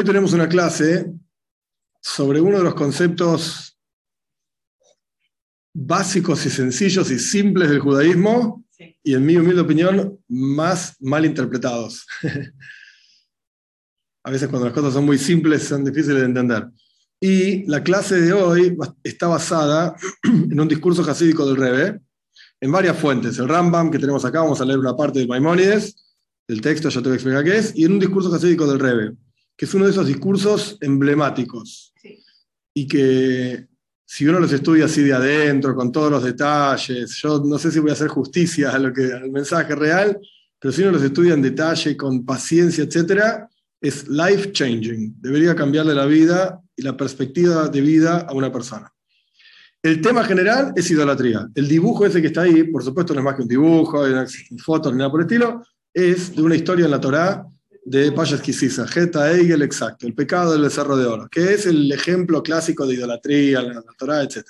Hoy 0.00 0.06
tenemos 0.06 0.32
una 0.32 0.48
clase 0.48 1.12
sobre 2.00 2.40
uno 2.40 2.56
de 2.56 2.64
los 2.64 2.74
conceptos 2.74 3.78
básicos 5.74 6.46
y 6.46 6.48
sencillos 6.48 7.10
y 7.10 7.18
simples 7.18 7.68
del 7.68 7.80
judaísmo 7.80 8.64
Sí. 8.70 8.96
y 9.02 9.12
en 9.12 9.26
mi 9.26 9.36
humilde 9.36 9.60
opinión 9.60 10.18
más 10.26 10.96
mal 11.00 11.26
interpretados. 11.26 12.06
A 14.24 14.30
veces 14.30 14.48
cuando 14.48 14.68
las 14.68 14.74
cosas 14.74 14.94
son 14.94 15.04
muy 15.04 15.18
simples 15.18 15.64
son 15.64 15.84
difíciles 15.84 16.20
de 16.20 16.24
entender. 16.24 16.66
Y 17.20 17.66
la 17.66 17.82
clase 17.82 18.22
de 18.22 18.32
hoy 18.32 18.74
está 19.04 19.26
basada 19.26 19.94
en 20.22 20.58
un 20.58 20.66
discurso 20.66 21.04
jasídico 21.04 21.44
del 21.44 21.56
Rebbe, 21.56 22.00
en 22.58 22.72
varias 22.72 22.98
fuentes. 22.98 23.38
El 23.38 23.50
Rambam 23.50 23.90
que 23.90 23.98
tenemos 23.98 24.24
acá, 24.24 24.40
vamos 24.40 24.62
a 24.62 24.64
leer 24.64 24.78
una 24.78 24.96
parte 24.96 25.18
de 25.18 25.26
Maimónides, 25.26 25.94
del 26.48 26.62
texto, 26.62 26.88
ya 26.88 27.02
te 27.02 27.08
voy 27.10 27.12
a 27.12 27.16
explicar 27.16 27.44
qué 27.44 27.58
es, 27.58 27.76
y 27.76 27.84
en 27.84 27.92
un 27.92 27.98
discurso 27.98 28.30
jasídico 28.30 28.66
del 28.66 28.80
Rebbe, 28.80 29.14
que 29.60 29.66
es 29.66 29.74
uno 29.74 29.84
de 29.84 29.90
esos 29.90 30.06
discursos 30.06 30.78
emblemáticos 30.80 31.92
Sí. 32.00 32.24
y 32.72 32.88
que 32.88 33.66
si 34.06 34.26
uno 34.26 34.40
los 34.40 34.50
estudia 34.54 34.86
así 34.86 35.02
de 35.02 35.12
adentro, 35.12 35.74
con 35.76 35.92
todos 35.92 36.10
los 36.10 36.24
detalles, 36.24 37.14
yo 37.22 37.42
no 37.44 37.58
sé 37.58 37.70
si 37.70 37.78
voy 37.78 37.90
a 37.90 37.92
hacer 37.92 38.08
justicia 38.08 38.70
a 38.70 38.78
lo 38.78 38.90
que, 38.90 39.12
al 39.12 39.30
mensaje 39.30 39.74
real, 39.74 40.18
pero 40.58 40.72
si 40.72 40.80
uno 40.80 40.92
los 40.92 41.02
estudia 41.02 41.34
en 41.34 41.42
detalle, 41.42 41.94
con 41.94 42.24
paciencia, 42.24 42.84
etcétera, 42.84 43.50
es 43.78 44.08
life 44.08 44.50
changing. 44.52 45.16
Debería 45.20 45.54
cambiarle 45.54 45.94
la 45.94 46.06
vida 46.06 46.58
y 46.74 46.80
la 46.80 46.96
perspectiva 46.96 47.68
de 47.68 47.82
vida 47.82 48.20
a 48.20 48.32
una 48.32 48.50
persona. 48.50 48.90
El 49.82 50.00
tema 50.00 50.24
general 50.24 50.72
es 50.74 50.90
idolatría. 50.90 51.46
El 51.54 51.68
dibujo 51.68 52.06
ese 52.06 52.22
que 52.22 52.28
está 52.28 52.42
ahí, 52.42 52.62
por 52.64 52.82
supuesto, 52.82 53.12
no 53.12 53.20
es 53.20 53.24
más 53.24 53.36
que 53.36 53.42
un 53.42 53.48
dibujo, 53.48 54.08
no 54.08 54.22
existen 54.22 54.58
fotos 54.58 54.90
ni 54.90 54.98
nada 55.00 55.10
por 55.10 55.20
el 55.20 55.26
estilo, 55.26 55.62
es 55.92 56.34
de 56.34 56.40
una 56.40 56.56
historia 56.56 56.86
en 56.86 56.92
la 56.92 57.00
Torá 57.00 57.44
de 57.90 58.12
Payas 58.12 58.40
Kisisa, 58.40 58.86
Geta 58.86 59.32
Eigel, 59.32 59.62
exacto, 59.62 60.06
el 60.06 60.14
pecado 60.14 60.52
del 60.52 60.62
becerro 60.62 60.96
de 60.96 61.06
oro, 61.06 61.28
que 61.28 61.54
es 61.54 61.66
el 61.66 61.90
ejemplo 61.90 62.40
clásico 62.40 62.86
de 62.86 62.94
idolatría, 62.94 63.62
la, 63.62 63.82
Torá, 63.98 64.22
etc. 64.22 64.44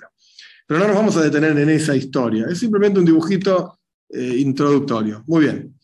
Pero 0.67 0.79
no 0.79 0.87
nos 0.89 0.97
vamos 0.97 1.17
a 1.17 1.23
detener 1.23 1.59
en 1.59 1.71
esa 1.71 1.97
historia, 1.97 2.47
es 2.51 2.59
simplemente 2.59 2.99
un 2.99 3.07
dibujito 3.07 3.79
eh, 4.11 4.35
introductorio. 4.37 5.25
Muy 5.27 5.45
bien. 5.45 5.75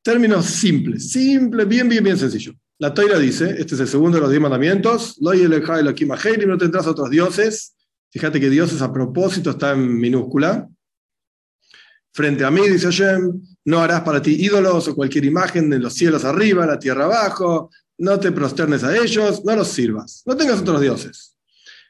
Términos 0.00 0.46
simples, 0.46 1.10
simple, 1.10 1.66
bien, 1.66 1.90
bien, 1.90 2.02
bien 2.02 2.16
sencillo. 2.16 2.54
La 2.78 2.94
Toira 2.94 3.18
dice, 3.18 3.54
este 3.58 3.74
es 3.74 3.80
el 3.82 3.88
segundo 3.88 4.16
de 4.16 4.22
los 4.22 4.30
diez 4.30 4.40
mandamientos, 4.40 5.18
"Lo 5.20 5.34
yelechai 5.34 5.80
Elohim 5.80 6.12
Aherim", 6.12 6.48
no 6.48 6.56
tendrás 6.56 6.86
otros 6.86 7.10
dioses. 7.10 7.74
Fíjate 8.10 8.40
que 8.40 8.48
dioses 8.48 8.80
a 8.80 8.90
propósito 8.90 9.50
está 9.50 9.72
en 9.72 9.94
minúscula. 9.94 10.66
Frente 12.18 12.44
a 12.44 12.50
mí, 12.50 12.68
dice 12.68 12.86
Hashem, 12.86 13.40
no 13.66 13.78
harás 13.78 14.00
para 14.00 14.20
ti 14.20 14.44
ídolos 14.44 14.88
o 14.88 14.94
cualquier 14.96 15.24
imagen 15.24 15.70
de 15.70 15.78
los 15.78 15.94
cielos 15.94 16.24
arriba, 16.24 16.66
la 16.66 16.76
tierra 16.76 17.04
abajo, 17.04 17.70
no 17.98 18.18
te 18.18 18.32
prosternes 18.32 18.82
a 18.82 18.96
ellos, 18.96 19.44
no 19.44 19.54
los 19.54 19.68
sirvas, 19.68 20.24
no 20.26 20.36
tengas 20.36 20.58
otros 20.58 20.80
dioses. 20.80 21.36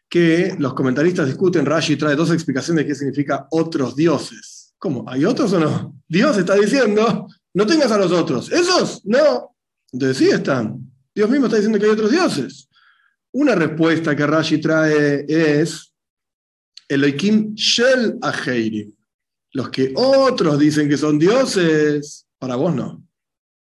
Que 0.07 0.55
los 0.59 0.75
comentaristas 0.75 1.29
discuten, 1.29 1.65
Rashi 1.65 1.97
trae 1.97 2.15
dos 2.15 2.31
explicaciones 2.31 2.85
de 2.85 2.89
qué 2.89 2.95
significa 2.95 3.47
otros 3.51 3.97
dioses. 3.97 4.75
¿Cómo? 4.77 5.09
¿Hay 5.09 5.25
otros 5.25 5.51
o 5.55 5.61
no? 5.61 5.98
Dios 6.07 6.37
está 6.37 6.57
diciendo, 6.57 7.27
no 7.55 7.67
tengas 7.67 7.91
a 7.91 7.97
los 7.97 8.13
otros. 8.13 8.53
¿Esos? 8.53 9.01
No. 9.07 9.57
Entonces 9.91 10.19
sí 10.19 10.29
están. 10.29 10.92
Dios 11.15 11.31
mismo 11.31 11.47
está 11.47 11.57
diciendo 11.57 11.79
que 11.79 11.87
hay 11.87 11.92
otros 11.92 12.11
dioses. 12.11 12.69
Una 13.33 13.55
respuesta 13.55 14.15
que 14.15 14.27
Rashi 14.27 14.61
trae 14.61 15.25
es 15.27 15.91
Elohim 16.87 17.55
Shel 17.55 18.19
Aheirim. 18.20 18.92
Los 19.53 19.71
que 19.71 19.93
otros 19.97 20.59
dicen 20.59 20.89
que 20.89 20.97
son 20.97 21.19
dioses, 21.19 22.27
para 22.39 22.57
vos 22.57 22.75
no. 22.75 23.03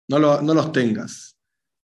No, 0.08 0.20
lo- 0.20 0.42
no 0.42 0.54
los 0.54 0.72
tengas. 0.72 1.36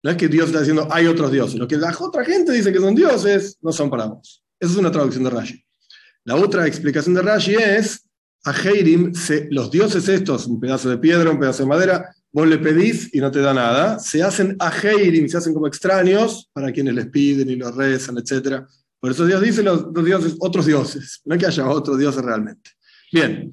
No 0.02 0.10
es 0.10 0.16
que 0.16 0.28
Dios 0.28 0.46
está 0.46 0.58
diciendo 0.60 0.86
hay 0.90 1.06
otros 1.06 1.30
dioses. 1.32 1.58
Lo 1.58 1.66
que 1.66 1.76
la 1.76 1.96
otra 1.98 2.24
gente 2.24 2.52
dice 2.52 2.72
que 2.72 2.78
son 2.80 2.94
dioses, 2.94 3.56
no 3.62 3.72
son 3.72 3.88
para 3.90 4.06
vos. 4.06 4.42
Esa 4.60 4.72
es 4.72 4.78
una 4.78 4.90
traducción 4.92 5.24
de 5.24 5.30
Rashi. 5.30 5.64
La 6.24 6.36
otra 6.36 6.66
explicación 6.66 7.14
de 7.14 7.22
Rashi 7.22 7.54
es 7.54 8.02
Aheirim, 8.44 9.14
se- 9.14 9.48
los 9.50 9.70
dioses 9.70 10.06
estos, 10.08 10.46
un 10.46 10.60
pedazo 10.60 10.90
de 10.90 10.98
piedra, 10.98 11.30
un 11.30 11.38
pedazo 11.40 11.62
de 11.62 11.68
madera, 11.68 12.14
vos 12.30 12.46
le 12.46 12.58
pedís 12.58 13.14
y 13.14 13.18
no 13.20 13.30
te 13.30 13.40
da 13.40 13.54
nada. 13.54 13.98
Se 13.98 14.22
hacen 14.22 14.56
Aheirim, 14.58 15.28
se 15.28 15.38
hacen 15.38 15.54
como 15.54 15.66
extraños 15.66 16.50
para 16.52 16.70
quienes 16.72 16.94
les 16.94 17.06
piden 17.06 17.48
y 17.48 17.56
los 17.56 17.74
rezan, 17.74 18.18
etc. 18.18 18.64
Por 19.00 19.10
eso 19.12 19.24
Dios 19.24 19.40
dice 19.40 19.62
los, 19.62 19.86
los 19.94 20.04
dioses, 20.04 20.36
otros 20.40 20.66
dioses. 20.66 21.20
No 21.24 21.34
es 21.34 21.40
que 21.40 21.46
haya 21.46 21.66
otros 21.68 21.98
dioses 21.98 22.22
realmente. 22.22 22.70
Bien, 23.12 23.50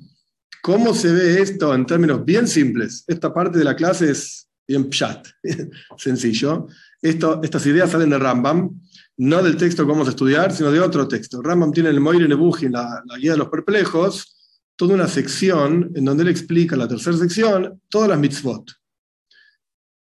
¿cómo 0.61 0.93
se 0.93 1.11
ve 1.11 1.41
esto 1.41 1.73
en 1.73 1.85
términos 1.85 2.23
bien 2.23 2.47
simples? 2.47 3.03
Esta 3.07 3.33
parte 3.33 3.57
de 3.57 3.63
la 3.63 3.75
clase 3.75 4.11
es 4.11 4.47
bien 4.67 4.89
pshat, 4.89 5.27
sencillo. 5.97 6.67
Estas 7.01 7.65
ideas 7.65 7.89
salen 7.89 8.11
de 8.11 8.19
Rambam, 8.19 8.79
no 9.17 9.43
del 9.43 9.57
texto 9.57 9.83
que 9.83 9.91
vamos 9.91 10.07
a 10.07 10.11
estudiar, 10.11 10.53
sino 10.53 10.71
de 10.71 10.79
otro 10.79 11.07
texto. 11.07 11.41
Rambam 11.41 11.71
tiene 11.71 11.89
en 11.89 11.95
el 11.95 12.01
Moire 12.01 12.27
Nebuji, 12.27 12.69
la, 12.69 13.03
la 13.05 13.17
guía 13.17 13.31
de 13.31 13.39
los 13.39 13.49
perplejos, 13.49 14.37
toda 14.75 14.93
una 14.93 15.07
sección 15.07 15.91
en 15.95 16.05
donde 16.05 16.23
él 16.23 16.29
explica, 16.29 16.75
la 16.75 16.87
tercera 16.87 17.17
sección, 17.17 17.81
todas 17.89 18.09
las 18.09 18.19
mitzvot. 18.19 18.71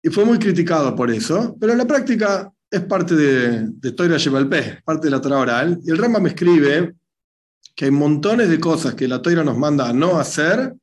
Y 0.02 0.10
fue 0.10 0.24
muy 0.24 0.38
criticado 0.38 0.94
por 0.96 1.10
eso, 1.10 1.56
pero 1.60 1.72
en 1.72 1.78
la 1.78 1.86
práctica 1.86 2.52
es 2.70 2.80
parte 2.82 3.14
de, 3.14 3.68
de 3.68 3.92
Toira 3.92 4.16
Shebalpeh, 4.16 4.82
parte 4.84 5.06
de 5.06 5.10
la 5.10 5.20
Torah 5.20 5.38
oral. 5.38 5.80
Y 5.84 5.90
el 5.90 5.98
Rambam 5.98 6.26
escribe 6.26 6.94
que 7.80 7.86
hay 7.86 7.92
montones 7.92 8.50
de 8.50 8.60
cosas 8.60 8.94
que 8.94 9.08
la 9.08 9.22
Toira 9.22 9.42
nos 9.42 9.56
manda 9.56 9.88
a 9.88 9.94
no 9.94 10.18
hacer 10.18 10.76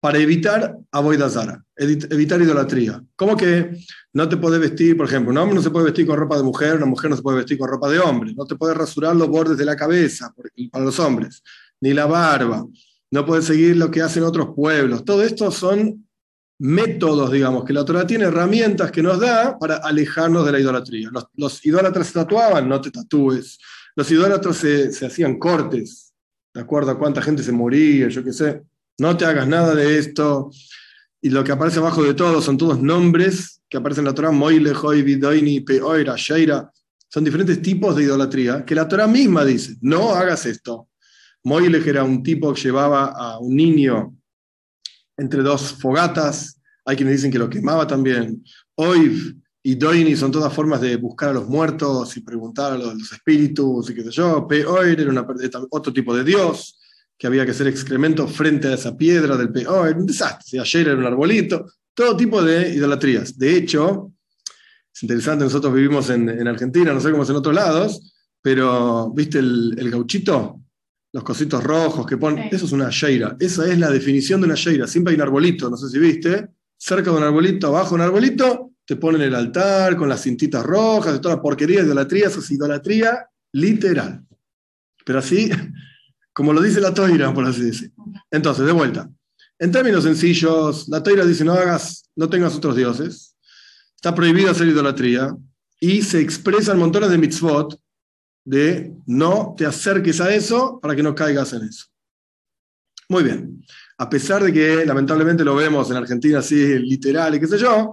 para 0.00 0.18
evitar 0.18 0.76
avoidazara, 0.90 1.64
evitar 1.76 2.42
idolatría. 2.42 3.00
Como 3.14 3.36
que 3.36 3.78
no 4.14 4.28
te 4.28 4.36
puedes 4.36 4.58
vestir, 4.58 4.96
por 4.96 5.06
ejemplo, 5.06 5.30
un 5.30 5.38
hombre 5.38 5.54
no 5.54 5.62
se 5.62 5.70
puede 5.70 5.84
vestir 5.84 6.08
con 6.08 6.18
ropa 6.18 6.36
de 6.36 6.42
mujer, 6.42 6.74
una 6.74 6.86
mujer 6.86 7.10
no 7.10 7.14
se 7.14 7.22
puede 7.22 7.36
vestir 7.36 7.56
con 7.56 7.68
ropa 7.68 7.88
de 7.88 8.00
hombre, 8.00 8.34
no 8.34 8.46
te 8.46 8.56
puedes 8.56 8.76
rasurar 8.76 9.14
los 9.14 9.28
bordes 9.28 9.56
de 9.56 9.64
la 9.64 9.76
cabeza 9.76 10.34
para 10.72 10.84
los 10.84 10.98
hombres, 10.98 11.40
ni 11.80 11.94
la 11.94 12.06
barba, 12.06 12.66
no 13.12 13.24
puedes 13.24 13.44
seguir 13.44 13.76
lo 13.76 13.88
que 13.88 14.02
hacen 14.02 14.24
otros 14.24 14.48
pueblos. 14.56 15.04
Todo 15.04 15.22
esto 15.22 15.52
son 15.52 16.04
métodos, 16.58 17.30
digamos, 17.30 17.64
que 17.64 17.72
la 17.72 17.84
Torah 17.84 18.08
tiene 18.08 18.24
herramientas 18.24 18.90
que 18.90 19.04
nos 19.04 19.20
da 19.20 19.56
para 19.56 19.76
alejarnos 19.76 20.44
de 20.44 20.50
la 20.50 20.58
idolatría. 20.58 21.10
Los, 21.12 21.26
los 21.36 21.64
idólatras 21.64 22.08
se 22.08 22.14
tatuaban, 22.14 22.68
no 22.68 22.80
te 22.80 22.90
tatúes. 22.90 23.60
Los 23.94 24.10
idólatras 24.10 24.56
se 24.56 25.06
hacían 25.06 25.38
cortes, 25.38 26.07
de 26.58 26.62
acuerdo 26.62 26.90
a 26.90 26.98
cuánta 26.98 27.22
gente 27.22 27.44
se 27.44 27.52
moría, 27.52 28.08
yo 28.08 28.24
qué 28.24 28.32
sé. 28.32 28.64
No 28.98 29.16
te 29.16 29.24
hagas 29.24 29.46
nada 29.46 29.76
de 29.76 29.96
esto. 29.96 30.50
Y 31.22 31.30
lo 31.30 31.44
que 31.44 31.52
aparece 31.52 31.78
abajo 31.78 32.02
de 32.02 32.14
todo 32.14 32.42
son 32.42 32.58
todos 32.58 32.82
nombres 32.82 33.62
que 33.68 33.76
aparecen 33.76 34.02
en 34.02 34.06
la 34.06 34.14
Torah, 34.14 34.32
Moile, 34.32 34.72
Hoi, 34.72 35.02
Bidoini, 35.02 35.60
Peoira, 35.60 36.16
Sheira. 36.16 36.68
Son 37.08 37.22
diferentes 37.22 37.62
tipos 37.62 37.94
de 37.94 38.02
idolatría 38.02 38.64
que 38.64 38.74
la 38.74 38.88
Torah 38.88 39.06
misma 39.06 39.44
dice, 39.44 39.76
no 39.82 40.16
hagas 40.16 40.46
esto. 40.46 40.88
Moile 41.44 41.80
era 41.86 42.02
un 42.02 42.24
tipo 42.24 42.52
que 42.52 42.60
llevaba 42.60 43.12
a 43.16 43.38
un 43.38 43.54
niño 43.54 44.16
entre 45.16 45.42
dos 45.42 45.74
fogatas, 45.74 46.60
hay 46.84 46.96
quienes 46.96 47.18
dicen 47.18 47.30
que 47.30 47.38
lo 47.38 47.48
quemaba 47.48 47.86
también. 47.86 48.42
Oiv 48.74 49.36
y 49.70 49.74
Doini 49.74 50.16
son 50.16 50.32
todas 50.32 50.50
formas 50.50 50.80
de 50.80 50.96
buscar 50.96 51.28
a 51.28 51.32
los 51.34 51.46
muertos 51.46 52.16
y 52.16 52.20
preguntar 52.20 52.72
a 52.72 52.78
los, 52.78 52.94
los 52.94 53.12
espíritus 53.12 53.90
y 53.90 53.94
qué 53.94 54.02
sé 54.04 54.10
yo. 54.12 54.46
Peoir 54.48 54.98
era 54.98 55.10
una, 55.10 55.26
otro 55.68 55.92
tipo 55.92 56.16
de 56.16 56.24
dios 56.24 56.80
que 57.18 57.26
había 57.26 57.44
que 57.44 57.50
hacer 57.50 57.66
excremento 57.66 58.26
frente 58.26 58.68
a 58.68 58.74
esa 58.74 58.96
piedra 58.96 59.36
del 59.36 59.52
Peoir, 59.52 59.94
un 59.94 60.06
desastre. 60.06 60.58
Ayer 60.58 60.88
era 60.88 60.96
un 60.96 61.04
arbolito, 61.04 61.66
todo 61.92 62.16
tipo 62.16 62.42
de 62.42 62.76
idolatrías. 62.76 63.36
De 63.36 63.58
hecho, 63.58 64.10
es 64.90 65.02
interesante, 65.02 65.44
nosotros 65.44 65.74
vivimos 65.74 66.08
en, 66.08 66.30
en 66.30 66.48
Argentina, 66.48 66.94
no 66.94 67.00
sé 67.02 67.10
cómo 67.10 67.24
es 67.24 67.28
en 67.28 67.36
otros 67.36 67.54
lados, 67.54 68.14
pero 68.40 69.12
¿viste 69.14 69.38
el, 69.40 69.74
el 69.78 69.90
gauchito? 69.90 70.62
los 71.12 71.24
cositos 71.24 71.62
rojos 71.62 72.06
que 72.06 72.16
ponen, 72.16 72.48
Sí. 72.48 72.56
eso 72.56 72.64
es 72.66 72.72
una 72.72 72.88
sheira, 72.90 73.36
esa 73.38 73.70
es 73.70 73.78
la 73.78 73.90
definición 73.90 74.40
de 74.40 74.46
una 74.46 74.54
sheira, 74.54 74.86
siempre 74.86 75.10
hay 75.12 75.16
un 75.16 75.22
arbolito, 75.22 75.68
no 75.68 75.76
sé 75.76 75.88
si 75.90 75.98
viste, 75.98 76.48
cerca 76.78 77.10
de 77.10 77.16
un 77.18 77.22
arbolito, 77.22 77.66
abajo 77.66 77.90
de 77.90 77.94
un 77.96 78.00
arbolito, 78.02 78.67
te 78.88 78.96
ponen 78.96 79.20
el 79.20 79.34
altar 79.34 79.98
con 79.98 80.08
las 80.08 80.22
cintitas 80.22 80.64
rojas, 80.64 81.12
de 81.12 81.18
toda 81.18 81.36
la 81.36 81.42
porquería, 81.42 81.82
idolatría, 81.82 82.28
eso 82.28 82.40
es 82.40 82.50
idolatría 82.50 83.28
literal. 83.52 84.24
Pero 85.04 85.18
así, 85.18 85.50
como 86.32 86.54
lo 86.54 86.62
dice 86.62 86.80
la 86.80 86.94
toira, 86.94 87.34
por 87.34 87.44
así 87.44 87.64
decir. 87.64 87.92
Entonces, 88.30 88.64
de 88.64 88.72
vuelta, 88.72 89.10
en 89.58 89.72
términos 89.72 90.04
sencillos, 90.04 90.88
la 90.88 91.02
toira 91.02 91.26
dice 91.26 91.44
no 91.44 91.52
hagas, 91.52 92.10
no 92.16 92.30
tengas 92.30 92.56
otros 92.56 92.76
dioses, 92.76 93.36
está 93.94 94.14
prohibido 94.14 94.50
hacer 94.50 94.66
idolatría, 94.68 95.36
y 95.78 96.00
se 96.00 96.22
expresan 96.22 96.78
montones 96.78 97.10
de 97.10 97.18
mitzvot 97.18 97.78
de 98.42 98.94
no 99.04 99.54
te 99.54 99.66
acerques 99.66 100.18
a 100.22 100.34
eso 100.34 100.80
para 100.80 100.96
que 100.96 101.02
no 101.02 101.14
caigas 101.14 101.52
en 101.52 101.64
eso. 101.64 101.84
Muy 103.10 103.22
bien. 103.22 103.62
A 103.98 104.08
pesar 104.08 104.42
de 104.42 104.50
que 104.50 104.86
lamentablemente 104.86 105.44
lo 105.44 105.54
vemos 105.56 105.90
en 105.90 105.98
Argentina 105.98 106.38
así 106.38 106.78
literal 106.78 107.34
y 107.34 107.40
qué 107.40 107.46
sé 107.46 107.58
yo, 107.58 107.92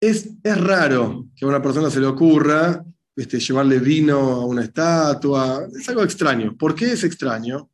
es, 0.00 0.30
es 0.42 0.60
raro 0.60 1.26
que 1.36 1.44
a 1.44 1.48
una 1.48 1.62
persona 1.62 1.90
se 1.90 2.00
le 2.00 2.06
ocurra 2.06 2.84
este, 3.18 3.40
llevarle 3.40 3.80
vino 3.80 4.18
a 4.18 4.46
una 4.46 4.62
estatua. 4.62 5.66
Es 5.76 5.88
algo 5.88 6.04
extraño. 6.04 6.56
¿Por 6.56 6.74
qué 6.74 6.92
es 6.92 7.02
extraño? 7.02 7.68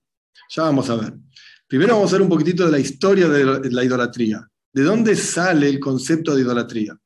Ya 0.48 0.62
vamos 0.62 0.88
a 0.88 0.96
ver. 0.96 1.14
Primero 1.66 1.96
vamos 1.96 2.10
a 2.12 2.16
ver 2.16 2.22
un 2.22 2.28
poquitito 2.28 2.64
de 2.64 2.72
la 2.72 2.78
historia 2.78 3.28
de 3.28 3.70
la 3.70 3.84
idolatría. 3.84 4.48
¿De 4.72 4.82
dónde 4.82 5.14
sale 5.16 5.68
el 5.68 5.78
concepto 5.78 6.34
de 6.34 6.42
idolatría? 6.42 6.96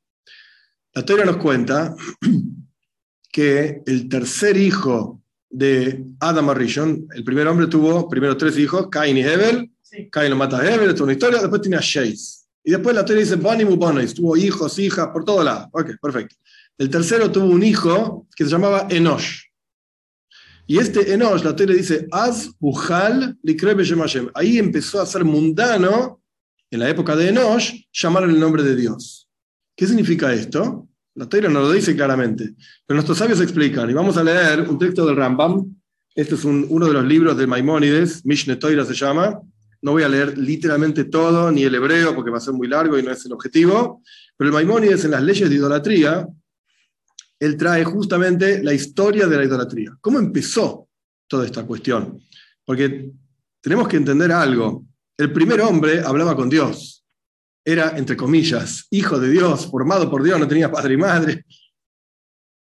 La 0.93 1.01
historia 1.01 1.25
nos 1.25 1.37
cuenta 1.37 1.93
que 3.31 3.81
el 3.85 4.07
tercer 4.07 4.55
hijo 4.57 5.21
de 5.49 6.05
Adam 6.19 6.49
Arishon, 6.49 7.07
el 7.13 7.23
primer 7.23 7.47
hombre 7.47 7.67
tuvo 7.67 8.07
primero 8.07 8.37
tres 8.37 8.57
hijos, 8.57 8.87
Cain 8.89 9.17
y 9.17 9.21
Hebel. 9.21 9.71
Cain 10.11 10.29
lo 10.29 10.37
mata 10.37 10.59
a 10.59 10.73
Hebel, 10.73 10.91
es 10.91 11.01
una 11.01 11.13
historia, 11.13 11.39
después 11.39 11.61
tiene 11.61 11.77
a 11.77 11.81
Sheis. 11.81 12.38
Y 12.69 12.71
después 12.71 12.95
la 12.95 13.03
teoría 13.03 13.25
dice 13.25 14.13
tuvo 14.13 14.37
hijos, 14.37 14.77
hijas, 14.77 15.07
por 15.07 15.25
todo 15.25 15.43
lado. 15.43 15.69
Ok, 15.71 15.93
perfecto. 15.99 16.35
El 16.77 16.87
tercero 16.87 17.31
tuvo 17.31 17.47
un 17.47 17.63
hijo 17.63 18.27
que 18.35 18.43
se 18.43 18.51
llamaba 18.51 18.85
Enosh. 18.91 19.39
Y 20.67 20.77
este 20.77 21.11
Enosh, 21.11 21.41
la 21.41 21.55
teoría 21.55 21.75
dice, 21.75 22.07
Az 22.11 22.51
Ujal. 22.59 23.39
Ahí 24.35 24.59
empezó 24.59 25.01
a 25.01 25.07
ser 25.07 25.25
mundano, 25.25 26.21
en 26.69 26.79
la 26.81 26.87
época 26.87 27.15
de 27.15 27.29
Enosh, 27.29 27.73
llamar 27.91 28.25
el 28.25 28.39
nombre 28.39 28.61
de 28.61 28.75
Dios. 28.75 29.27
¿Qué 29.75 29.87
significa 29.87 30.31
esto? 30.31 30.87
La 31.15 31.27
teoría 31.27 31.49
no 31.49 31.61
lo 31.61 31.71
dice 31.71 31.95
claramente, 31.95 32.53
pero 32.85 32.97
nuestros 32.97 33.17
sabios 33.17 33.41
explican. 33.41 33.89
Y 33.89 33.93
vamos 33.93 34.15
a 34.15 34.23
leer 34.23 34.69
un 34.69 34.77
texto 34.77 35.07
del 35.07 35.15
Rambam. 35.15 35.75
Este 36.13 36.35
es 36.35 36.45
uno 36.45 36.85
de 36.85 36.93
los 36.93 37.03
libros 37.03 37.35
de 37.35 37.47
Maimónides, 37.47 38.23
Mishne 38.27 38.57
Toira 38.57 38.85
se 38.85 38.93
llama. 38.93 39.41
No 39.81 39.91
voy 39.91 40.03
a 40.03 40.09
leer 40.09 40.37
literalmente 40.37 41.05
todo, 41.05 41.51
ni 41.51 41.63
el 41.63 41.75
hebreo, 41.75 42.13
porque 42.13 42.31
va 42.31 42.37
a 42.37 42.41
ser 42.41 42.53
muy 42.53 42.67
largo 42.67 42.97
y 42.97 43.03
no 43.03 43.11
es 43.11 43.25
el 43.25 43.33
objetivo. 43.33 44.01
Pero 44.35 44.49
el 44.49 44.53
Maimónides 44.53 45.05
en 45.05 45.11
las 45.11 45.23
leyes 45.23 45.49
de 45.49 45.55
idolatría, 45.55 46.27
él 47.39 47.57
trae 47.57 47.83
justamente 47.85 48.61
la 48.61 48.73
historia 48.73 49.27
de 49.27 49.37
la 49.37 49.45
idolatría. 49.45 49.97
¿Cómo 50.01 50.19
empezó 50.19 50.89
toda 51.27 51.45
esta 51.45 51.65
cuestión? 51.65 52.19
Porque 52.65 53.11
tenemos 53.61 53.87
que 53.87 53.97
entender 53.97 54.31
algo. 54.31 54.85
El 55.17 55.31
primer 55.31 55.61
hombre 55.61 56.01
hablaba 56.01 56.35
con 56.35 56.49
Dios. 56.49 57.05
Era, 57.63 57.97
entre 57.97 58.17
comillas, 58.17 58.87
hijo 58.89 59.19
de 59.19 59.29
Dios, 59.29 59.67
formado 59.67 60.09
por 60.09 60.23
Dios, 60.23 60.39
no 60.39 60.47
tenía 60.47 60.71
padre 60.71 60.95
y 60.95 60.97
madre. 60.97 61.45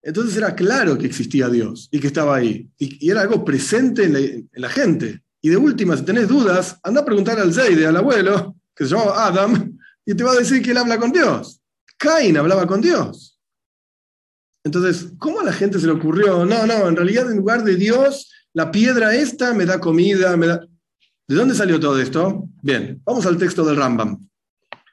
Entonces 0.02 0.36
era 0.36 0.54
claro 0.54 0.96
que 0.96 1.06
existía 1.06 1.48
Dios 1.48 1.88
y 1.90 2.00
que 2.00 2.06
estaba 2.06 2.36
ahí. 2.36 2.68
Y, 2.78 3.10
era 3.10 3.20
algo 3.22 3.44
presente 3.44 4.04
en 4.04 4.48
la 4.52 4.68
gente. 4.68 5.22
Y 5.42 5.48
de 5.48 5.56
última, 5.56 5.96
si 5.96 6.04
tenés 6.04 6.28
dudas, 6.28 6.78
anda 6.82 7.00
a 7.00 7.04
preguntar 7.04 7.38
al 7.38 7.52
Zeide, 7.52 7.86
al 7.86 7.96
abuelo, 7.96 8.56
que 8.74 8.84
se 8.84 8.90
llamaba 8.90 9.26
Adam, 9.26 9.78
y 10.04 10.14
te 10.14 10.24
va 10.24 10.32
a 10.32 10.36
decir 10.36 10.62
que 10.62 10.72
él 10.72 10.76
habla 10.76 10.98
con 10.98 11.12
Dios. 11.12 11.60
Caín 11.96 12.36
hablaba 12.36 12.66
con 12.66 12.80
Dios. 12.80 13.38
Entonces, 14.64 15.12
¿cómo 15.18 15.40
a 15.40 15.44
la 15.44 15.52
gente 15.52 15.78
se 15.78 15.86
le 15.86 15.92
ocurrió? 15.92 16.44
No, 16.44 16.66
no, 16.66 16.88
en 16.88 16.96
realidad 16.96 17.30
en 17.30 17.38
lugar 17.38 17.64
de 17.64 17.76
Dios, 17.76 18.30
la 18.52 18.70
piedra 18.70 19.14
esta 19.14 19.54
me 19.54 19.66
da 19.66 19.80
comida, 19.80 20.36
me 20.36 20.46
da... 20.46 20.66
¿De 21.28 21.36
dónde 21.36 21.54
salió 21.54 21.78
todo 21.78 21.98
esto? 21.98 22.48
Bien, 22.62 23.00
vamos 23.04 23.24
al 23.24 23.38
texto 23.38 23.64
del 23.64 23.76
Rambam. 23.76 24.18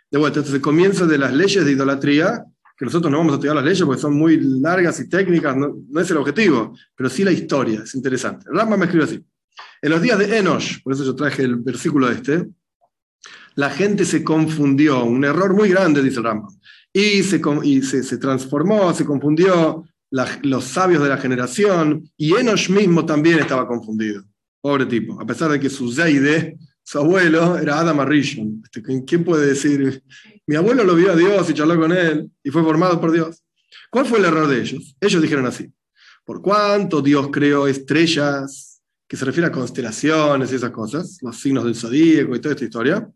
De 0.10 0.18
vuelta, 0.18 0.40
este 0.40 0.52
es 0.52 0.56
el 0.56 0.62
comienzo 0.62 1.06
de 1.06 1.18
las 1.18 1.34
leyes 1.34 1.66
de 1.66 1.72
idolatría, 1.72 2.46
que 2.78 2.86
nosotros 2.86 3.12
no 3.12 3.18
vamos 3.18 3.34
a 3.34 3.36
estudiar 3.36 3.56
las 3.56 3.66
leyes 3.66 3.84
porque 3.84 4.02
son 4.02 4.14
muy 4.14 4.40
largas 4.40 5.00
y 5.00 5.10
técnicas, 5.10 5.58
no, 5.58 5.76
no 5.90 6.00
es 6.00 6.10
el 6.12 6.18
objetivo, 6.18 6.74
pero 6.96 7.10
sí 7.10 7.24
la 7.24 7.32
historia, 7.32 7.82
es 7.84 7.96
interesante. 7.96 8.46
Rambam 8.50 8.80
me 8.80 8.86
escribe 8.86 9.06
así. 9.06 9.26
En 9.81 9.92
los 9.92 10.01
días 10.01 10.18
de 10.19 10.38
Enosh, 10.38 10.81
por 10.83 10.94
eso 10.94 11.04
yo 11.04 11.15
traje 11.15 11.44
el 11.44 11.56
versículo 11.57 12.09
este, 12.09 12.48
la 13.56 13.69
gente 13.69 14.06
se 14.06 14.24
confundió, 14.24 15.04
un 15.04 15.25
error 15.25 15.54
muy 15.56 15.69
grande, 15.69 16.04
dice 16.04 16.19
el 16.19 16.27
y 16.94 17.24
se, 17.24 17.42
y 17.63 17.81
se, 17.81 18.18
transformó, 18.18 18.94
se 18.94 19.06
confundió 19.06 19.83
los 20.09 20.63
sabios 20.63 21.04
de 21.04 21.09
la 21.09 21.18
generación, 21.18 22.09
y 22.15 22.36
Enosh 22.36 22.69
mismo 22.69 23.06
también 23.06 23.39
estaba 23.39 23.68
confundido. 23.68 24.24
Pobre 24.62 24.86
tipo, 24.86 25.19
a 25.19 25.25
pesar 25.25 25.51
de 25.51 25.59
que 25.59 25.69
su 25.69 25.92
Zeide, 25.92 26.57
su 26.83 27.00
abuelo, 27.00 27.57
era 27.57 27.80
Adam 27.80 28.00
Arishon. 28.00 28.62
Este, 28.63 28.81
¿Quién 29.06 29.24
puede 29.24 29.48
decir? 29.48 30.04
Mi 30.45 30.56
abuelo 30.56 30.83
lo 30.83 30.95
vio 30.95 31.12
a 31.12 31.15
Dios 31.15 31.50
y 31.50 31.54
charló 31.54 31.80
con 31.80 31.92
él, 31.92 32.31
y 32.44 32.50
fue 32.50 32.63
formado 32.63 33.00
por 33.00 33.12
Dios. 33.12 33.44
¿Cuál 33.89 34.06
fue 34.06 34.19
el 34.19 34.25
error 34.25 34.48
de 34.48 34.62
ellos? 34.62 34.95
Ellos 35.00 35.21
dijeron 35.21 35.45
así, 35.45 35.71
por 36.25 36.42
cuánto 36.42 37.01
Dios 37.01 37.30
creó 37.31 37.68
estrellas 37.68 38.67
que 39.07 39.18
se 39.18 39.25
refiere 39.25 39.48
a 39.48 39.51
constelaciones 39.51 40.51
y 40.51 40.56
esas 40.56 40.71
cosas, 40.71 41.18
los 41.21 41.39
signos 41.39 41.63
del 41.63 41.75
zodíaco 41.75 42.36
y 42.36 42.39
toda 42.39 42.54
esta 42.54 42.65
historia, 42.65 43.09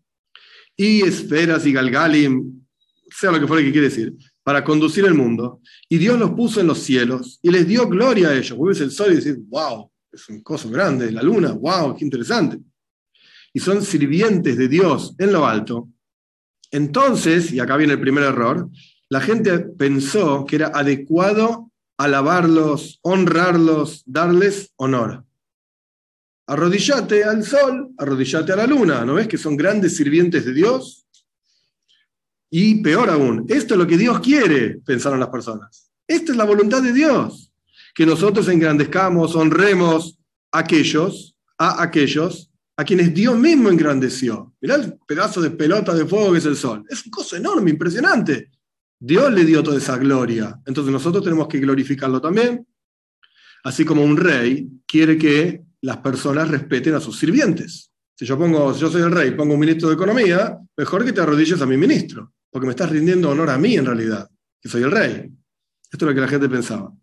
y 0.75 1.01
esferas 1.01 1.65
y 1.65 1.73
galgalim, 1.73 2.61
sea 3.09 3.31
lo 3.31 3.39
que 3.39 3.47
fuera 3.47 3.63
que 3.63 3.71
quiere 3.71 3.89
decir, 3.89 4.13
para 4.43 4.63
conducir 4.63 5.05
el 5.05 5.13
mundo. 5.13 5.59
Y 5.89 5.97
Dios 5.97 6.17
los 6.17 6.31
puso 6.31 6.61
en 6.61 6.67
los 6.67 6.79
cielos 6.79 7.39
y 7.41 7.51
les 7.51 7.67
dio 7.67 7.87
gloria 7.87 8.29
a 8.29 8.35
ellos. 8.35 8.57
Vuelves 8.57 8.81
el 8.81 8.91
sol 8.91 9.11
y 9.11 9.15
decís, 9.17 9.37
wow, 9.49 9.91
es 10.11 10.27
un 10.29 10.41
coso 10.41 10.69
grande, 10.69 11.11
la 11.11 11.21
luna, 11.21 11.51
wow, 11.51 11.95
qué 11.95 12.05
interesante. 12.05 12.59
Y 13.53 13.59
son 13.59 13.83
sirvientes 13.83 14.57
de 14.57 14.67
Dios 14.67 15.13
en 15.17 15.33
lo 15.33 15.45
alto. 15.45 15.89
Entonces, 16.71 17.51
y 17.51 17.59
acá 17.59 17.75
viene 17.75 17.93
el 17.93 18.01
primer 18.01 18.23
error, 18.23 18.69
la 19.09 19.19
gente 19.19 19.59
pensó 19.59 20.45
que 20.45 20.55
era 20.55 20.67
adecuado 20.73 21.69
alabarlos, 21.97 22.99
honrarlos, 23.03 24.03
darles 24.05 24.71
honor. 24.77 25.25
Arrodillate 26.51 27.23
al 27.23 27.45
sol, 27.45 27.91
arrodillate 27.97 28.51
a 28.51 28.57
la 28.57 28.67
luna. 28.67 29.05
¿No 29.05 29.13
ves 29.13 29.29
que 29.29 29.37
son 29.37 29.55
grandes 29.55 29.95
sirvientes 29.95 30.43
de 30.43 30.53
Dios? 30.53 31.07
Y 32.49 32.81
peor 32.81 33.09
aún, 33.09 33.45
esto 33.47 33.75
es 33.75 33.77
lo 33.77 33.87
que 33.87 33.97
Dios 33.97 34.19
quiere, 34.19 34.81
pensaron 34.85 35.21
las 35.21 35.29
personas. 35.29 35.89
Esta 36.05 36.33
es 36.33 36.37
la 36.37 36.43
voluntad 36.43 36.83
de 36.83 36.91
Dios. 36.91 37.53
Que 37.95 38.05
nosotros 38.05 38.49
engrandezcamos, 38.49 39.33
honremos 39.33 40.19
a 40.51 40.59
aquellos, 40.59 41.37
a 41.57 41.81
aquellos 41.81 42.51
a 42.75 42.83
quienes 42.83 43.13
Dios 43.13 43.37
mismo 43.37 43.69
engrandeció. 43.69 44.53
Mirá 44.59 44.75
el 44.75 44.97
pedazo 45.07 45.39
de 45.39 45.51
pelota 45.51 45.93
de 45.93 46.05
fuego 46.05 46.33
que 46.33 46.39
es 46.39 46.45
el 46.45 46.57
sol. 46.57 46.83
Es 46.89 47.05
un 47.05 47.11
cosa 47.11 47.37
enorme, 47.37 47.69
impresionante. 47.69 48.51
Dios 48.99 49.31
le 49.31 49.45
dio 49.45 49.63
toda 49.63 49.77
esa 49.77 49.97
gloria. 49.97 50.59
Entonces 50.65 50.91
nosotros 50.91 51.23
tenemos 51.23 51.47
que 51.47 51.59
glorificarlo 51.59 52.19
también. 52.19 52.67
Así 53.63 53.85
como 53.85 54.03
un 54.03 54.17
rey 54.17 54.67
quiere 54.85 55.17
que 55.17 55.63
las 55.81 55.97
personas 55.97 56.49
respeten 56.49 56.95
a 56.95 56.99
sus 56.99 57.17
sirvientes. 57.17 57.91
Si 58.15 58.25
yo 58.25 58.37
pongo, 58.37 58.75
yo 58.77 58.89
soy 58.89 59.01
el 59.01 59.11
rey, 59.11 59.31
pongo 59.31 59.55
un 59.55 59.59
ministro 59.59 59.89
de 59.89 59.95
Economía, 59.95 60.57
mejor 60.77 61.03
que 61.03 61.13
te 61.13 61.21
arrodilles 61.21 61.61
a 61.61 61.65
mi 61.65 61.77
ministro, 61.77 62.33
porque 62.51 62.67
me 62.67 62.71
estás 62.71 62.89
rindiendo 62.91 63.29
honor 63.29 63.49
a 63.49 63.57
mí 63.57 63.75
en 63.75 63.85
realidad, 63.85 64.29
que 64.61 64.69
soy 64.69 64.83
el 64.83 64.91
rey. 64.91 65.31
Esto 65.91 66.05
es 66.05 66.09
lo 66.09 66.13
que 66.13 66.21
la 66.21 66.27
gente 66.27 66.47
pensaba. 66.47 66.93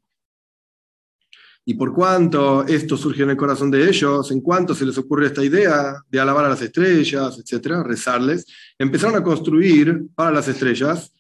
Y 1.65 1.75
por 1.75 1.93
cuanto 1.93 2.67
esto 2.67 2.97
surgió 2.97 3.25
en 3.25 3.31
el 3.31 3.37
corazón 3.37 3.71
de 3.71 3.87
ellos, 3.87 4.31
en 4.31 4.41
cuanto 4.41 4.75
se 4.75 4.87
les 4.87 4.97
ocurre 4.97 5.27
esta 5.27 5.45
idea 5.45 6.03
de 6.09 6.21
alabar 6.21 6.47
a 6.47 6.49
las 6.49 6.63
estrellas, 6.63 7.39
etcétera, 7.39 7.83
rezarles, 7.83 8.47
empezaron 8.79 9.17
a 9.17 9.23
construir 9.23 10.07
para 10.15 10.31
las 10.31 10.49
estrellas 10.49 11.13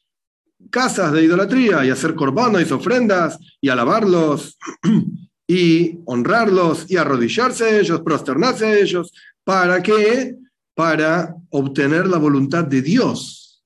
casas 0.71 1.13
de 1.13 1.25
idolatría 1.25 1.85
y 1.85 1.91
hacer 1.91 2.15
corbanos 2.15 2.63
y 2.63 2.73
ofrendas 2.73 3.39
y 3.61 3.69
alabarlos 3.69 4.57
y 5.51 5.99
honrarlos 6.05 6.85
y 6.89 6.99
arrodillarse 6.99 7.65
a 7.65 7.79
ellos, 7.81 8.03
prosternarse 8.03 8.67
a 8.67 8.79
ellos. 8.79 9.13
¿Para 9.43 9.83
qué? 9.83 10.37
Para 10.75 11.35
obtener 11.49 12.07
la 12.07 12.19
voluntad 12.19 12.65
de 12.65 12.83
Dios. 12.83 13.65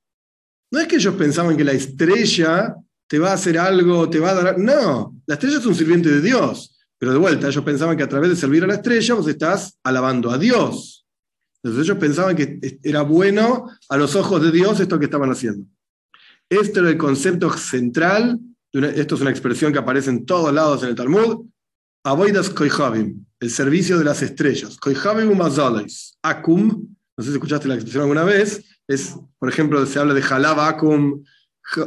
No 0.70 0.78
es 0.78 0.86
que 0.86 0.96
ellos 0.96 1.14
pensaban 1.16 1.56
que 1.56 1.64
la 1.64 1.72
estrella 1.72 2.76
te 3.08 3.18
va 3.18 3.32
a 3.32 3.34
hacer 3.34 3.58
algo, 3.58 4.08
te 4.08 4.20
va 4.20 4.30
a 4.30 4.34
dar... 4.34 4.58
No, 4.58 5.20
la 5.26 5.34
estrella 5.34 5.58
es 5.58 5.66
un 5.66 5.74
sirviente 5.74 6.08
de 6.08 6.22
Dios. 6.22 6.78
Pero 6.98 7.12
de 7.12 7.18
vuelta, 7.18 7.48
ellos 7.48 7.64
pensaban 7.64 7.96
que 7.96 8.04
a 8.04 8.08
través 8.08 8.30
de 8.30 8.36
servir 8.36 8.62
a 8.62 8.68
la 8.68 8.74
estrella 8.74 9.14
vos 9.14 9.26
estás 9.26 9.76
alabando 9.82 10.30
a 10.30 10.38
Dios. 10.38 11.04
Entonces 11.56 11.84
ellos 11.84 11.98
pensaban 11.98 12.36
que 12.36 12.78
era 12.82 13.02
bueno 13.02 13.66
a 13.88 13.96
los 13.96 14.14
ojos 14.14 14.40
de 14.40 14.52
Dios 14.52 14.78
esto 14.78 15.00
que 15.00 15.06
estaban 15.06 15.30
haciendo. 15.30 15.66
Este 16.48 16.78
era 16.78 16.90
el 16.90 16.96
concepto 16.96 17.52
central, 17.52 18.38
esto 18.72 19.14
es 19.16 19.20
una 19.20 19.30
expresión 19.30 19.72
que 19.72 19.80
aparece 19.80 20.10
en 20.10 20.24
todos 20.24 20.52
lados 20.54 20.82
en 20.82 20.90
el 20.90 20.94
Talmud, 20.94 21.46
Avoidas 22.04 22.50
Koihavim, 22.50 23.24
el 23.38 23.50
servicio 23.50 23.96
de 23.96 24.04
las 24.04 24.22
estrellas. 24.22 24.76
Koihavim 24.76 25.30
umazalais. 25.30 26.18
Akum, 26.20 26.66
no 27.16 27.24
sé 27.24 27.30
si 27.30 27.36
escuchaste 27.36 27.68
la 27.68 27.74
expresión 27.74 28.02
alguna 28.02 28.24
vez, 28.24 28.64
es, 28.88 29.14
por 29.38 29.48
ejemplo, 29.48 29.86
se 29.86 30.00
habla 30.00 30.12
de 30.12 30.22
halab 30.22 30.58
akum, 30.58 31.22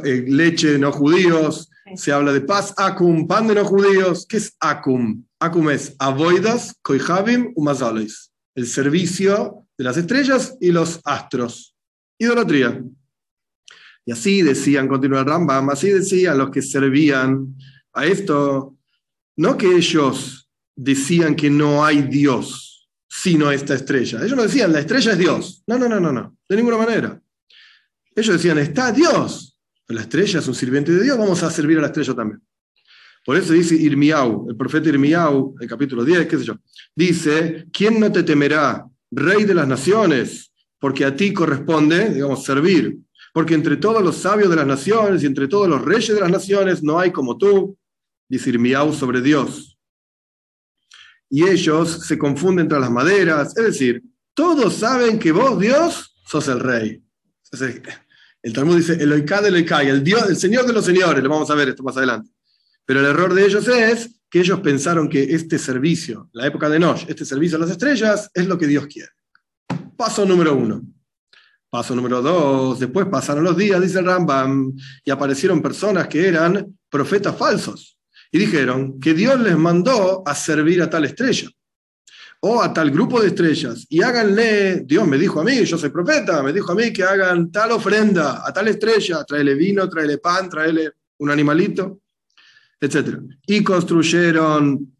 eh, 0.04 0.24
leche 0.26 0.72
de 0.72 0.78
no 0.78 0.90
judíos, 0.90 1.68
se 1.96 2.12
habla 2.12 2.32
de 2.32 2.40
paz 2.40 2.72
akum, 2.78 3.26
pan 3.28 3.46
de 3.46 3.56
no 3.56 3.64
judíos. 3.66 4.26
¿Qué 4.26 4.38
es 4.38 4.56
akum? 4.58 5.22
Akum 5.38 5.68
es 5.68 5.94
avoidas 5.98 6.74
koihavim 6.80 7.52
umazalais, 7.54 8.32
el 8.54 8.66
servicio 8.66 9.66
de 9.76 9.84
las 9.84 9.98
estrellas 9.98 10.56
y 10.62 10.72
los 10.72 10.98
astros. 11.04 11.76
Idolatría. 12.18 12.82
Y 14.06 14.12
así 14.12 14.40
decían, 14.40 14.88
continúa 14.88 15.20
el 15.20 15.26
Rambam, 15.26 15.68
así 15.68 15.90
decían 15.90 16.38
los 16.38 16.48
que 16.48 16.62
servían 16.62 17.54
a 17.92 18.06
esto 18.06 18.75
no 19.36 19.56
que 19.56 19.76
ellos 19.76 20.48
decían 20.74 21.34
que 21.34 21.50
no 21.50 21.84
hay 21.84 22.02
Dios 22.02 22.66
sino 23.08 23.50
esta 23.50 23.74
estrella. 23.74 24.18
Ellos 24.22 24.36
no 24.36 24.42
decían, 24.42 24.72
la 24.72 24.80
estrella 24.80 25.12
es 25.12 25.18
Dios. 25.18 25.62
No, 25.66 25.78
no, 25.78 25.88
no, 25.88 25.98
no, 25.98 26.12
no, 26.12 26.36
de 26.46 26.56
ninguna 26.56 26.76
manera. 26.76 27.18
Ellos 28.14 28.36
decían, 28.36 28.58
está 28.58 28.92
Dios. 28.92 29.58
La 29.88 30.02
estrella 30.02 30.40
es 30.40 30.48
un 30.48 30.54
sirviente 30.54 30.92
de 30.92 31.02
Dios, 31.02 31.16
vamos 31.16 31.42
a 31.42 31.50
servir 31.50 31.78
a 31.78 31.80
la 31.82 31.86
estrella 31.86 32.14
también. 32.14 32.42
Por 33.24 33.36
eso 33.36 33.52
dice 33.52 33.74
Irmiau, 33.74 34.46
el 34.48 34.56
profeta 34.56 34.88
Irmiau, 34.88 35.56
el 35.58 35.68
capítulo 35.68 36.04
10, 36.04 36.26
qué 36.26 36.38
sé 36.38 36.44
yo, 36.44 36.58
dice, 36.94 37.66
¿quién 37.72 37.98
no 37.98 38.12
te 38.12 38.22
temerá, 38.22 38.86
rey 39.10 39.44
de 39.44 39.54
las 39.54 39.66
naciones? 39.66 40.52
Porque 40.78 41.04
a 41.04 41.16
ti 41.16 41.32
corresponde, 41.32 42.10
digamos, 42.10 42.44
servir. 42.44 42.98
Porque 43.32 43.54
entre 43.54 43.76
todos 43.76 44.02
los 44.02 44.16
sabios 44.16 44.50
de 44.50 44.56
las 44.56 44.66
naciones 44.66 45.22
y 45.22 45.26
entre 45.26 45.48
todos 45.48 45.68
los 45.68 45.82
reyes 45.82 46.14
de 46.14 46.20
las 46.20 46.30
naciones 46.30 46.82
no 46.82 46.98
hay 46.98 47.10
como 47.10 47.36
tú, 47.36 47.76
dice 48.28 48.50
Irmiau 48.50 48.92
sobre 48.92 49.20
Dios. 49.20 49.78
Y 51.28 51.44
ellos 51.44 52.06
se 52.06 52.18
confunden 52.18 52.64
entre 52.64 52.80
las 52.80 52.90
maderas, 52.90 53.56
es 53.56 53.64
decir, 53.64 54.02
todos 54.34 54.74
saben 54.74 55.18
que 55.18 55.32
vos, 55.32 55.58
Dios, 55.58 56.14
sos 56.24 56.48
el 56.48 56.60
rey. 56.60 57.02
El 58.42 58.52
Talmud 58.52 58.76
dice, 58.76 58.92
Eloikad 58.94 59.46
Eloikai, 59.46 59.88
el 59.88 60.04
Dios, 60.04 60.28
el 60.28 60.36
Señor 60.36 60.66
de 60.66 60.72
los 60.72 60.84
señores, 60.84 61.22
lo 61.22 61.30
vamos 61.30 61.50
a 61.50 61.54
ver 61.54 61.70
esto 61.70 61.82
más 61.82 61.96
adelante. 61.96 62.30
Pero 62.84 63.00
el 63.00 63.06
error 63.06 63.34
de 63.34 63.44
ellos 63.44 63.66
es 63.66 64.20
que 64.30 64.40
ellos 64.40 64.60
pensaron 64.60 65.08
que 65.08 65.22
este 65.22 65.58
servicio, 65.58 66.28
la 66.32 66.46
época 66.46 66.68
de 66.68 66.78
Nosh, 66.78 67.04
este 67.08 67.24
servicio 67.24 67.56
a 67.56 67.60
las 67.60 67.70
estrellas, 67.70 68.30
es 68.34 68.46
lo 68.46 68.58
que 68.58 68.66
Dios 68.66 68.86
quiere. 68.86 69.10
Paso 69.96 70.24
número 70.24 70.54
uno. 70.54 70.82
Paso 71.68 71.94
número 71.94 72.22
dos, 72.22 72.78
después 72.78 73.06
pasaron 73.06 73.42
los 73.42 73.56
días, 73.56 73.80
dice 73.80 73.98
el 73.98 74.06
Rambam, 74.06 74.72
y 75.04 75.10
aparecieron 75.10 75.60
personas 75.60 76.06
que 76.06 76.28
eran 76.28 76.78
profetas 76.88 77.36
falsos. 77.36 77.95
Y 78.30 78.38
dijeron 78.38 78.98
que 79.00 79.14
Dios 79.14 79.40
les 79.40 79.56
mandó 79.56 80.22
a 80.26 80.34
servir 80.34 80.82
a 80.82 80.90
tal 80.90 81.04
estrella 81.04 81.48
o 82.40 82.62
a 82.62 82.72
tal 82.72 82.90
grupo 82.90 83.20
de 83.20 83.28
estrellas 83.28 83.86
y 83.88 84.02
háganle, 84.02 84.82
Dios 84.84 85.06
me 85.06 85.18
dijo 85.18 85.40
a 85.40 85.44
mí, 85.44 85.64
yo 85.64 85.78
soy 85.78 85.90
profeta, 85.90 86.42
me 86.42 86.52
dijo 86.52 86.72
a 86.72 86.74
mí 86.74 86.92
que 86.92 87.02
hagan 87.02 87.50
tal 87.50 87.72
ofrenda 87.72 88.46
a 88.46 88.52
tal 88.52 88.68
estrella, 88.68 89.24
tráele 89.24 89.54
vino, 89.54 89.88
tráele 89.88 90.18
pan, 90.18 90.48
tráele 90.48 90.92
un 91.18 91.30
animalito, 91.30 92.00
etc. 92.80 93.18
Y 93.46 93.62
construyeron 93.62 94.96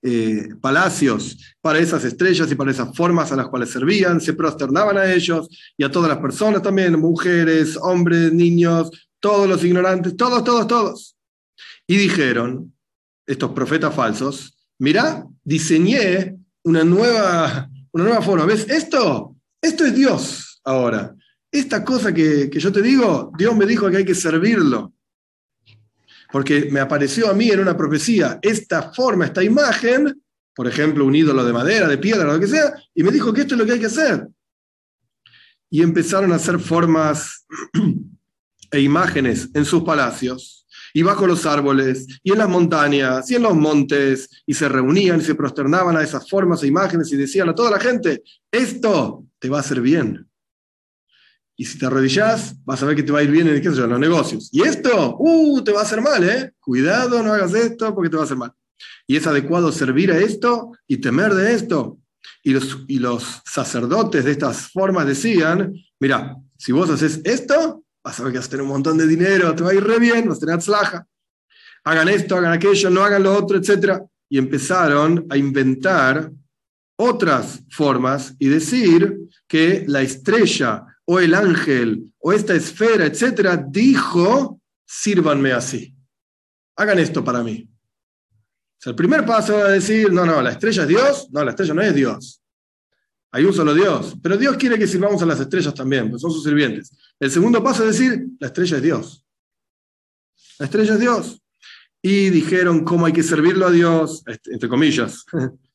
eh, 0.00 0.50
palacios 0.60 1.36
para 1.60 1.80
esas 1.80 2.04
estrellas 2.04 2.50
y 2.50 2.54
para 2.54 2.70
esas 2.70 2.96
formas 2.96 3.32
a 3.32 3.36
las 3.36 3.48
cuales 3.48 3.70
servían, 3.70 4.20
se 4.20 4.32
prosternaban 4.32 4.96
a 4.96 5.12
ellos 5.12 5.48
y 5.76 5.84
a 5.84 5.90
todas 5.90 6.08
las 6.08 6.18
personas 6.18 6.62
también, 6.62 6.98
mujeres, 6.98 7.76
hombres, 7.80 8.32
niños, 8.32 8.90
todos 9.20 9.48
los 9.48 9.62
ignorantes, 9.64 10.16
todos, 10.16 10.44
todos, 10.44 10.66
todos. 10.66 11.17
Y 11.90 11.96
dijeron, 11.96 12.74
estos 13.26 13.52
profetas 13.52 13.94
falsos, 13.94 14.58
mirá, 14.78 15.26
diseñé 15.42 16.36
una 16.62 16.84
nueva, 16.84 17.70
una 17.92 18.04
nueva 18.04 18.22
forma. 18.22 18.44
¿Ves? 18.44 18.68
Esto, 18.68 19.34
esto 19.60 19.86
es 19.86 19.94
Dios 19.94 20.60
ahora. 20.64 21.14
Esta 21.50 21.82
cosa 21.82 22.12
que, 22.12 22.50
que 22.50 22.60
yo 22.60 22.70
te 22.70 22.82
digo, 22.82 23.32
Dios 23.38 23.56
me 23.56 23.64
dijo 23.64 23.90
que 23.90 23.96
hay 23.96 24.04
que 24.04 24.14
servirlo. 24.14 24.92
Porque 26.30 26.68
me 26.70 26.80
apareció 26.80 27.30
a 27.30 27.32
mí 27.32 27.48
en 27.48 27.60
una 27.60 27.74
profecía 27.74 28.38
esta 28.42 28.92
forma, 28.92 29.24
esta 29.24 29.42
imagen, 29.42 30.22
por 30.54 30.66
ejemplo, 30.66 31.06
un 31.06 31.14
ídolo 31.14 31.42
de 31.42 31.54
madera, 31.54 31.88
de 31.88 31.96
piedra, 31.96 32.30
lo 32.30 32.38
que 32.38 32.48
sea, 32.48 32.74
y 32.94 33.02
me 33.02 33.10
dijo 33.10 33.32
que 33.32 33.40
esto 33.42 33.54
es 33.54 33.58
lo 33.60 33.64
que 33.64 33.72
hay 33.72 33.80
que 33.80 33.86
hacer. 33.86 34.28
Y 35.70 35.82
empezaron 35.82 36.32
a 36.32 36.36
hacer 36.36 36.58
formas 36.58 37.46
e 38.72 38.80
imágenes 38.80 39.48
en 39.54 39.64
sus 39.64 39.84
palacios 39.84 40.57
y 40.94 41.02
bajo 41.02 41.26
los 41.26 41.46
árboles, 41.46 42.06
y 42.22 42.32
en 42.32 42.38
las 42.38 42.48
montañas, 42.48 43.30
y 43.30 43.36
en 43.36 43.42
los 43.42 43.54
montes, 43.54 44.28
y 44.46 44.54
se 44.54 44.68
reunían 44.68 45.20
y 45.20 45.24
se 45.24 45.34
prosternaban 45.34 45.96
a 45.96 46.02
esas 46.02 46.28
formas 46.28 46.62
e 46.62 46.66
imágenes 46.66 47.12
y 47.12 47.16
decían 47.16 47.48
a 47.48 47.54
toda 47.54 47.70
la 47.70 47.80
gente, 47.80 48.22
esto 48.50 49.24
te 49.38 49.48
va 49.48 49.58
a 49.58 49.60
hacer 49.60 49.80
bien. 49.80 50.28
Y 51.60 51.64
si 51.64 51.76
te 51.76 51.86
arrodillas, 51.86 52.54
vas 52.64 52.80
a 52.82 52.86
ver 52.86 52.94
que 52.94 53.02
te 53.02 53.10
va 53.10 53.18
a 53.18 53.22
ir 53.24 53.32
bien 53.32 53.48
en, 53.48 53.60
¿qué 53.60 53.68
los 53.68 53.98
negocios. 53.98 54.48
Y 54.52 54.62
esto, 54.62 55.16
uh, 55.18 55.60
te 55.62 55.72
va 55.72 55.80
a 55.80 55.82
hacer 55.82 56.00
mal, 56.00 56.22
¿eh? 56.22 56.52
Cuidado, 56.60 57.20
no 57.20 57.32
hagas 57.32 57.52
esto 57.52 57.92
porque 57.94 58.08
te 58.08 58.16
va 58.16 58.22
a 58.22 58.26
hacer 58.26 58.36
mal. 58.36 58.52
Y 59.08 59.16
es 59.16 59.26
adecuado 59.26 59.72
servir 59.72 60.12
a 60.12 60.18
esto 60.18 60.72
y 60.86 60.98
temer 60.98 61.34
de 61.34 61.54
esto. 61.54 61.98
Y 62.44 62.52
los, 62.52 62.84
y 62.86 63.00
los 63.00 63.42
sacerdotes 63.44 64.24
de 64.24 64.30
estas 64.30 64.70
formas 64.70 65.06
decían, 65.06 65.74
mira, 65.98 66.36
si 66.56 66.70
vos 66.70 66.90
haces 66.90 67.20
esto, 67.24 67.82
vas 68.02 68.18
a 68.18 68.22
ver 68.22 68.32
que 68.32 68.38
vas 68.38 68.46
a 68.46 68.50
tener 68.50 68.62
un 68.62 68.70
montón 68.70 68.98
de 68.98 69.06
dinero, 69.06 69.54
te 69.54 69.62
va 69.62 69.70
a 69.70 69.74
ir 69.74 69.84
re 69.84 69.98
bien, 69.98 70.28
vas 70.28 70.38
a 70.38 70.40
tener 70.40 70.54
atzlaja. 70.56 71.06
Hagan 71.84 72.08
esto, 72.08 72.36
hagan 72.36 72.52
aquello, 72.52 72.90
no 72.90 73.02
hagan 73.02 73.22
lo 73.22 73.34
otro, 73.34 73.58
etc. 73.58 74.02
Y 74.28 74.38
empezaron 74.38 75.26
a 75.30 75.36
inventar 75.36 76.30
otras 76.96 77.62
formas 77.70 78.34
y 78.38 78.48
decir 78.48 79.18
que 79.46 79.84
la 79.86 80.02
estrella 80.02 80.84
o 81.04 81.20
el 81.20 81.34
ángel 81.34 82.12
o 82.18 82.32
esta 82.32 82.54
esfera, 82.54 83.06
etc., 83.06 83.62
dijo, 83.68 84.60
sírvanme 84.86 85.52
así. 85.52 85.94
Hagan 86.76 86.98
esto 86.98 87.24
para 87.24 87.42
mí. 87.42 87.68
O 88.78 88.80
sea, 88.80 88.90
el 88.90 88.96
primer 88.96 89.24
paso 89.24 89.66
es 89.66 89.86
decir, 89.86 90.12
no, 90.12 90.24
no, 90.24 90.40
la 90.42 90.50
estrella 90.52 90.82
es 90.82 90.88
Dios. 90.88 91.28
No, 91.32 91.42
la 91.44 91.50
estrella 91.50 91.74
no 91.74 91.82
es 91.82 91.94
Dios. 91.94 92.42
Hay 93.30 93.44
un 93.44 93.52
solo 93.52 93.74
Dios. 93.74 94.16
Pero 94.22 94.36
Dios 94.36 94.56
quiere 94.56 94.78
que 94.78 94.86
sirvamos 94.86 95.22
a 95.22 95.26
las 95.26 95.40
estrellas 95.40 95.74
también, 95.74 96.10
pues 96.10 96.22
son 96.22 96.32
sus 96.32 96.44
sirvientes. 96.44 96.92
El 97.20 97.30
segundo 97.30 97.62
paso 97.62 97.86
es 97.86 97.98
decir, 97.98 98.26
la 98.38 98.46
estrella 98.48 98.76
es 98.76 98.82
Dios. 98.82 99.24
La 100.58 100.66
estrella 100.66 100.94
es 100.94 101.00
Dios. 101.00 101.42
Y 102.00 102.30
dijeron 102.30 102.84
cómo 102.84 103.06
hay 103.06 103.12
que 103.12 103.22
servirlo 103.22 103.66
a 103.66 103.70
Dios, 103.70 104.22
entre 104.46 104.68
comillas. 104.68 105.24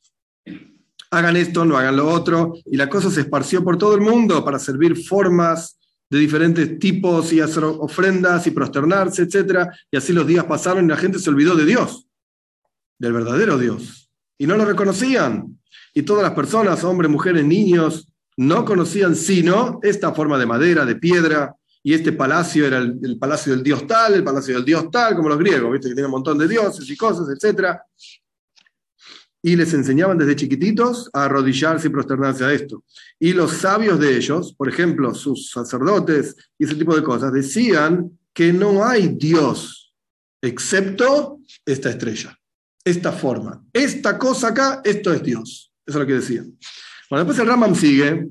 hagan 1.13 1.38
esto, 1.38 1.63
no 1.63 1.77
hagan 1.77 1.95
lo 1.95 2.10
otro. 2.10 2.53
Y 2.65 2.75
la 2.75 2.89
cosa 2.89 3.10
se 3.10 3.22
esparció 3.22 3.63
por 3.63 3.77
todo 3.77 3.95
el 3.95 4.01
mundo 4.01 4.43
para 4.43 4.60
servir 4.60 4.98
formas 5.05 5.77
de 6.10 6.19
diferentes 6.19 6.79
tipos 6.79 7.31
y 7.33 7.39
hacer 7.39 7.63
ofrendas 7.63 8.45
y 8.48 8.51
prosternarse, 8.51 9.24
etc. 9.24 9.67
Y 9.91 9.98
así 9.98 10.13
los 10.13 10.27
días 10.27 10.45
pasaron 10.45 10.86
y 10.86 10.89
la 10.89 10.98
gente 10.98 11.19
se 11.19 11.29
olvidó 11.29 11.55
de 11.55 11.65
Dios, 11.65 12.07
del 13.00 13.13
verdadero 13.13 13.57
Dios. 13.57 14.12
Y 14.38 14.48
no 14.48 14.57
lo 14.57 14.65
reconocían. 14.65 15.60
Y 15.93 16.03
todas 16.03 16.23
las 16.23 16.33
personas, 16.33 16.83
hombres, 16.83 17.09
mujeres, 17.09 17.45
niños, 17.45 18.07
no 18.38 18.65
conocían 18.65 19.15
sino 19.15 19.79
esta 19.83 20.13
forma 20.13 20.38
de 20.38 20.45
madera, 20.45 20.85
de 20.85 20.95
piedra, 20.95 21.55
y 21.83 21.93
este 21.93 22.13
palacio 22.13 22.65
era 22.65 22.77
el, 22.77 23.17
palacio 23.19 23.53
del 23.53 23.62
dios 23.62 23.85
tal, 23.85 24.13
el 24.13 24.23
palacio 24.23 24.55
del 24.55 24.63
dios 24.63 24.89
tal, 24.89 25.15
como 25.17 25.27
los 25.27 25.38
griegos, 25.38 25.73
¿viste? 25.73 25.89
que 25.89 25.95
tienen 25.95 26.05
un 26.05 26.12
montón 26.12 26.38
de 26.38 26.47
dioses 26.47 26.89
y 26.89 26.95
cosas, 26.95 27.27
etc. 27.29 27.77
Y 29.41 29.57
les 29.57 29.73
enseñaban 29.73 30.17
desde 30.17 30.38
chiquititos 30.38 31.09
a 31.12 31.25
arrodillarse 31.25 31.88
y 31.88 31.91
prosternarse 31.91 32.45
a 32.45 32.53
esto. 32.53 32.85
Y 33.19 33.33
los 33.33 33.51
sabios 33.51 34.00
de 34.00 34.15
ellos, 34.15 34.53
por 34.53 34.69
ejemplo, 34.69 35.13
sus 35.13 35.51
sacerdotes 35.51 36.38
y 36.57 36.63
ese 36.63 36.75
tipo 36.75 36.95
de 36.95 37.03
cosas, 37.03 37.33
decían 37.33 38.17
que 38.31 38.53
no 38.53 38.85
hay 38.85 39.09
Dios 39.09 39.93
excepto 40.41 41.41
esta 41.65 41.89
estrella, 41.89 42.39
esta 42.85 43.12
forma. 43.12 43.62
Esta 43.73 44.17
cosa 44.17 44.50
acá, 44.50 44.81
esto 44.85 45.12
es 45.12 45.21
Dios. 45.21 45.73
Eso 45.86 45.98
es 45.98 46.02
lo 46.02 46.06
que 46.06 46.13
decía. 46.13 46.44
Bueno, 47.10 47.25
después 47.25 47.40
el 47.40 47.48
Rambam 47.48 47.75
sigue, 47.75 48.28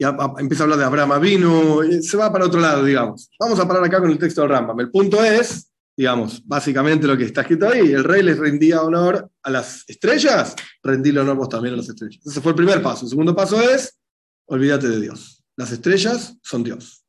y 0.00 0.04
empieza 0.04 0.62
a 0.62 0.64
hablar 0.64 0.78
de 0.78 0.84
Abraham 0.86 1.24
y 1.24 2.02
se 2.02 2.16
va 2.16 2.32
para 2.32 2.46
otro 2.46 2.58
lado, 2.58 2.82
digamos. 2.82 3.30
Vamos 3.38 3.60
a 3.60 3.68
parar 3.68 3.84
acá 3.84 4.00
con 4.00 4.10
el 4.10 4.18
texto 4.18 4.40
del 4.40 4.48
Rambam. 4.48 4.80
El 4.80 4.90
punto 4.90 5.22
es, 5.22 5.70
digamos, 5.94 6.42
básicamente 6.46 7.06
lo 7.06 7.18
que 7.18 7.24
está 7.24 7.42
escrito 7.42 7.68
ahí, 7.68 7.92
el 7.92 8.04
rey 8.04 8.22
les 8.22 8.38
rendía 8.38 8.80
honor 8.80 9.30
a 9.42 9.50
las 9.50 9.84
estrellas, 9.88 10.56
rendíle 10.82 11.20
honor 11.20 11.36
vos 11.36 11.50
también 11.50 11.74
a 11.74 11.76
las 11.76 11.90
estrellas. 11.90 12.18
Ese 12.24 12.40
fue 12.40 12.52
el 12.52 12.56
primer 12.56 12.82
paso. 12.82 13.04
El 13.04 13.10
segundo 13.10 13.36
paso 13.36 13.60
es, 13.60 14.00
olvídate 14.46 14.88
de 14.88 15.00
Dios. 15.00 15.44
Las 15.54 15.70
estrellas 15.70 16.34
son 16.42 16.64
Dios. 16.64 17.04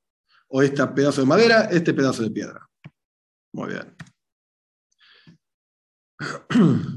O 0.50 0.62
este 0.62 0.86
pedazo 0.88 1.22
de 1.22 1.28
madera, 1.28 1.70
este 1.72 1.94
pedazo 1.94 2.24
de 2.24 2.32
piedra. 2.32 2.68
Muy 3.54 3.70
bien. 3.70 3.96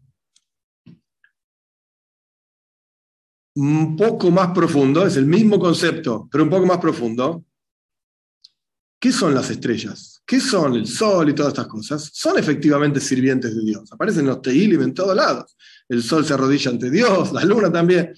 un 3.61 3.97
poco 3.97 4.31
más 4.31 4.53
profundo, 4.53 5.05
es 5.05 5.17
el 5.17 5.27
mismo 5.27 5.59
concepto, 5.59 6.29
pero 6.31 6.45
un 6.45 6.51
poco 6.51 6.65
más 6.65 6.79
profundo. 6.79 7.45
¿Qué 9.01 9.11
son 9.11 9.35
las 9.35 9.51
estrellas? 9.51 10.23
¿Qué 10.25 10.41
son 10.41 10.75
el 10.75 10.87
sol 10.87 11.29
y 11.29 11.35
todas 11.35 11.53
estas 11.53 11.67
cosas? 11.67 12.11
Son 12.13 12.39
efectivamente 12.39 13.01
sirvientes 13.01 13.57
de 13.57 13.65
Dios. 13.65 13.93
Aparecen 13.93 14.27
los 14.27 14.43
Teilim 14.43 14.83
en 14.83 14.95
todos 14.95 15.15
lados. 15.15 15.57
El 15.89 16.03
sol 16.05 16.25
se 16.25 16.35
arrodilla 16.35 16.71
ante 16.71 16.91
Dios, 16.91 17.33
la 17.33 17.45
luna 17.45 17.73
también. 17.73 18.13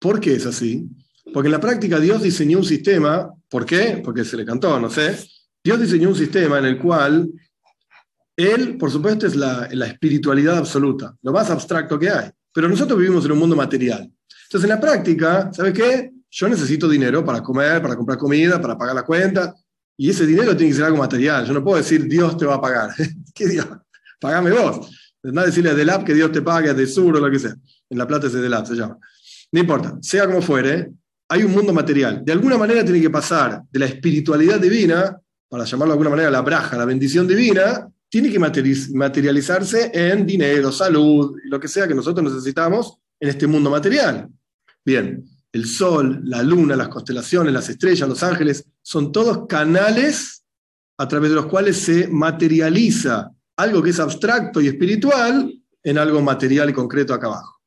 ¿Por 0.00 0.18
qué 0.18 0.34
es 0.34 0.46
así? 0.46 0.88
Porque 1.32 1.46
en 1.46 1.52
la 1.52 1.60
práctica 1.60 2.00
Dios 2.00 2.22
diseñó 2.22 2.58
un 2.58 2.64
sistema, 2.64 3.32
¿por 3.48 3.64
qué? 3.64 4.00
Porque 4.04 4.24
se 4.24 4.36
le 4.36 4.44
cantó, 4.44 4.80
no 4.80 4.90
sé. 4.90 5.16
Dios 5.62 5.80
diseñó 5.80 6.08
un 6.08 6.16
sistema 6.16 6.58
en 6.58 6.64
el 6.66 6.78
cual 6.78 7.30
Él, 8.36 8.76
por 8.78 8.90
supuesto, 8.90 9.28
es 9.28 9.36
la, 9.36 9.68
la 9.72 9.86
espiritualidad 9.86 10.58
absoluta, 10.58 11.16
lo 11.22 11.32
más 11.32 11.50
abstracto 11.50 11.98
que 11.98 12.10
hay. 12.10 12.30
Pero 12.54 12.68
nosotros 12.68 12.98
vivimos 12.98 13.24
en 13.24 13.32
un 13.32 13.38
mundo 13.38 13.56
material. 13.56 14.08
Entonces, 14.44 14.70
en 14.70 14.76
la 14.76 14.80
práctica, 14.80 15.50
¿sabes 15.52 15.74
qué? 15.74 16.12
Yo 16.30 16.48
necesito 16.48 16.88
dinero 16.88 17.24
para 17.24 17.42
comer, 17.42 17.82
para 17.82 17.96
comprar 17.96 18.16
comida, 18.16 18.60
para 18.60 18.78
pagar 18.78 18.94
la 18.94 19.02
cuenta. 19.02 19.54
Y 19.96 20.10
ese 20.10 20.24
dinero 20.24 20.56
tiene 20.56 20.70
que 20.70 20.76
ser 20.76 20.84
algo 20.84 20.98
material. 20.98 21.44
Yo 21.44 21.52
no 21.52 21.64
puedo 21.64 21.78
decir, 21.78 22.06
Dios 22.06 22.36
te 22.36 22.46
va 22.46 22.54
a 22.54 22.60
pagar. 22.60 22.90
¿Qué 23.34 23.48
Dios? 23.48 23.66
Pagame 24.20 24.52
vos. 24.52 24.88
No 25.24 25.42
decirle 25.42 25.70
a 25.70 25.74
Delap 25.74 26.04
que 26.04 26.14
Dios 26.14 26.30
te 26.30 26.42
pague, 26.42 26.70
a 26.70 26.86
Sur 26.86 27.16
o 27.16 27.20
lo 27.20 27.30
que 27.30 27.40
sea. 27.40 27.56
En 27.90 27.98
La 27.98 28.06
Plata 28.06 28.28
es 28.28 28.32
de 28.32 28.40
Delap, 28.40 28.66
se 28.66 28.74
llama. 28.74 28.98
No 29.50 29.60
importa, 29.60 29.98
sea 30.00 30.26
como 30.26 30.40
fuere, 30.40 30.92
hay 31.28 31.42
un 31.42 31.52
mundo 31.52 31.72
material. 31.72 32.24
De 32.24 32.32
alguna 32.32 32.56
manera 32.56 32.84
tiene 32.84 33.00
que 33.00 33.10
pasar 33.10 33.62
de 33.70 33.78
la 33.78 33.86
espiritualidad 33.86 34.60
divina, 34.60 35.18
para 35.48 35.64
llamarlo 35.64 35.92
de 35.92 35.94
alguna 35.94 36.10
manera 36.10 36.30
la 36.30 36.42
braja, 36.42 36.76
la 36.76 36.84
bendición 36.84 37.26
divina, 37.26 37.88
tiene 38.14 38.30
que 38.30 38.38
materializarse 38.38 39.90
en 39.92 40.24
dinero, 40.24 40.70
salud, 40.70 41.36
lo 41.46 41.58
que 41.58 41.66
sea 41.66 41.88
que 41.88 41.96
nosotros 41.96 42.32
necesitamos 42.32 42.96
en 43.18 43.28
este 43.28 43.48
mundo 43.48 43.70
material. 43.70 44.28
Bien, 44.84 45.24
el 45.50 45.66
sol, 45.66 46.20
la 46.22 46.40
luna, 46.40 46.76
las 46.76 46.86
constelaciones, 46.86 47.52
las 47.52 47.68
estrellas, 47.68 48.08
los 48.08 48.22
ángeles, 48.22 48.66
son 48.82 49.10
todos 49.10 49.48
canales 49.48 50.44
a 50.96 51.08
través 51.08 51.30
de 51.30 51.34
los 51.34 51.46
cuales 51.46 51.76
se 51.76 52.06
materializa 52.06 53.32
algo 53.56 53.82
que 53.82 53.90
es 53.90 53.98
abstracto 53.98 54.60
y 54.60 54.68
espiritual 54.68 55.52
en 55.82 55.98
algo 55.98 56.22
material 56.22 56.70
y 56.70 56.72
concreto 56.72 57.14
acá 57.14 57.26
abajo. 57.26 57.60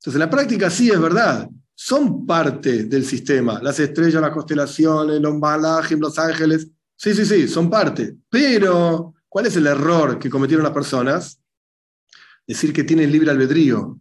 Entonces, 0.00 0.16
en 0.16 0.26
la 0.26 0.28
práctica 0.28 0.68
sí 0.68 0.90
es 0.90 1.00
verdad, 1.00 1.48
son 1.74 2.26
parte 2.26 2.84
del 2.84 3.06
sistema, 3.06 3.58
las 3.62 3.80
estrellas, 3.80 4.20
las 4.20 4.32
constelaciones, 4.32 5.18
los 5.18 5.34
malajim, 5.38 5.98
los 5.98 6.18
ángeles, 6.18 6.68
sí, 6.94 7.14
sí, 7.14 7.24
sí, 7.24 7.48
son 7.48 7.70
parte, 7.70 8.18
pero 8.28 9.14
¿cuál 9.32 9.46
es 9.46 9.56
el 9.56 9.66
error 9.66 10.18
que 10.18 10.28
cometieron 10.28 10.62
las 10.62 10.74
personas? 10.74 11.40
Decir 12.46 12.70
que 12.70 12.84
tienen 12.84 13.10
libre 13.10 13.30
albedrío, 13.30 13.98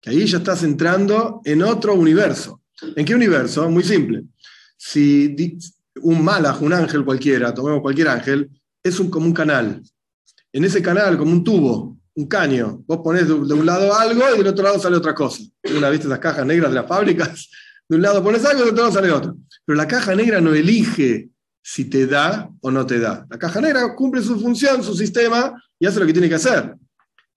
que 0.00 0.10
ahí 0.10 0.26
ya 0.26 0.38
estás 0.38 0.64
entrando 0.64 1.40
en 1.44 1.62
otro 1.62 1.94
universo. 1.94 2.60
¿En 2.96 3.04
qué 3.04 3.14
universo? 3.14 3.70
Muy 3.70 3.84
simple. 3.84 4.24
Si 4.76 5.36
un 6.02 6.24
malaj, 6.24 6.60
un 6.60 6.72
ángel 6.72 7.04
cualquiera, 7.04 7.54
tomemos 7.54 7.82
cualquier 7.82 8.08
ángel, 8.08 8.50
es 8.82 8.98
un, 8.98 9.10
como 9.10 9.26
un 9.26 9.32
canal. 9.32 9.80
En 10.52 10.64
ese 10.64 10.82
canal, 10.82 11.16
como 11.16 11.30
un 11.30 11.44
tubo, 11.44 11.96
un 12.16 12.26
caño, 12.26 12.82
vos 12.84 12.98
ponés 12.98 13.28
de, 13.28 13.34
un 13.34 13.64
lado 13.66 13.94
algo 13.94 14.22
y 14.34 14.38
del 14.38 14.48
otro 14.48 14.64
lado 14.64 14.80
sale 14.80 14.96
otra 14.96 15.14
cosa. 15.14 15.40
Una 15.76 15.88
vez 15.88 16.00
esas 16.00 16.18
cajas 16.18 16.44
negras 16.44 16.72
de 16.72 16.80
las 16.80 16.88
fábricas, 16.88 17.48
de 17.88 17.94
un 17.94 18.02
lado 18.02 18.24
pones 18.24 18.44
algo 18.44 18.62
y 18.62 18.64
del 18.64 18.72
otro 18.72 18.84
lado 18.84 18.94
sale 18.94 19.12
otro. 19.12 19.36
Pero 19.64 19.76
la 19.76 19.86
caja 19.86 20.16
negra 20.16 20.40
no 20.40 20.52
elige 20.52 21.30
si 21.66 21.86
te 21.86 22.06
da 22.06 22.50
o 22.60 22.70
no 22.70 22.84
te 22.84 22.98
da. 22.98 23.26
La 23.30 23.38
caja 23.38 23.58
negra 23.58 23.94
cumple 23.96 24.20
su 24.20 24.38
función, 24.38 24.84
su 24.84 24.94
sistema 24.94 25.54
y 25.78 25.86
hace 25.86 25.98
lo 25.98 26.04
que 26.04 26.12
tiene 26.12 26.28
que 26.28 26.34
hacer. 26.34 26.74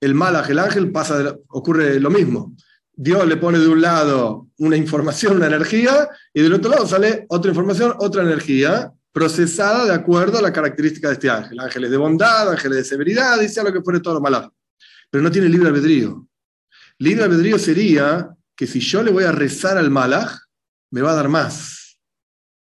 El 0.02 0.16
malaj, 0.16 0.50
el 0.50 0.60
ángel, 0.60 0.92
pasa 0.92 1.34
ocurre 1.48 1.98
lo 2.02 2.10
mismo. 2.10 2.54
Dios 2.94 3.26
le 3.26 3.38
pone 3.38 3.58
de 3.58 3.70
un 3.70 3.82
lado 3.82 4.50
una 4.58 4.76
información, 4.76 5.38
una 5.38 5.48
energía, 5.48 6.10
y 6.34 6.42
del 6.42 6.54
otro 6.54 6.70
lado 6.70 6.86
sale 6.86 7.26
otra 7.30 7.52
información, 7.52 7.94
otra 8.00 8.24
energía, 8.24 8.92
procesada 9.14 9.86
de 9.86 9.94
acuerdo 9.94 10.40
a 10.40 10.42
la 10.42 10.52
característica 10.52 11.08
de 11.08 11.14
este 11.14 11.30
ángel. 11.30 11.60
Ángeles 11.62 11.90
de 11.90 11.98
bondad, 11.98 12.52
ángeles 12.52 12.80
de 12.80 12.84
severidad, 12.84 13.40
y 13.40 13.48
sea 13.48 13.64
lo 13.64 13.72
que 13.72 13.82
fuere 13.82 14.02
todo 14.02 14.16
lo 14.16 14.22
malo. 14.22 14.54
Pero 15.10 15.24
no 15.24 15.32
tiene 15.32 15.48
libre 15.48 15.70
albedrío. 15.70 16.28
Libre 17.00 17.24
albedrío 17.24 17.58
sería 17.58 18.30
que 18.56 18.68
si 18.68 18.82
yo 18.82 19.02
le 19.02 19.12
voy 19.12 19.24
a 19.24 19.32
rezar 19.32 19.78
al 19.78 19.90
malaj, 19.90 20.38
me 20.92 21.02
va 21.02 21.12
a 21.12 21.16
dar 21.16 21.30
más. 21.30 21.77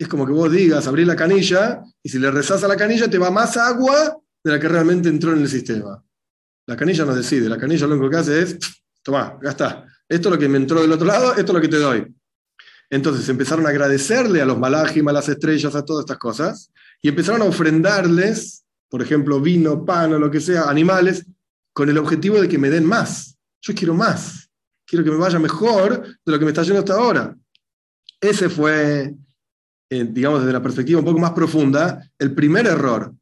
Es 0.00 0.08
como 0.08 0.26
que 0.26 0.32
vos 0.32 0.50
digas, 0.50 0.86
abrir 0.86 1.06
la 1.06 1.14
canilla, 1.14 1.82
y 2.02 2.08
si 2.08 2.18
le 2.18 2.30
rezás 2.30 2.64
a 2.64 2.68
la 2.68 2.76
canilla, 2.76 3.08
te 3.08 3.18
va 3.18 3.30
más 3.30 3.56
agua 3.56 4.18
de 4.42 4.50
la 4.50 4.58
que 4.58 4.68
realmente 4.68 5.08
entró 5.08 5.32
en 5.32 5.42
el 5.42 5.48
sistema. 5.48 6.02
La 6.66 6.76
canilla 6.76 7.04
no 7.04 7.14
decide, 7.14 7.48
la 7.48 7.58
canilla 7.58 7.86
lo 7.86 7.94
único 7.94 8.10
que 8.10 8.16
hace 8.16 8.42
es, 8.42 8.58
toma, 9.02 9.38
ya 9.42 9.50
está 9.50 9.86
esto 10.10 10.28
es 10.28 10.32
lo 10.34 10.38
que 10.40 10.48
me 10.48 10.58
entró 10.58 10.82
del 10.82 10.90
otro 10.90 11.06
lado, 11.06 11.30
esto 11.30 11.52
es 11.52 11.52
lo 11.52 11.60
que 11.60 11.68
te 11.68 11.78
doy. 11.78 12.04
Entonces 12.90 13.28
empezaron 13.28 13.64
a 13.64 13.68
agradecerle 13.68 14.42
a 14.42 14.44
los 14.44 14.58
malajim, 14.58 15.06
a 15.06 15.12
las 15.12 15.28
estrellas, 15.28 15.76
a 15.76 15.84
todas 15.84 16.02
estas 16.02 16.18
cosas, 16.18 16.72
y 17.00 17.08
empezaron 17.08 17.42
a 17.42 17.44
ofrendarles, 17.44 18.64
por 18.88 19.02
ejemplo, 19.02 19.40
vino, 19.40 19.84
pan 19.84 20.12
o 20.12 20.18
lo 20.18 20.28
que 20.28 20.40
sea, 20.40 20.64
animales, 20.64 21.24
con 21.72 21.88
el 21.88 21.96
objetivo 21.96 22.40
de 22.40 22.48
que 22.48 22.58
me 22.58 22.70
den 22.70 22.84
más. 22.84 23.38
Yo 23.62 23.72
quiero 23.72 23.94
más. 23.94 24.50
Quiero 24.84 25.04
que 25.04 25.12
me 25.12 25.16
vaya 25.16 25.38
mejor 25.38 26.02
de 26.02 26.32
lo 26.32 26.38
que 26.40 26.44
me 26.44 26.50
está 26.50 26.64
yendo 26.64 26.80
hasta 26.80 26.94
ahora. 26.94 27.36
Ese 28.20 28.48
fue, 28.48 29.14
eh, 29.90 30.06
digamos, 30.08 30.40
desde 30.40 30.52
la 30.52 30.62
perspectiva 30.62 31.00
un 31.00 31.04
poco 31.04 31.18
más 31.18 31.32
profunda, 31.32 32.08
el 32.18 32.32
primer 32.32 32.66
error. 32.66 33.12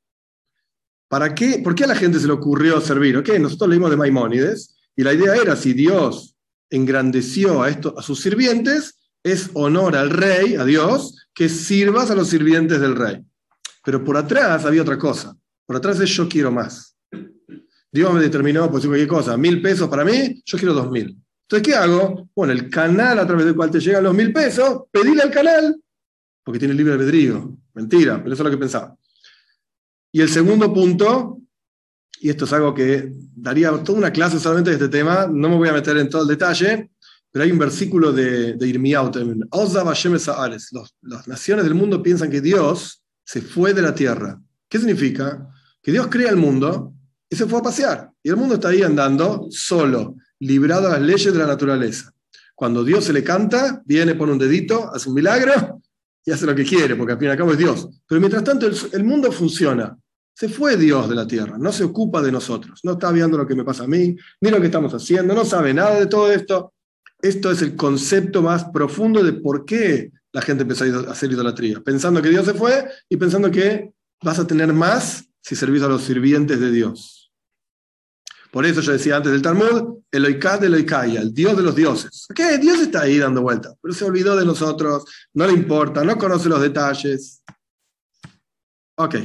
¿Para 1.08 1.34
qué? 1.34 1.60
¿Por 1.64 1.75
qué 1.75 1.84
a 1.84 1.88
la 1.88 1.96
gente 1.96 2.20
se 2.20 2.26
le 2.26 2.34
ocurrió 2.34 2.80
servir? 2.82 3.16
Ok, 3.16 3.30
nosotros 3.40 3.70
leímos 3.70 3.90
de 3.90 3.96
Maimónides 3.96 4.76
y 4.94 5.02
la 5.02 5.14
idea 5.14 5.34
era 5.34 5.56
si 5.56 5.72
Dios 5.72 6.37
engrandeció 6.68 7.62
a, 7.62 7.70
esto, 7.70 7.94
a 7.98 8.02
sus 8.02 8.20
sirvientes, 8.20 8.98
es 9.22 9.50
honor 9.54 9.96
al 9.96 10.10
rey, 10.10 10.56
a 10.56 10.64
Dios, 10.64 11.16
que 11.34 11.48
sirvas 11.48 12.10
a 12.10 12.14
los 12.14 12.28
sirvientes 12.28 12.80
del 12.80 12.94
rey. 12.94 13.25
Pero 13.82 14.04
por 14.04 14.18
atrás 14.18 14.66
había 14.66 14.83
otra 14.83 14.98
cosa. 14.98 15.35
Por 15.64 15.76
atrás 15.76 15.98
es 16.00 16.11
yo 16.11 16.28
quiero 16.28 16.52
más. 16.52 16.94
Dios 17.90 18.12
me 18.12 18.20
determinó, 18.20 18.70
pues 18.70 18.85
cualquier 18.85 19.09
cosa, 19.09 19.38
mil 19.38 19.62
pesos 19.62 19.88
para 19.88 20.04
mí, 20.04 20.42
yo 20.44 20.59
quiero 20.59 20.74
dos 20.74 20.90
mil. 20.90 21.16
Entonces, 21.42 21.66
¿qué 21.66 21.74
hago? 21.74 22.28
Bueno, 22.37 22.52
el 22.52 22.68
canal 22.68 23.18
a 23.18 23.26
través 23.26 23.46
del 23.46 23.57
cual 23.57 23.70
te 23.70 23.81
llegan 23.81 24.04
los 24.04 24.14
mil 24.14 24.31
pesos, 24.35 24.83
pedile 24.90 25.22
al 25.22 25.31
canal, 25.31 25.81
porque 26.48 26.61
tiene 26.61 26.72
libre 26.72 26.94
albedrío. 26.94 27.58
Mentira, 27.74 28.22
pero 28.22 28.32
eso 28.32 28.42
es 28.42 28.44
lo 28.46 28.50
que 28.50 28.56
pensaba. 28.56 28.96
Y 30.11 30.22
el 30.22 30.30
segundo 30.30 30.72
punto 30.72 31.42
y 32.22 32.30
esto 32.30 32.46
es 32.46 32.52
algo 32.54 32.72
que 32.72 33.12
daría 33.37 33.70
toda 33.84 33.98
una 33.98 34.11
clase 34.11 34.40
solamente 34.40 34.70
de 34.70 34.76
este 34.76 34.88
tema, 34.88 35.28
no 35.30 35.50
me 35.50 35.56
voy 35.56 35.68
a 35.68 35.74
meter 35.74 35.98
en 35.98 36.08
todo 36.08 36.22
el 36.22 36.28
detalle, 36.28 36.90
pero 37.30 37.44
hay 37.44 37.52
un 37.52 37.58
versículo 37.58 38.14
de, 38.14 38.54
de 38.54 38.66
Irmiyahu 38.66 39.11
también. 39.11 39.46
Las 41.02 41.28
naciones 41.28 41.64
del 41.66 41.74
mundo 41.74 42.02
piensan 42.02 42.30
que 42.30 42.40
Dios 42.40 43.02
se 43.26 43.42
fue 43.42 43.74
de 43.74 43.82
la 43.82 43.94
tierra. 43.94 44.40
¿Qué 44.70 44.78
significa? 44.78 45.46
Que 45.82 45.92
Dios 45.92 46.06
crea 46.06 46.30
el 46.30 46.37
mundo 46.37 46.94
y 47.28 47.37
se 47.37 47.44
fue 47.44 47.58
a 47.58 47.62
pasear. 47.62 48.11
Y 48.22 48.30
el 48.30 48.37
mundo 48.37 48.54
está 48.54 48.68
ahí 48.70 48.80
andando 48.82 49.48
solo, 49.50 50.16
librado 50.38 50.88
a 50.88 50.92
las 50.92 51.02
leyes 51.02 51.30
de 51.30 51.38
la 51.38 51.46
naturaleza. 51.46 52.11
Cuando 52.54 52.82
Dios 52.84 53.04
se 53.04 53.12
le 53.12 53.22
canta, 53.22 53.82
viene, 53.84 54.14
pone 54.14 54.32
un 54.32 54.38
dedito, 54.38 54.90
hace 54.94 55.11
un 55.11 55.14
milagro 55.14 55.82
y 56.29 56.31
hace 56.31 56.45
lo 56.45 56.55
que 56.55 56.64
quiere, 56.64 56.95
porque 56.95 57.14
al 57.14 57.19
fin 57.19 57.29
y 57.29 57.31
al 57.31 57.38
cabo 57.38 57.53
es 57.53 57.59
Dios. 57.59 57.88
Pero 58.07 58.21
mientras 58.21 58.45
tanto 58.45 58.69
el 58.93 59.03
mundo 59.05 59.33
funciona. 59.33 59.97
Se 60.35 60.47
fue 60.51 60.77
Dios 60.77 61.09
de 61.09 61.14
la 61.14 61.27
tierra, 61.27 61.57
no 61.59 61.73
se 61.73 61.85
ocupa 61.85 62.21
de 62.21 62.31
nosotros, 62.31 62.81
no 62.85 62.93
está 62.93 63.11
viendo 63.11 63.38
lo 63.38 63.47
que 63.47 63.55
me 63.55 63.64
pasa 63.64 63.85
a 63.85 63.87
mí, 63.88 64.14
ni 64.43 64.51
lo 64.51 64.61
que 64.61 64.67
estamos 64.67 64.93
haciendo, 64.93 65.35
no 65.35 65.47
sabe 65.47 65.73
nada 65.73 65.99
de 65.99 66.07
todo 66.07 66.31
esto. 66.31 66.75
Esto 67.23 67.51
es 67.51 67.62
el 67.62 67.75
concepto 67.75 68.43
más 68.43 68.67
profundo 68.67 69.25
de 69.25 69.33
por 69.33 69.64
qué 69.64 70.12
la 70.31 70.43
gente 70.43 70.64
empezó 70.64 70.85
a 70.85 71.12
hacer 71.12 71.33
idolatría, 71.33 71.81
pensando 71.81 72.21
que 72.21 72.29
Dios 72.29 72.45
se 72.45 72.53
fue 72.53 72.88
y 73.09 73.17
pensando 73.17 73.51
que 73.51 73.91
vas 74.23 74.38
a 74.38 74.47
tener 74.47 74.71
más 74.75 75.25
si 75.41 75.57
servís 75.57 75.83
a 75.83 75.88
los 75.88 76.03
sirvientes 76.03 76.61
de 76.61 76.71
Dios. 76.71 77.17
Por 78.50 78.64
eso 78.64 78.80
yo 78.80 78.92
decía 78.92 79.16
antes 79.16 79.32
del 79.32 79.42
Talmud, 79.42 79.98
Eloikad 80.11 80.61
de 80.61 80.68
Eloikaya, 80.68 81.20
el 81.20 81.34
Dios 81.34 81.56
de 81.56 81.62
los 81.62 81.74
dioses. 81.74 82.26
¿Qué? 82.34 82.58
Dios 82.58 82.80
está 82.80 83.02
ahí 83.02 83.18
dando 83.18 83.42
vueltas, 83.42 83.74
pero 83.80 83.92
se 83.92 84.04
olvidó 84.04 84.37
de 84.37 84.46
nosotros, 84.46 85.04
no 85.34 85.46
le 85.46 85.52
importa, 85.52 86.02
no 86.02 86.16
conoce 86.16 86.48
los 86.48 86.61
detalles. 86.61 87.42
Ok. 88.96 89.16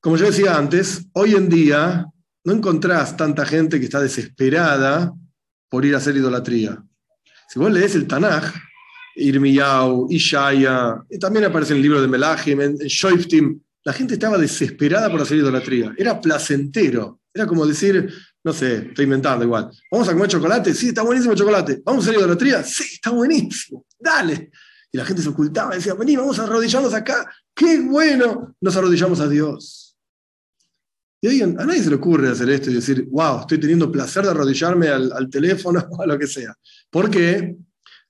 Como 0.00 0.16
yo 0.16 0.26
decía 0.26 0.56
antes, 0.56 1.06
hoy 1.12 1.34
en 1.34 1.48
día 1.48 2.06
no 2.44 2.52
encontrás 2.52 3.16
tanta 3.16 3.44
gente 3.44 3.78
que 3.78 3.84
está 3.84 4.00
desesperada 4.00 5.12
por 5.68 5.84
ir 5.84 5.94
a 5.94 5.98
hacer 5.98 6.16
idolatría. 6.16 6.82
Si 7.48 7.58
vos 7.58 7.70
lees 7.70 7.94
el 7.94 8.06
Tanaj, 8.06 8.54
Irmiyau, 9.16 10.06
Ishaya, 10.10 11.02
y 11.10 11.18
también 11.18 11.44
aparece 11.44 11.72
en 11.72 11.78
el 11.78 11.82
libro 11.82 12.00
de 12.00 12.08
Melachim, 12.08 12.60
en, 12.60 12.76
Shoiftim, 12.76 13.60
la 13.84 13.92
gente 13.92 14.14
estaba 14.14 14.38
desesperada 14.38 15.10
por 15.10 15.20
hacer 15.20 15.38
idolatría. 15.38 15.92
Era 15.96 16.20
placentero. 16.20 17.19
Era 17.32 17.46
como 17.46 17.66
decir, 17.66 18.12
no 18.42 18.52
sé, 18.52 18.88
estoy 18.88 19.04
inventando 19.04 19.44
igual. 19.44 19.70
¿Vamos 19.90 20.08
a 20.08 20.12
comer 20.12 20.28
chocolate? 20.28 20.74
Sí, 20.74 20.88
está 20.88 21.02
buenísimo 21.02 21.32
el 21.32 21.38
chocolate. 21.38 21.82
¿Vamos 21.84 22.04
a 22.04 22.10
hacer 22.10 22.20
idolatría? 22.20 22.62
Sí, 22.64 22.84
está 22.94 23.10
buenísimo. 23.10 23.84
Dale. 23.98 24.50
Y 24.92 24.98
la 24.98 25.04
gente 25.04 25.22
se 25.22 25.28
ocultaba 25.28 25.74
y 25.74 25.78
decía, 25.78 25.94
vení, 25.94 26.16
vamos 26.16 26.38
a 26.38 26.44
arrodillarnos 26.44 26.92
acá. 26.94 27.30
¡Qué 27.54 27.80
bueno! 27.80 28.56
Nos 28.60 28.76
arrodillamos 28.76 29.20
a 29.20 29.28
Dios. 29.28 29.96
Y 31.22 31.28
hoy 31.28 31.42
a 31.42 31.46
nadie 31.46 31.82
se 31.82 31.90
le 31.90 31.96
ocurre 31.96 32.30
hacer 32.30 32.48
esto 32.48 32.70
y 32.70 32.74
decir, 32.74 33.06
wow, 33.10 33.40
estoy 33.40 33.60
teniendo 33.60 33.92
placer 33.92 34.24
de 34.24 34.30
arrodillarme 34.30 34.88
al, 34.88 35.28
teléfono 35.30 35.86
o 35.90 36.02
a 36.02 36.06
lo 36.06 36.18
que 36.18 36.26
sea. 36.26 36.54
Porque 36.88 37.56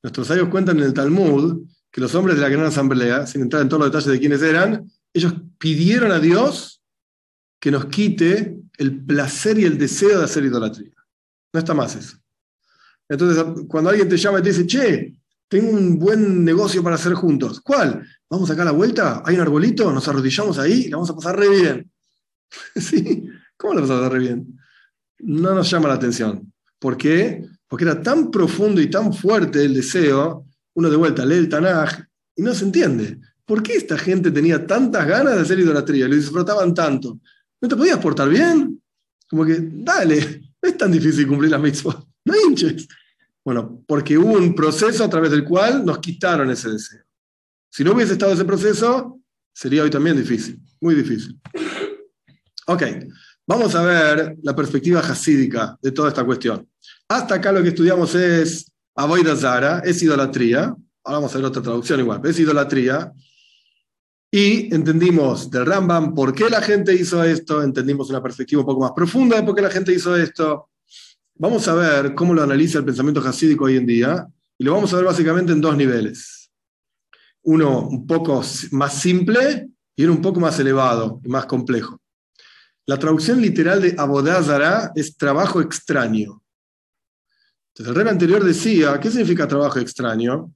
nuestros 0.03 0.29
sabios 0.29 0.49
cuentan 0.49 0.79
en 0.79 0.85
el 0.85 0.95
Talmud 0.95 1.67
que 1.91 2.01
los 2.01 2.15
hombres 2.15 2.37
de 2.37 2.43
la 2.43 2.49
gran 2.49 2.65
asamblea, 2.65 3.27
sin 3.27 3.43
entrar 3.43 3.63
en 3.63 3.69
todos 3.69 3.81
los 3.81 3.91
detalles 3.91 4.13
de 4.13 4.21
quiénes 4.21 4.43
eran, 4.43 4.89
ellos 5.13 5.35
pidieron 5.59 6.13
a 6.13 6.21
Dios 6.21 6.80
que 7.61 7.71
nos 7.71 7.87
quite 7.87 8.57
el 8.79 9.05
placer 9.05 9.59
y 9.59 9.65
el 9.65 9.79
deseo 9.79 10.19
de 10.19 10.25
hacer 10.25 10.45
idolatría. 10.45 10.95
No 11.53 11.61
está 11.61 11.75
más 11.75 11.95
eso. 11.95 12.17
Entonces, 13.09 13.45
cuando 13.69 13.91
alguien 13.91 14.09
te 14.09 14.17
llama 14.17 14.39
y 14.39 14.43
te 14.43 14.49
dice, 14.49 14.67
che, 14.67 15.15
tengo 15.49 15.71
un 15.71 15.99
buen 15.99 16.45
negocio 16.45 16.83
para 16.83 16.95
hacer 16.95 17.13
juntos. 17.15 17.61
¿Cuál? 17.61 18.07
Vamos 18.31 18.51
acá 18.51 18.63
a 18.63 18.67
la 18.67 18.71
vuelta, 18.71 19.23
hay 19.27 19.35
un 19.35 19.41
arbolito, 19.41 19.93
nos 19.93 20.07
arrodillamos 20.07 20.59
ahí 20.59 20.89
la 20.89 20.97
vamos 20.97 21.11
a 21.11 21.17
pasar 21.17 21.37
re 21.37 21.49
bien. 21.49 21.91
¿Sí? 22.77 23.27
¿Cómo 23.57 23.75
lo 23.75 23.81
vas 23.83 23.91
a 23.91 24.01
dar 24.01 24.19
bien? 24.19 24.59
No 25.19 25.55
nos 25.55 25.69
llama 25.69 25.89
la 25.89 25.95
atención. 25.95 26.53
¿Por 26.79 26.97
qué? 26.97 27.45
Porque 27.67 27.85
era 27.85 28.01
tan 28.01 28.31
profundo 28.31 28.81
y 28.81 28.89
tan 28.89 29.13
fuerte 29.13 29.65
el 29.65 29.75
deseo, 29.75 30.47
uno 30.75 30.89
de 30.89 30.97
vuelta 30.97 31.27
lee 31.27 31.35
el 31.35 31.49
Tanaj 31.49 32.01
y 32.37 32.43
no 32.43 32.55
se 32.55 32.65
entiende. 32.65 33.19
¿Por 33.45 33.63
qué 33.63 33.75
esta 33.75 33.99
gente 33.99 34.31
tenía 34.31 34.65
tantas 34.65 35.05
ganas 35.07 35.35
de 35.35 35.41
hacer 35.41 35.59
idolatría? 35.59 36.07
Le 36.07 36.17
disfrutaban 36.17 36.73
tanto. 36.73 37.19
¿No 37.61 37.69
te 37.69 37.77
podías 37.77 37.99
portar 37.99 38.29
bien? 38.29 38.81
Como 39.29 39.45
que, 39.45 39.59
dale, 39.61 40.43
es 40.61 40.77
tan 40.77 40.91
difícil 40.91 41.27
cumplir 41.27 41.51
las 41.51 41.61
mitzvot. 41.61 42.07
No 42.25 42.35
hinches. 42.35 42.89
Bueno, 43.45 43.83
porque 43.87 44.19
hubo 44.19 44.35
un 44.35 44.55
proceso 44.55 45.05
a 45.05 45.11
través 45.11 45.31
del 45.31 45.45
cual 45.45 45.85
nos 45.85 45.99
quitaron 45.99 46.51
ese 46.51 46.71
deseo. 46.71 47.03
Si 47.71 47.85
no 47.85 47.93
hubiese 47.93 48.13
estado 48.13 48.33
ese 48.33 48.45
proceso, 48.45 49.21
sería 49.53 49.83
hoy 49.83 49.91
también 49.91 50.17
difícil, 50.17 50.61
muy 50.81 50.95
difícil. 50.95 51.41
Ok, 52.67 52.83
vamos 53.47 53.75
a 53.75 53.83
ver 53.83 54.37
la 54.43 54.55
perspectiva 54.55 55.01
hasídica 55.01 55.79
de 55.81 55.93
toda 55.93 56.09
esta 56.09 56.25
cuestión. 56.25 56.69
Hasta 57.09 57.37
acá 57.37 57.53
lo 57.53 57.63
que 57.63 57.71
estudiamos 57.71 58.15
es 58.15 58.71
Avoida 58.95 59.37
Zara, 59.37 59.81
es 59.85 60.03
idolatría. 60.03 60.75
Ahora 61.05 61.19
vamos 61.19 61.35
a 61.35 61.39
ver 61.39 61.47
otra 61.47 61.63
traducción 61.63 62.01
igual, 62.01 62.21
es 62.25 62.39
idolatría. 62.39 63.13
Y 64.33 64.73
entendimos 64.73 65.51
del 65.51 65.67
Rambam 65.67 66.15
por 66.15 66.33
qué 66.33 66.49
la 66.49 66.63
gente 66.63 66.95
hizo 66.95 67.23
esto, 67.25 67.63
entendimos 67.63 68.11
una 68.11 68.23
perspectiva 68.23 68.61
un 68.61 68.67
poco 68.67 68.83
más 68.83 68.93
profunda 68.93 69.37
de 69.37 69.43
por 69.43 69.57
qué 69.57 69.63
la 69.63 69.71
gente 69.71 69.93
hizo 69.93 70.17
esto. 70.17 70.71
Vamos 71.35 71.67
a 71.67 71.75
ver 71.75 72.15
cómo 72.15 72.33
lo 72.33 72.43
analiza 72.43 72.79
el 72.79 72.85
pensamiento 72.85 73.21
hasídico 73.21 73.65
hoy 73.65 73.77
en 73.77 73.87
día, 73.87 74.29
y 74.57 74.65
lo 74.65 74.75
vamos 74.75 74.93
a 74.93 74.97
ver 74.97 75.07
básicamente 75.07 75.53
en 75.53 75.61
dos 75.61 75.77
niveles. 75.77 76.51
Uno 77.43 77.89
un 77.89 78.07
poco 78.07 78.45
más 78.73 79.01
simple 79.01 79.71
y 79.97 80.05
uno 80.05 80.13
un 80.13 80.23
poco 80.23 80.39
más 80.39 80.61
elevado 80.61 81.21
y 81.25 81.29
más 81.29 81.47
complejo. 81.47 82.01
La 82.87 82.99
traducción 82.99 83.41
literal 83.41 83.81
de 83.83 83.95
Abodazara 83.99 84.93
es 84.95 85.17
trabajo 85.17 85.61
extraño. 85.61 86.43
Entonces, 87.73 87.89
el 87.89 87.95
rey 87.95 88.09
anterior 88.09 88.45
decía, 88.45 89.01
¿qué 89.01 89.11
significa 89.11 89.49
trabajo 89.49 89.79
extraño? 89.79 90.53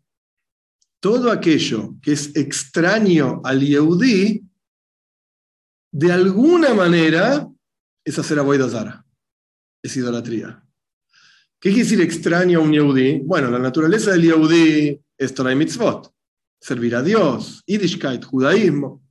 Todo 1.04 1.30
aquello 1.30 1.96
que 2.00 2.12
es 2.12 2.34
extraño 2.34 3.42
al 3.44 3.60
Yehudi, 3.60 4.42
de 5.92 6.10
alguna 6.10 6.72
manera 6.72 7.46
es 8.02 8.18
hacer 8.18 8.38
Zara, 8.70 9.04
es 9.82 9.94
idolatría. 9.98 10.64
¿Qué 11.60 11.68
quiere 11.68 11.82
decir 11.82 12.00
extraño 12.00 12.58
a 12.58 12.62
un 12.62 12.72
Yehudi? 12.72 13.20
Bueno, 13.22 13.50
la 13.50 13.58
naturaleza 13.58 14.12
del 14.12 14.22
Yehudi 14.22 14.98
es 15.18 15.34
Torah 15.34 15.52
y 15.52 15.56
Mitzvot, 15.56 16.10
servir 16.58 16.96
a 16.96 17.02
Dios, 17.02 17.62
Yiddishkeit, 17.66 18.24
judaísmo. 18.24 19.02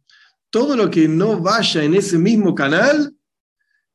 Todo 0.50 0.76
lo 0.76 0.90
que 0.90 1.08
no 1.08 1.42
vaya 1.42 1.84
en 1.84 1.94
ese 1.94 2.18
mismo 2.18 2.56
canal, 2.56 3.14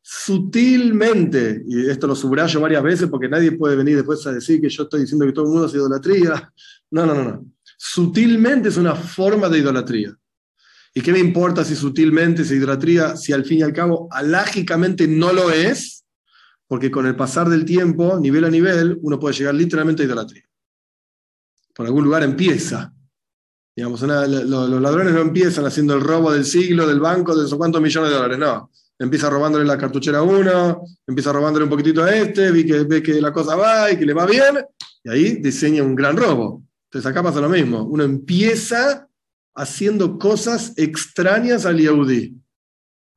sutilmente, 0.00 1.64
y 1.66 1.90
esto 1.90 2.06
lo 2.06 2.14
subrayo 2.14 2.60
varias 2.60 2.84
veces 2.84 3.08
porque 3.08 3.28
nadie 3.28 3.50
puede 3.50 3.74
venir 3.74 3.96
después 3.96 4.24
a 4.28 4.32
decir 4.32 4.60
que 4.60 4.68
yo 4.68 4.84
estoy 4.84 5.00
diciendo 5.00 5.26
que 5.26 5.32
todo 5.32 5.46
el 5.46 5.50
mundo 5.50 5.66
es 5.66 5.74
idolatría. 5.74 6.54
No, 6.92 7.04
no, 7.04 7.12
no, 7.12 7.24
no 7.24 7.57
sutilmente 7.78 8.68
es 8.68 8.76
una 8.76 8.94
forma 8.94 9.48
de 9.48 9.58
idolatría. 9.58 10.14
¿Y 10.92 11.00
qué 11.00 11.12
me 11.12 11.20
importa 11.20 11.64
si 11.64 11.76
sutilmente 11.76 12.42
es 12.42 12.50
idolatría, 12.50 13.16
si 13.16 13.32
al 13.32 13.44
fin 13.44 13.60
y 13.60 13.62
al 13.62 13.72
cabo 13.72 14.08
alágicamente 14.10 15.06
no 15.06 15.32
lo 15.32 15.50
es? 15.50 16.04
Porque 16.66 16.90
con 16.90 17.06
el 17.06 17.14
pasar 17.14 17.48
del 17.48 17.64
tiempo, 17.64 18.18
nivel 18.18 18.44
a 18.44 18.50
nivel, 18.50 18.98
uno 19.02 19.18
puede 19.18 19.36
llegar 19.36 19.54
literalmente 19.54 20.02
a 20.02 20.06
idolatría. 20.06 20.44
Por 21.74 21.86
algún 21.86 22.04
lugar 22.04 22.24
empieza. 22.24 22.92
Digamos, 23.76 24.02
los 24.02 24.82
ladrones 24.82 25.14
no 25.14 25.20
empiezan 25.20 25.64
haciendo 25.64 25.94
el 25.94 26.00
robo 26.00 26.32
del 26.32 26.44
siglo, 26.44 26.84
del 26.84 26.98
banco, 26.98 27.36
de 27.36 27.46
esos 27.46 27.56
cuántos 27.56 27.80
millones 27.80 28.10
de 28.10 28.16
dólares, 28.16 28.38
no. 28.38 28.72
Empieza 28.98 29.30
robándole 29.30 29.64
la 29.64 29.78
cartuchera 29.78 30.18
a 30.18 30.22
uno, 30.22 30.82
empieza 31.06 31.32
robándole 31.32 31.62
un 31.62 31.70
poquitito 31.70 32.02
a 32.02 32.12
este, 32.12 32.50
ve 32.50 32.66
que, 32.66 32.82
ve 32.82 33.00
que 33.00 33.20
la 33.20 33.32
cosa 33.32 33.54
va 33.54 33.92
y 33.92 33.96
que 33.96 34.04
le 34.04 34.14
va 34.14 34.26
bien, 34.26 34.58
y 35.04 35.08
ahí 35.08 35.36
diseña 35.36 35.84
un 35.84 35.94
gran 35.94 36.16
robo. 36.16 36.67
Entonces 36.88 37.10
acá 37.10 37.22
pasa 37.22 37.40
lo 37.40 37.48
mismo. 37.48 37.84
Uno 37.84 38.04
empieza 38.04 39.08
haciendo 39.54 40.18
cosas 40.18 40.72
extrañas 40.76 41.66
al 41.66 41.78
Yehudi. 41.78 42.40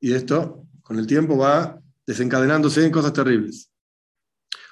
Y 0.00 0.12
esto, 0.12 0.66
con 0.82 0.98
el 0.98 1.06
tiempo, 1.06 1.38
va 1.38 1.80
desencadenándose 2.06 2.84
en 2.84 2.92
cosas 2.92 3.12
terribles. 3.12 3.70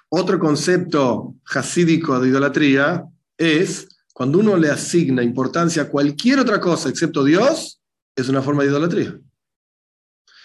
Otro 0.09 0.39
concepto 0.39 1.37
hasídico 1.55 2.19
de 2.19 2.29
idolatría 2.29 3.05
es 3.39 3.89
cuando 4.13 4.41
uno 4.41 4.57
le 4.57 4.69
asigna 4.69 5.23
importancia 5.23 5.85
a 5.85 5.89
cualquier 5.89 6.41
otra 6.41 6.61
cosa 6.61 6.89
excepto 6.89 7.25
Dios, 7.25 7.81
es 8.15 8.29
una 8.29 8.43
forma 8.43 8.65
de 8.65 8.71
idolatría. 8.71 9.19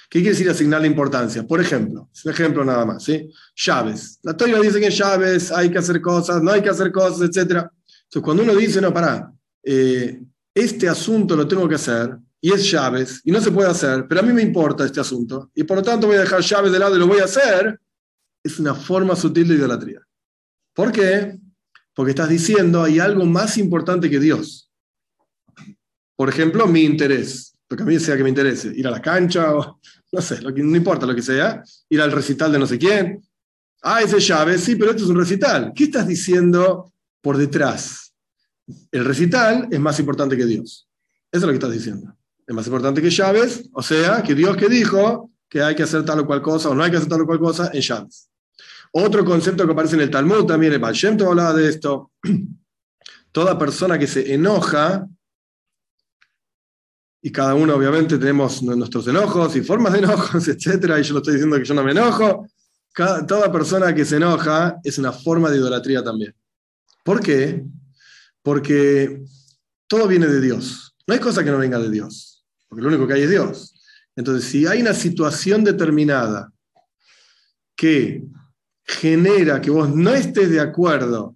¿Qué 0.10 0.20
quiere 0.20 0.30
decir 0.30 0.50
asignarle 0.50 0.88
importancia? 0.88 1.46
Por 1.46 1.60
ejemplo, 1.60 2.10
es 2.14 2.24
un 2.24 2.32
ejemplo 2.32 2.64
nada 2.64 2.86
más, 2.86 3.04
¿sí? 3.04 3.30
Llaves. 3.56 4.20
La 4.22 4.38
Torah 4.38 4.62
dice 4.62 4.80
que 4.80 4.86
en 4.86 4.92
llaves 4.92 5.52
hay 5.52 5.72
que 5.72 5.80
hacer 5.80 6.00
cosas, 6.00 6.42
no 6.44 6.52
hay 6.52 6.62
que 6.62 6.70
hacer 6.70 6.92
cosas, 6.92 7.28
etc. 7.28 7.66
Entonces, 8.16 8.24
cuando 8.24 8.44
uno 8.44 8.56
dice, 8.56 8.80
no, 8.80 8.94
pará, 8.94 9.30
eh, 9.62 10.22
este 10.54 10.88
asunto 10.88 11.36
lo 11.36 11.46
tengo 11.46 11.68
que 11.68 11.76
hacer, 11.76 12.16
y 12.40 12.54
es 12.54 12.72
llaves, 12.72 13.20
y 13.26 13.32
no 13.32 13.42
se 13.42 13.52
puede 13.52 13.70
hacer, 13.70 14.06
pero 14.08 14.22
a 14.22 14.24
mí 14.24 14.32
me 14.32 14.42
importa 14.42 14.86
este 14.86 15.02
asunto, 15.02 15.52
y 15.54 15.66
por 15.66 15.78
lo 15.78 15.84
tanto 15.84 16.08
voy 16.08 16.16
a 16.16 16.22
dejar 16.22 16.40
llaves 16.40 16.72
de 16.72 16.80
lado 16.80 16.96
y 16.96 17.00
lo 17.00 17.08
voy 17.08 17.20
a 17.20 17.26
hacer, 17.26 17.78
es 18.42 18.58
una 18.58 18.74
forma 18.74 19.18
sutil 19.18 19.50
de 19.50 19.56
idolatría. 19.56 20.00
¿Por 20.74 20.94
qué? 20.94 21.38
Porque 21.94 22.12
estás 22.12 22.30
diciendo 22.30 22.84
hay 22.84 23.00
algo 23.00 23.26
más 23.26 23.58
importante 23.58 24.10
que 24.10 24.20
Dios. 24.22 24.72
Por 26.16 26.30
ejemplo, 26.30 26.68
mi 26.68 26.84
interés, 26.84 27.54
lo 27.68 27.76
que 27.76 27.84
a 27.84 27.86
mí 27.86 28.00
sea 28.00 28.16
que 28.16 28.24
me 28.24 28.30
interese, 28.30 28.72
ir 28.74 28.88
a 28.88 28.92
la 28.92 29.02
cancha 29.02 29.54
o 29.54 29.82
no 30.14 30.22
sé, 30.22 30.42
lo 30.42 30.54
que, 30.54 30.64
no 30.64 30.78
importa 30.78 31.06
lo 31.06 31.16
que 31.16 31.22
sea, 31.22 31.62
ir 31.90 32.02
al 32.02 32.14
recital 32.14 32.54
de 32.54 32.60
no 32.60 32.66
sé 32.66 32.78
quién. 32.78 33.22
Ah, 33.82 34.02
ese 34.02 34.22
llave, 34.22 34.58
sí, 34.58 34.78
pero 34.78 34.92
esto 34.92 35.04
es 35.04 35.10
un 35.10 35.18
recital. 35.18 35.74
¿Qué 35.76 35.84
estás 35.84 36.08
diciendo 36.08 36.94
por 37.26 37.38
detrás. 37.38 38.05
El 38.92 39.06
recital 39.06 39.68
es 39.72 39.80
más 39.80 40.00
importante 40.00 40.36
que 40.36 40.46
Dios. 40.46 40.88
Eso 41.32 41.40
es 41.40 41.42
lo 41.44 41.50
que 41.50 41.56
estás 41.56 41.72
diciendo. 41.72 42.16
Es 42.48 42.56
más 42.56 42.66
importante 42.68 43.02
que 43.02 43.10
llaves, 43.10 43.70
o 43.74 43.82
sea, 43.82 44.22
que 44.22 44.36
Dios 44.36 44.56
que 44.56 44.70
dijo 44.70 45.32
que 45.50 45.62
hay 45.62 45.76
que 45.76 45.84
hacer 45.84 46.04
tal 46.06 46.20
o 46.20 46.26
cual 46.26 46.42
cosa 46.42 46.70
o 46.70 46.76
no 46.76 46.84
hay 46.84 46.92
que 46.92 46.98
hacer 46.98 47.10
tal 47.10 47.22
o 47.22 47.26
cual 47.26 47.40
cosa 47.40 47.72
en 47.74 47.82
llaves. 47.82 48.30
Otro 48.92 49.26
concepto 49.26 49.66
que 49.66 49.74
aparece 49.74 49.96
en 49.96 50.02
el 50.02 50.10
Talmud 50.10 50.46
también, 50.46 50.74
el 50.74 50.80
Baal 50.80 50.96
hablaba 51.28 51.54
de 51.54 51.70
esto. 51.70 52.12
Toda 53.32 53.58
persona 53.58 54.00
que 54.00 54.08
se 54.08 54.34
enoja, 54.34 55.08
y 57.22 57.32
cada 57.32 57.56
uno 57.56 57.74
obviamente 57.76 58.18
tenemos 58.18 58.62
nuestros 58.62 59.08
enojos 59.08 59.56
y 59.56 59.62
formas 59.62 59.94
de 59.94 60.00
enojos, 60.00 60.48
etc. 60.48 60.66
Y 61.00 61.04
yo 61.04 61.14
lo 61.14 61.20
estoy 61.20 61.34
diciendo 61.34 61.58
que 61.58 61.66
yo 61.66 61.74
no 61.74 61.84
me 61.84 61.92
enojo. 61.92 62.48
toda 63.28 63.52
persona 63.52 63.94
que 63.94 64.06
se 64.06 64.18
enoja 64.18 64.78
es 64.84 64.98
una 65.00 65.12
forma 65.12 65.50
de 65.50 65.58
idolatría 65.58 66.04
también. 66.04 66.36
¿Por 67.04 67.20
qué? 67.20 67.66
Porque 68.46 69.26
todo 69.88 70.08
viene 70.08 70.28
de 70.28 70.40
Dios. 70.40 70.96
No 71.08 71.16
hay 71.16 71.20
cosa 71.20 71.44
que 71.44 71.50
no 71.50 71.58
venga 71.58 71.80
de 71.80 71.90
Dios, 71.90 72.46
porque 72.70 72.84
lo 72.84 72.90
único 72.90 73.08
que 73.08 73.14
hay 73.14 73.24
es 73.24 73.30
Dios. 73.32 73.74
Entonces, 74.16 74.48
si 74.48 74.68
hay 74.68 74.82
una 74.82 74.94
situación 74.94 75.64
determinada 75.64 76.54
que 77.76 78.24
genera 78.84 79.60
que 79.60 79.72
vos 79.72 79.90
no 79.90 80.14
estés 80.14 80.52
de 80.52 80.60
acuerdo 80.60 81.36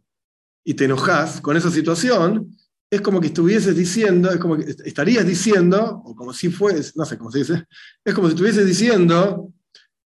y 0.63 0.75
te 0.75 0.85
enojas 0.85 1.41
con 1.41 1.57
esa 1.57 1.71
situación, 1.71 2.55
es 2.91 3.01
como 3.01 3.19
que 3.19 3.27
estuvieses 3.27 3.75
diciendo, 3.75 4.29
es 4.29 4.37
como 4.37 4.57
que 4.57 4.69
estarías 4.85 5.25
diciendo, 5.25 6.03
o 6.05 6.15
como 6.15 6.31
si 6.31 6.49
fuese, 6.49 6.91
no 6.93 7.05
sé 7.05 7.17
cómo 7.17 7.31
se 7.31 7.39
dice, 7.39 7.65
es 8.05 8.13
como 8.13 8.27
si 8.27 8.35
estuvieses 8.35 8.67
diciendo, 8.67 9.51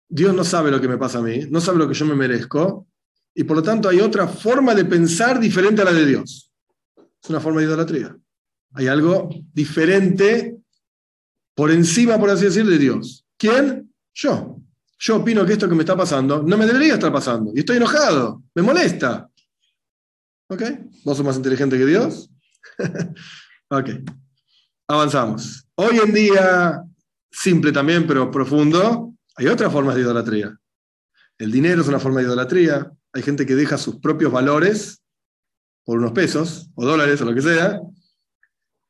Dios 0.09 0.35
no 0.35 0.42
sabe 0.42 0.72
lo 0.72 0.81
que 0.81 0.88
me 0.88 0.98
pasa 0.98 1.18
a 1.18 1.22
mí, 1.22 1.46
no 1.50 1.61
sabe 1.61 1.79
lo 1.79 1.87
que 1.87 1.94
yo 1.94 2.05
me 2.05 2.16
merezco, 2.16 2.88
y 3.33 3.44
por 3.44 3.59
lo 3.59 3.62
tanto 3.62 3.88
hay 3.88 4.00
otra 4.00 4.26
forma 4.26 4.74
de 4.74 4.85
pensar 4.85 5.38
diferente 5.38 5.83
a 5.83 5.85
la 5.85 5.92
de 5.92 6.05
Dios. 6.05 6.50
Es 7.23 7.31
una 7.31 7.41
forma 7.41 7.61
de 7.61 7.67
idolatría. 7.67 8.17
Hay 8.75 8.87
algo 8.87 9.29
diferente 9.53 10.57
por 11.55 11.71
encima, 11.71 12.19
por 12.19 12.31
así 12.31 12.47
decir, 12.47 12.67
de 12.67 12.79
Dios. 12.79 13.27
¿Quién? 13.37 13.93
Yo. 14.15 14.61
Yo 14.99 15.17
opino 15.17 15.45
que 15.47 15.55
esto 15.55 15.69
que 15.69 15.75
me 15.75 15.83
está 15.83 15.97
pasando 15.97 16.43
no 16.43 16.57
me 16.57 16.67
debería 16.67 16.95
estar 16.95 17.13
pasando. 17.13 17.53
Y 17.55 17.61
estoy 17.61 17.79
enojado. 17.79 18.43
Me 18.55 18.63
molesta. 18.63 19.29
¿Ok? 20.49 20.63
¿Vos 21.05 21.17
sos 21.17 21.27
más 21.27 21.37
inteligente 21.37 21.79
que 21.79 21.87
Dios? 21.87 22.31
ok. 23.69 23.91
Avanzamos. 24.89 25.67
Hoy 25.77 25.99
en 25.99 26.13
día, 26.13 26.83
simple 27.31 27.73
también, 27.73 28.07
pero 28.07 28.31
profundo, 28.31 29.15
hay 29.37 29.47
otras 29.47 29.73
formas 29.73 29.95
de 29.95 30.03
idolatría. 30.03 30.59
El 31.39 31.51
dinero 31.51 31.83
es 31.83 31.89
una 31.89 32.01
forma 32.01 32.21
de 32.21 32.27
idolatría. 32.27 32.93
Hay 33.13 33.23
gente 33.23 33.47
que 33.47 33.55
deja 33.55 33.79
sus 33.79 33.97
propios 33.97 34.33
valores 34.33 35.00
por 35.85 35.99
unos 35.99 36.12
pesos 36.12 36.71
o 36.75 36.85
dólares 36.85 37.21
o 37.21 37.25
lo 37.25 37.35
que 37.35 37.43
sea. 37.43 37.81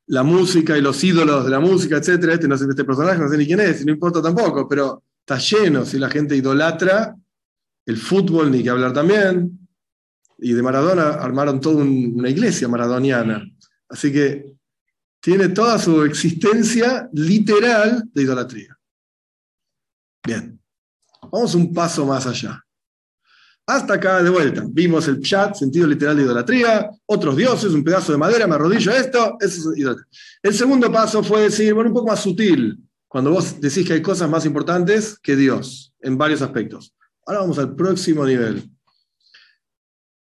La 0.07 0.23
música 0.23 0.77
y 0.77 0.81
los 0.81 1.03
ídolos 1.03 1.45
de 1.45 1.51
la 1.51 1.59
música, 1.59 1.97
etc. 1.97 2.23
Este, 2.31 2.47
no 2.47 2.57
sé, 2.57 2.65
este 2.69 2.83
personaje 2.83 3.19
no 3.19 3.29
sé 3.29 3.37
ni 3.37 3.45
quién 3.45 3.59
es, 3.59 3.85
no 3.85 3.91
importa 3.91 4.21
tampoco, 4.21 4.67
pero 4.67 5.03
está 5.19 5.37
lleno 5.37 5.85
si 5.85 5.97
la 5.99 6.09
gente 6.09 6.35
idolatra 6.35 7.15
el 7.85 7.97
fútbol, 7.97 8.51
ni 8.51 8.63
que 8.63 8.69
hablar 8.69 8.93
también. 8.93 9.67
Y 10.37 10.53
de 10.53 10.61
Maradona 10.61 11.09
armaron 11.09 11.59
toda 11.59 11.83
una 11.83 12.29
iglesia 12.29 12.67
maradoniana. 12.67 13.43
Así 13.89 14.11
que 14.11 14.55
tiene 15.19 15.49
toda 15.49 15.77
su 15.77 16.03
existencia 16.03 17.09
literal 17.13 18.03
de 18.11 18.21
idolatría. 18.23 18.77
Bien, 20.25 20.59
vamos 21.31 21.55
un 21.55 21.73
paso 21.73 22.05
más 22.05 22.25
allá. 22.25 22.63
Hasta 23.67 23.93
acá 23.93 24.21
de 24.23 24.29
vuelta. 24.29 24.63
Vimos 24.67 25.07
el 25.07 25.21
chat, 25.21 25.55
sentido 25.55 25.87
literal 25.87 26.17
de 26.17 26.23
idolatría, 26.23 26.89
otros 27.05 27.37
dioses, 27.37 27.71
un 27.73 27.83
pedazo 27.83 28.11
de 28.11 28.17
madera, 28.17 28.47
me 28.47 28.55
arrodillo 28.55 28.91
esto, 28.91 29.37
es 29.39 29.57
idolatría. 29.75 30.07
El 30.41 30.53
segundo 30.53 30.91
paso 30.91 31.23
fue 31.23 31.43
decir, 31.43 31.73
bueno, 31.73 31.89
un 31.89 31.93
poco 31.93 32.07
más 32.07 32.21
sutil, 32.21 32.77
cuando 33.07 33.31
vos 33.31 33.59
decís 33.61 33.85
que 33.85 33.93
hay 33.93 34.01
cosas 34.01 34.29
más 34.29 34.45
importantes 34.45 35.19
que 35.19 35.35
Dios, 35.35 35.93
en 35.99 36.17
varios 36.17 36.41
aspectos. 36.41 36.93
Ahora 37.25 37.41
vamos 37.41 37.59
al 37.59 37.75
próximo 37.75 38.25
nivel. 38.25 38.69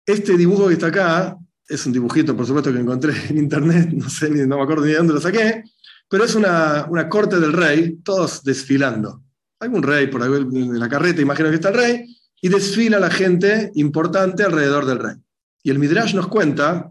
Este 0.05 0.37
dibujo 0.37 0.67
que 0.67 0.75
está 0.75 0.89
acá 0.89 1.39
es 1.69 1.87
un 1.87 1.93
dibujito, 1.93 2.37
por 2.37 2.47
supuesto, 2.47 2.73
que 2.73 2.81
encontré 2.81 3.15
en 3.29 3.39
internet, 3.39 3.91
no 3.93 4.11
sé, 4.11 4.29
no 4.31 4.57
me 4.57 4.63
acuerdo 4.63 4.85
ni 4.85 4.91
de 4.91 4.99
dónde 4.99 5.15
lo 5.15 5.21
saqué, 5.21 5.63
pero 6.09 6.25
es 6.25 6.35
una, 6.35 6.87
una 6.91 7.09
corte 7.09 7.39
del 7.39 7.53
rey, 7.53 8.01
todos 8.03 8.43
desfilando. 8.43 9.23
Algún 9.61 9.83
rey 9.83 10.09
por 10.09 10.23
ahí 10.23 10.33
en 10.33 10.79
la 10.79 10.89
carreta, 10.89 11.21
imagino 11.21 11.49
que 11.51 11.57
está 11.57 11.69
el 11.69 11.75
rey, 11.77 12.20
y 12.41 12.49
desfila 12.49 12.99
la 12.99 13.11
gente 13.11 13.71
importante 13.75 14.43
alrededor 14.43 14.87
del 14.87 14.99
rey. 14.99 15.17
Y 15.63 15.71
el 15.71 15.79
Midrash 15.79 16.15
nos 16.15 16.29
cuenta 16.29 16.91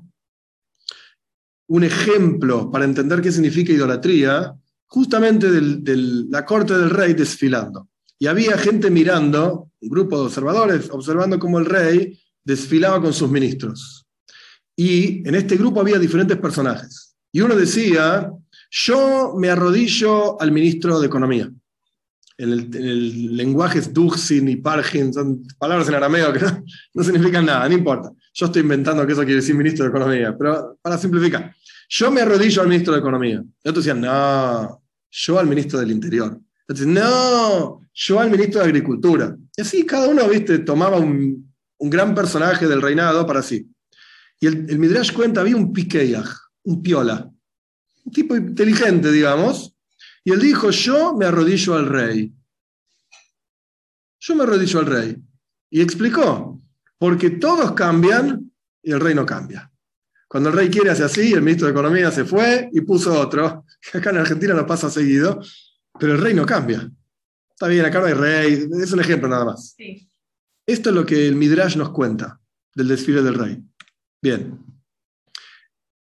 un 1.68 1.84
ejemplo 1.84 2.70
para 2.72 2.86
entender 2.86 3.22
qué 3.22 3.32
significa 3.32 3.72
idolatría, 3.72 4.54
justamente 4.88 5.50
de 5.52 5.96
la 6.30 6.46
corte 6.46 6.78
del 6.78 6.90
rey 6.90 7.14
desfilando. 7.14 7.88
Y 8.18 8.28
había 8.28 8.58
gente 8.58 8.90
mirando, 8.90 9.70
un 9.80 9.90
grupo 9.90 10.18
de 10.20 10.26
observadores, 10.26 10.90
observando 10.92 11.40
cómo 11.40 11.60
el 11.60 11.66
rey 11.66 12.20
desfilaba 12.44 13.02
con 13.02 13.14
sus 13.14 13.30
ministros. 13.30 14.06
Y 14.76 15.28
en 15.28 15.36
este 15.36 15.58
grupo 15.58 15.82
había 15.82 16.00
diferentes 16.00 16.38
personajes. 16.38 17.16
Y 17.32 17.42
uno 17.42 17.56
decía, 17.56 18.32
yo 18.72 19.36
me 19.38 19.50
arrodillo 19.50 20.42
al 20.42 20.52
ministro 20.52 21.00
de 21.00 21.08
Economía. 21.08 21.52
En 22.40 22.54
el, 22.54 23.36
lenguaje 23.36 23.80
es 23.80 23.94
Duxin 23.94 24.48
y 24.48 24.56
Pargin, 24.56 25.14
son 25.14 25.44
palabras 25.58 25.90
en 25.90 25.96
arameo 25.96 26.32
que 26.32 26.40
no, 26.94 27.04
significan 27.04 27.46
nada, 27.46 27.68
no 27.68 27.76
importa. 27.76 28.14
Yo 28.34 28.46
estoy 28.46 28.62
inventando 28.62 29.06
que 29.06 29.12
eso 29.12 29.24
quiere 29.24 29.42
decir 29.42 29.56
ministro 29.56 29.84
de 29.84 29.90
Economía, 29.90 30.36
pero 30.38 30.80
para 30.82 30.98
simplificar. 30.98 31.54
Yo 31.90 32.10
me 32.10 32.22
arrodillo 32.22 32.62
al 32.62 32.70
ministro 32.70 32.94
de 32.94 33.00
Economía. 33.00 33.44
Y 33.62 33.70
otros 33.70 33.84
decían, 33.84 34.00
no, 34.00 34.82
yo 35.12 35.38
al 35.38 35.48
ministro 35.48 35.80
del 35.80 35.92
Interior. 35.92 36.40
No, 36.86 37.82
yo 37.94 38.20
al 38.22 38.32
ministro 38.32 38.62
de 38.62 38.68
Agricultura. 38.68 39.36
Y 39.58 39.62
así 39.62 39.86
cada 39.86 40.08
uno, 40.08 40.26
viste, 40.30 40.60
tomaba 40.60 40.98
un, 40.98 41.46
gran 41.78 42.16
personaje 42.16 42.68
del 42.68 42.82
reinado 42.82 43.26
para 43.26 43.42
sí. 43.42 43.70
Y 44.40 44.48
el, 44.48 44.66
el 44.70 44.80
Midrash 44.80 45.12
cuenta, 45.12 45.42
había 45.42 45.58
un 45.58 45.74
piqueyaj, 45.74 46.30
un 46.64 46.82
piola, 46.82 47.30
un 48.06 48.14
tipo 48.14 48.38
inteligente, 48.38 49.12
digamos, 49.12 49.76
y 50.24 50.32
él 50.32 50.40
dijo, 50.40 50.70
yo 50.70 51.16
me 51.16 51.26
arrodillo 51.26 51.76
al 51.76 51.86
rey. 51.86 52.34
Yo 54.20 54.36
me 54.36 54.44
arrodillo 54.44 54.80
al 54.80 54.86
rey. 54.86 55.18
Y 55.70 55.82
explicó, 55.82 56.62
porque 56.98 57.32
todos 57.32 57.72
cambian 57.74 58.52
y 58.82 58.92
el 58.92 59.00
rey 59.00 59.16
no 59.16 59.26
cambia. 59.26 59.72
Cuando 60.28 60.50
el 60.50 60.56
rey 60.56 60.70
quiere 60.70 60.92
hace 60.92 61.04
así, 61.04 61.34
el 61.34 61.42
ministro 61.42 61.68
de 61.68 61.72
Economía 61.72 62.12
se 62.12 62.26
fue 62.26 62.70
y 62.72 62.82
puso 62.82 63.20
otro. 63.20 63.66
Acá 63.94 64.12
en 64.12 64.18
Argentina 64.18 64.54
lo 64.54 64.66
pasa 64.66 64.90
seguido, 64.90 65.42
pero 66.00 66.14
el 66.14 66.22
rey 66.22 66.34
no 66.34 66.46
cambia. 66.46 66.90
Está 67.50 67.68
bien, 67.68 67.86
acá 67.86 68.00
no 68.00 68.06
hay 68.06 68.14
rey, 68.14 68.70
es 68.82 68.94
un 68.94 69.02
ejemplo 69.02 69.28
nada 69.28 69.44
más. 69.44 69.76
Esto 70.66 70.90
es 70.92 70.96
lo 70.96 71.06
que 71.06 71.28
el 71.28 71.36
Midrash 71.36 71.76
nos 71.76 71.90
cuenta 71.90 72.40
del 72.74 72.88
desfile 72.88 73.22
del 73.22 73.34
rey. 73.34 73.62
Bien. 74.22 74.58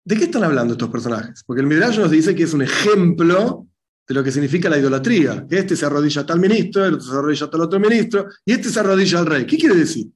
¿De 0.04 0.17
qué 0.17 0.23
están 0.23 0.43
hablando 0.43 0.73
estos 0.73 0.89
personajes? 0.89 1.43
Porque 1.45 1.62
el 1.62 1.67
Midrash 1.67 1.99
nos 1.99 2.10
dice 2.10 2.34
que 2.34 2.41
es 2.41 2.56
un 2.56 2.63
ejemplo 2.63 3.67
de 4.08 4.13
lo 4.13 4.24
que 4.24 4.32
significa 4.32 4.70
la 4.70 4.78
idolatría. 4.78 5.46
Que 5.50 5.60
este 5.60 5.76
se 5.76 5.86
arrodilla 5.86 6.22
a 6.22 6.26
tal 6.26 6.39
ministro, 6.39 6.86
el 6.86 6.96
otro 6.96 7.06
se 7.06 7.18
arrodilla 7.18 7.46
a 7.46 7.50
tal 7.50 7.62
otro 7.62 7.80
ministro, 7.80 8.28
y 8.46 8.54
este 8.54 8.70
se 8.70 8.80
arrodilla 8.80 9.20
al 9.20 9.26
rey. 9.26 9.46
¿Qué 9.46 9.58
quiere 9.58 9.76
decir? 9.76 10.08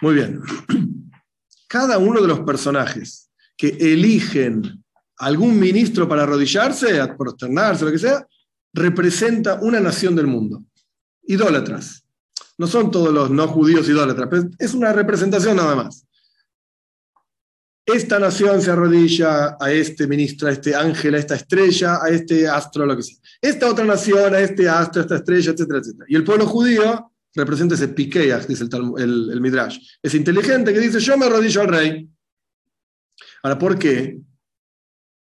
Muy 0.00 0.14
bien. 0.14 0.40
Cada 1.68 1.98
uno 1.98 2.20
de 2.20 2.28
los 2.28 2.40
personajes 2.40 3.30
que 3.56 3.68
eligen 3.68 4.82
algún 5.18 5.58
ministro 5.58 6.08
para 6.08 6.24
arrodillarse, 6.24 7.00
a 7.00 7.16
prosternarse, 7.16 7.84
lo 7.84 7.92
que 7.92 7.98
sea, 7.98 8.26
representa 8.72 9.60
una 9.62 9.80
nación 9.80 10.16
del 10.16 10.26
mundo. 10.26 10.64
Idólatras. 11.22 12.04
No 12.58 12.66
son 12.66 12.90
todos 12.90 13.12
los 13.12 13.30
no 13.30 13.48
judíos 13.48 13.88
idólatras, 13.88 14.28
pero 14.30 14.48
es 14.58 14.74
una 14.74 14.92
representación 14.92 15.56
nada 15.56 15.76
más 15.76 16.06
esta 17.84 18.18
nación 18.18 18.62
se 18.62 18.70
arrodilla 18.70 19.56
a 19.58 19.72
este 19.72 20.06
ministro, 20.06 20.48
a 20.48 20.52
este 20.52 20.74
ángel, 20.74 21.14
a 21.14 21.18
esta 21.18 21.34
estrella, 21.34 21.98
a 22.02 22.08
este 22.08 22.46
astro, 22.46 22.86
lo 22.86 22.96
que 22.96 23.02
sea. 23.02 23.16
Esta 23.40 23.68
otra 23.68 23.84
nación, 23.84 24.34
a 24.34 24.40
este 24.40 24.68
astro, 24.68 25.00
a 25.00 25.04
esta 25.04 25.16
estrella, 25.16 25.52
etcétera, 25.52 25.80
etcétera. 25.80 26.04
Y 26.08 26.14
el 26.14 26.22
pueblo 26.22 26.46
judío 26.46 27.12
representa 27.34 27.74
ese 27.74 27.88
piqueas, 27.88 28.46
dice 28.46 28.64
el, 28.98 29.40
Midrash. 29.40 29.78
Es 30.00 30.14
inteligente 30.14 30.72
que 30.72 30.80
dice, 30.80 31.00
yo 31.00 31.16
me 31.16 31.26
arrodillo 31.26 31.60
al 31.62 31.68
rey. 31.68 32.08
Ahora, 33.42 33.58
¿por 33.58 33.78
qué? 33.78 34.20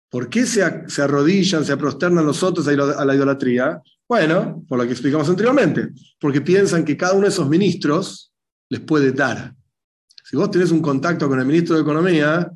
¿Por 0.09 0.29
qué 0.29 0.45
se, 0.45 0.63
se 0.87 1.01
arrodillan, 1.01 1.63
se 1.63 1.77
prosternan 1.77 2.25
los 2.25 2.41
otros 2.41 2.67
a 2.67 3.05
la 3.05 3.15
idolatría? 3.15 3.81
Bueno, 4.07 4.63
por 4.67 4.79
lo 4.79 4.85
que 4.85 4.93
explicamos 4.93 5.29
anteriormente, 5.29 5.89
porque 6.19 6.41
piensan 6.41 6.85
que 6.85 6.95
cada 6.95 7.13
uno 7.13 7.23
de 7.23 7.29
esos 7.29 7.47
ministros 7.47 8.33
les 8.69 8.79
puede 8.79 9.11
dar. 9.11 9.53
Si 10.29 10.35
vos 10.35 10.51
tenés 10.51 10.71
un 10.71 10.81
contacto 10.81 11.29
con 11.29 11.39
el 11.39 11.45
ministro 11.45 11.77
de 11.77 11.83
Economía, 11.83 12.51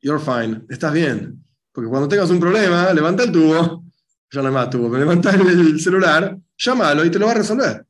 you're 0.00 0.22
fine, 0.22 0.64
estás 0.68 0.92
bien. 0.92 1.44
Porque 1.72 1.90
cuando 1.90 2.06
tengas 2.06 2.30
un 2.30 2.38
problema, 2.38 2.92
levanta 2.92 3.24
el 3.24 3.32
tubo, 3.32 3.84
ya 4.30 4.40
no 4.40 4.46
hay 4.46 4.54
más 4.54 4.70
tubo, 4.70 4.88
pero 4.88 5.00
levanta 5.00 5.30
el 5.30 5.80
celular, 5.80 6.38
llámalo 6.56 7.04
y 7.04 7.10
te 7.10 7.18
lo 7.18 7.26
va 7.26 7.32
a 7.32 7.34
resolver. 7.34 7.84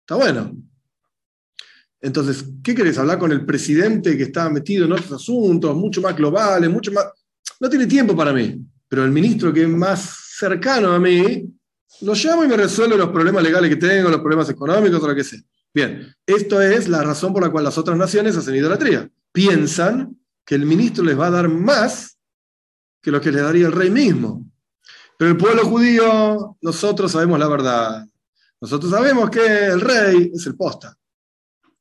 Está 0.00 0.16
bueno. 0.16 0.52
Entonces, 2.00 2.44
¿qué 2.60 2.74
querés? 2.74 2.98
¿Hablar 2.98 3.20
con 3.20 3.30
el 3.30 3.46
presidente 3.46 4.16
que 4.16 4.24
está 4.24 4.50
metido 4.50 4.84
en 4.84 4.94
otros 4.94 5.12
asuntos, 5.12 5.76
mucho 5.76 6.00
más 6.00 6.16
globales, 6.16 6.68
mucho 6.68 6.90
más... 6.90 7.04
No 7.60 7.70
tiene 7.70 7.86
tiempo 7.86 8.16
para 8.16 8.32
mí, 8.32 8.60
pero 8.88 9.04
el 9.04 9.12
ministro 9.12 9.52
que 9.52 9.62
es 9.62 9.68
más 9.68 10.34
cercano 10.36 10.90
a 10.90 10.98
mí, 10.98 11.48
lo 12.00 12.14
llamo 12.14 12.44
y 12.44 12.48
me 12.48 12.56
resuelve 12.56 12.96
los 12.96 13.10
problemas 13.10 13.44
legales 13.44 13.70
que 13.70 13.76
tengo, 13.76 14.10
los 14.10 14.20
problemas 14.20 14.50
económicos 14.50 15.00
o 15.00 15.06
lo 15.06 15.14
que 15.14 15.22
sea. 15.22 15.40
Bien, 15.72 16.14
esto 16.26 16.60
es 16.60 16.88
la 16.88 17.02
razón 17.02 17.32
por 17.32 17.42
la 17.42 17.50
cual 17.50 17.64
las 17.64 17.78
otras 17.78 17.96
naciones 17.96 18.36
hacen 18.36 18.56
idolatría. 18.56 19.08
Piensan 19.32 20.18
que 20.44 20.56
el 20.56 20.66
ministro 20.66 21.04
les 21.04 21.18
va 21.18 21.28
a 21.28 21.30
dar 21.30 21.48
más 21.48 22.18
que 23.00 23.10
lo 23.10 23.20
que 23.20 23.30
le 23.30 23.40
daría 23.40 23.66
el 23.66 23.72
rey 23.72 23.90
mismo. 23.90 24.44
Pero 25.16 25.30
el 25.30 25.36
pueblo 25.36 25.64
judío, 25.64 26.56
nosotros 26.60 27.12
sabemos 27.12 27.38
la 27.38 27.48
verdad. 27.48 28.06
Nosotros 28.60 28.90
sabemos 28.90 29.30
que 29.30 29.66
el 29.66 29.80
rey 29.80 30.32
es 30.34 30.46
el 30.46 30.56
posta. 30.56 30.96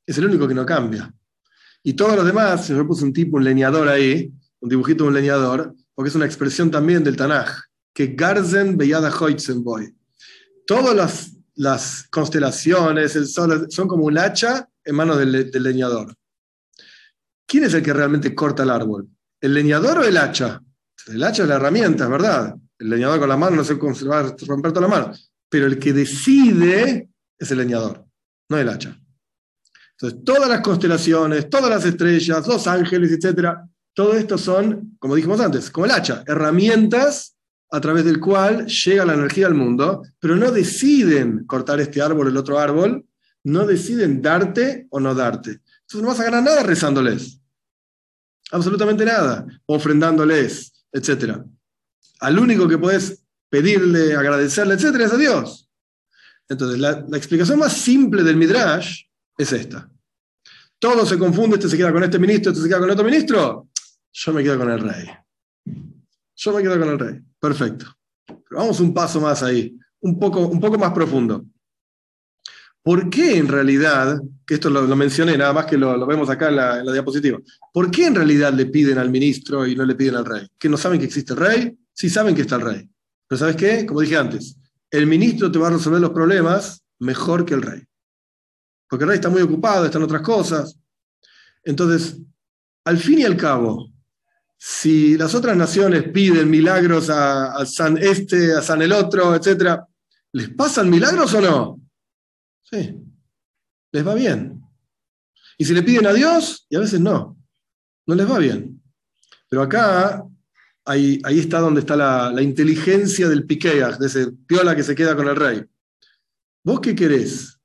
Es 0.06 0.18
el 0.18 0.26
único 0.26 0.48
que 0.48 0.54
no 0.54 0.66
cambia. 0.66 1.12
Y 1.82 1.94
todos 1.94 2.16
los 2.16 2.26
demás, 2.26 2.68
yo 2.68 2.86
puse 2.86 3.06
un 3.06 3.14
tipo, 3.14 3.38
un 3.38 3.44
leñador 3.44 3.88
ahí, 3.88 4.32
un 4.60 4.70
dibujito 4.70 5.04
de 5.04 5.10
un 5.10 5.16
leñador, 5.16 5.74
porque 5.96 6.10
es 6.10 6.16
una 6.16 6.26
expresión 6.26 6.70
también 6.70 7.04
del 7.04 7.16
Tanaj, 7.16 7.50
que 7.94 8.08
Garzen 8.08 8.78
Beyada 8.78 9.10
Hoitzenboy. 9.10 9.96
Todas 10.66 10.96
las 10.96 11.39
las 11.60 12.08
constelaciones, 12.10 13.18
el 13.18 13.28
sol, 13.28 13.68
son 13.70 13.88
como 13.88 14.06
un 14.06 14.18
hacha 14.18 14.70
en 14.82 14.96
manos 14.96 15.18
del, 15.18 15.52
leñador. 15.52 16.16
¿Quién 17.46 17.66
es 17.66 17.74
el 17.74 17.84
que 17.84 17.92
realmente 17.92 18.34
corta 18.34 18.64
el 18.64 18.70
árbol? 18.70 19.10
¿El 19.42 19.54
leñador 19.54 19.98
o 19.98 20.04
el 20.04 20.16
hacha? 20.16 20.62
El 21.08 21.22
hacha 21.22 21.44
es 21.44 21.50
la 21.50 21.56
herramienta, 21.56 22.06
es 22.06 22.10
verdad. 22.10 22.56
El 22.78 22.90
leñador 22.90 23.20
con 23.20 23.28
la 23.28 23.36
mano 23.36 23.58
no 23.58 23.64
se 23.66 23.74
va 23.76 24.20
a 24.20 24.36
romper 24.48 24.72
toda 24.72 24.88
la 24.88 24.96
mano. 24.96 25.14
Pero 25.50 25.66
el 25.66 25.78
que 25.78 25.92
decide 25.92 27.10
es 27.38 27.52
el 27.52 27.58
leñador, 27.58 28.06
no 28.48 28.58
el 28.58 28.70
hacha. 28.70 28.98
Entonces, 29.92 30.24
todas 30.24 30.48
las 30.48 30.62
constelaciones, 30.62 31.50
todas 31.50 31.70
las 31.70 31.84
estrellas, 31.84 32.48
los 32.48 32.68
ángeles, 32.68 33.12
etcétera, 33.12 33.68
todo 33.94 34.14
esto 34.14 34.38
son, 34.38 34.96
como 34.98 35.14
dijimos 35.14 35.42
antes, 35.42 35.70
como 35.70 35.88
el 35.88 35.92
hacha, 35.92 36.24
herramientas 36.26 37.36
a 37.72 37.82
través 37.82 38.06
del 38.06 38.20
cual 38.20 38.66
llega 38.66 39.06
la 39.06 39.14
energía 39.14 39.48
al 39.48 39.54
mundo, 39.54 40.04
pero 40.20 40.36
no 40.36 40.52
deciden 40.52 41.46
cortar 41.46 41.80
este 41.80 42.02
árbol 42.02 42.28
el 42.28 42.38
otro 42.38 42.60
árbol, 42.60 43.06
no 43.44 43.66
deciden 43.66 44.22
darte 44.22 44.88
o 44.90 45.00
no 45.00 45.14
darte. 45.14 45.62
Entonces 45.82 46.02
no 46.02 46.08
vas 46.08 46.20
a 46.20 46.26
ganar 46.26 46.44
nada 46.44 46.64
rezándoles. 46.64 47.40
Absolutamente 48.52 49.06
nada. 49.06 49.46
Ofrendándoles, 49.66 50.86
etc. 50.92 51.38
Al 52.20 52.40
único 52.40 52.68
que 52.68 52.78
puedes 52.78 53.24
pedirle, 53.50 54.16
agradecerle, 54.16 54.76
etc. 54.76 54.96
es 55.02 55.14
a 55.14 55.18
Dios. 55.18 55.70
Entonces, 56.48 56.80
la, 56.80 57.06
la 57.08 57.18
explicación 57.18 57.60
más 57.60 57.74
simple 57.74 58.24
del 58.24 58.36
Midrash 58.36 59.04
es 59.38 59.52
esta. 59.54 59.90
Todo 60.80 61.06
se 61.06 61.20
confunde, 61.20 61.58
este 61.58 61.70
se 61.70 61.78
queda 61.78 61.92
con 61.92 62.04
este 62.04 62.18
ministro, 62.18 62.52
este 62.52 62.64
se 62.64 62.70
queda 62.70 62.80
con 62.80 62.90
otro 62.90 63.06
ministro. 63.06 63.70
Yo 64.12 64.34
me 64.34 64.44
quedo 64.44 64.58
con 64.58 64.72
el 64.72 64.80
rey. 64.80 65.10
Yo 66.42 66.54
me 66.54 66.62
quedo 66.64 66.80
con 66.80 66.90
el 66.90 67.00
rey. 67.00 67.20
Perfecto. 67.38 67.86
Vamos 68.52 68.80
un 68.80 68.94
paso 68.94 69.20
más 69.20 69.44
ahí, 69.44 69.78
un 70.00 70.18
poco, 70.18 70.48
un 70.48 70.60
poco 70.60 70.78
más 70.78 70.94
profundo. 70.94 71.46
¿Por 72.82 73.10
qué 73.10 73.38
en 73.38 73.50
realidad, 73.50 74.22
que 74.48 74.54
esto 74.54 74.70
lo, 74.70 74.96
mencioné, 74.96 75.38
nada 75.38 75.52
más 75.52 75.66
que 75.66 75.78
lo, 75.78 76.08
vemos 76.08 76.30
acá 76.30 76.48
en 76.48 76.56
la, 76.56 76.80
en 76.80 76.86
la, 76.86 76.94
diapositiva, 76.94 77.40
¿por 77.74 77.92
qué 77.92 78.08
en 78.08 78.16
realidad 78.16 78.54
le 78.54 78.68
piden 78.68 78.98
al 78.98 79.10
ministro 79.10 79.68
y 79.68 79.76
no 79.76 79.84
le 79.84 79.96
piden 79.96 80.16
al 80.16 80.26
rey? 80.26 80.48
¿Que 80.58 80.70
no 80.70 80.78
saben 80.78 80.98
que 80.98 81.06
existe 81.06 81.34
el 81.34 81.40
rey? 81.40 81.78
Sí 81.94 82.10
saben 82.10 82.34
que 82.34 82.42
está 82.42 82.56
el 82.56 82.62
rey. 82.62 82.90
Pero 83.28 83.40
¿sabes 83.40 83.58
qué? 83.58 83.86
Como 83.86 84.00
dije 84.00 84.16
antes, 84.16 84.56
el 84.90 85.08
ministro 85.08 85.52
te 85.52 85.60
va 85.60 85.68
a 85.68 85.72
resolver 85.72 86.00
los 86.00 86.12
problemas 86.12 86.82
mejor 87.00 87.46
que 87.46 87.54
el 87.54 87.64
rey. 87.64 87.84
Porque 88.88 89.04
el 89.04 89.10
rey 89.10 89.16
está 89.18 89.30
muy 89.30 89.42
ocupado, 89.42 89.86
está 89.86 89.98
en 89.98 90.06
otras 90.06 90.22
cosas. 90.22 90.80
Entonces, 91.64 92.18
al 92.86 92.98
fin 92.98 93.20
y 93.20 93.24
al 93.26 93.36
cabo, 93.36 93.92
si 94.62 95.18
las 95.18 95.34
otras 95.36 95.56
naciones 95.56 96.12
piden 96.12 96.50
milagros 96.50 97.10
a, 97.10 97.66
San 97.66 97.98
este, 97.98 98.54
a 98.54 98.62
San 98.62 98.82
el 98.82 98.92
otro, 98.92 99.34
etc., 99.34 99.80
¿les 100.34 100.50
pasan 100.50 100.90
milagros 100.90 101.34
o 101.34 101.40
no? 101.40 101.82
Sí, 102.62 102.94
les 103.94 104.06
va 104.06 104.14
bien. 104.16 104.62
Y 105.58 105.64
si 105.64 105.74
le 105.74 105.82
piden 105.82 106.08
a 106.08 106.14
Dios, 106.14 106.68
y 106.70 106.76
a 106.76 106.82
veces 106.82 107.00
no, 107.00 107.38
no 108.06 108.16
les 108.16 108.30
va 108.30 108.38
bien. 108.38 108.84
Pero 109.48 109.62
acá, 109.62 110.26
ahí, 110.84 111.22
está 111.26 111.60
donde 111.62 111.80
está 111.80 111.96
la, 111.96 112.30
la 112.30 112.42
inteligencia 112.42 113.30
del 113.30 113.46
piqueas, 113.46 113.98
de 113.98 114.08
ese 114.08 114.32
piola 114.46 114.76
que 114.76 114.84
se 114.84 114.94
queda 114.94 115.16
con 115.16 115.30
el 115.30 115.38
rey. 115.38 115.64
¿Vos 116.66 116.82
qué 116.82 116.94
querés? 116.94 117.58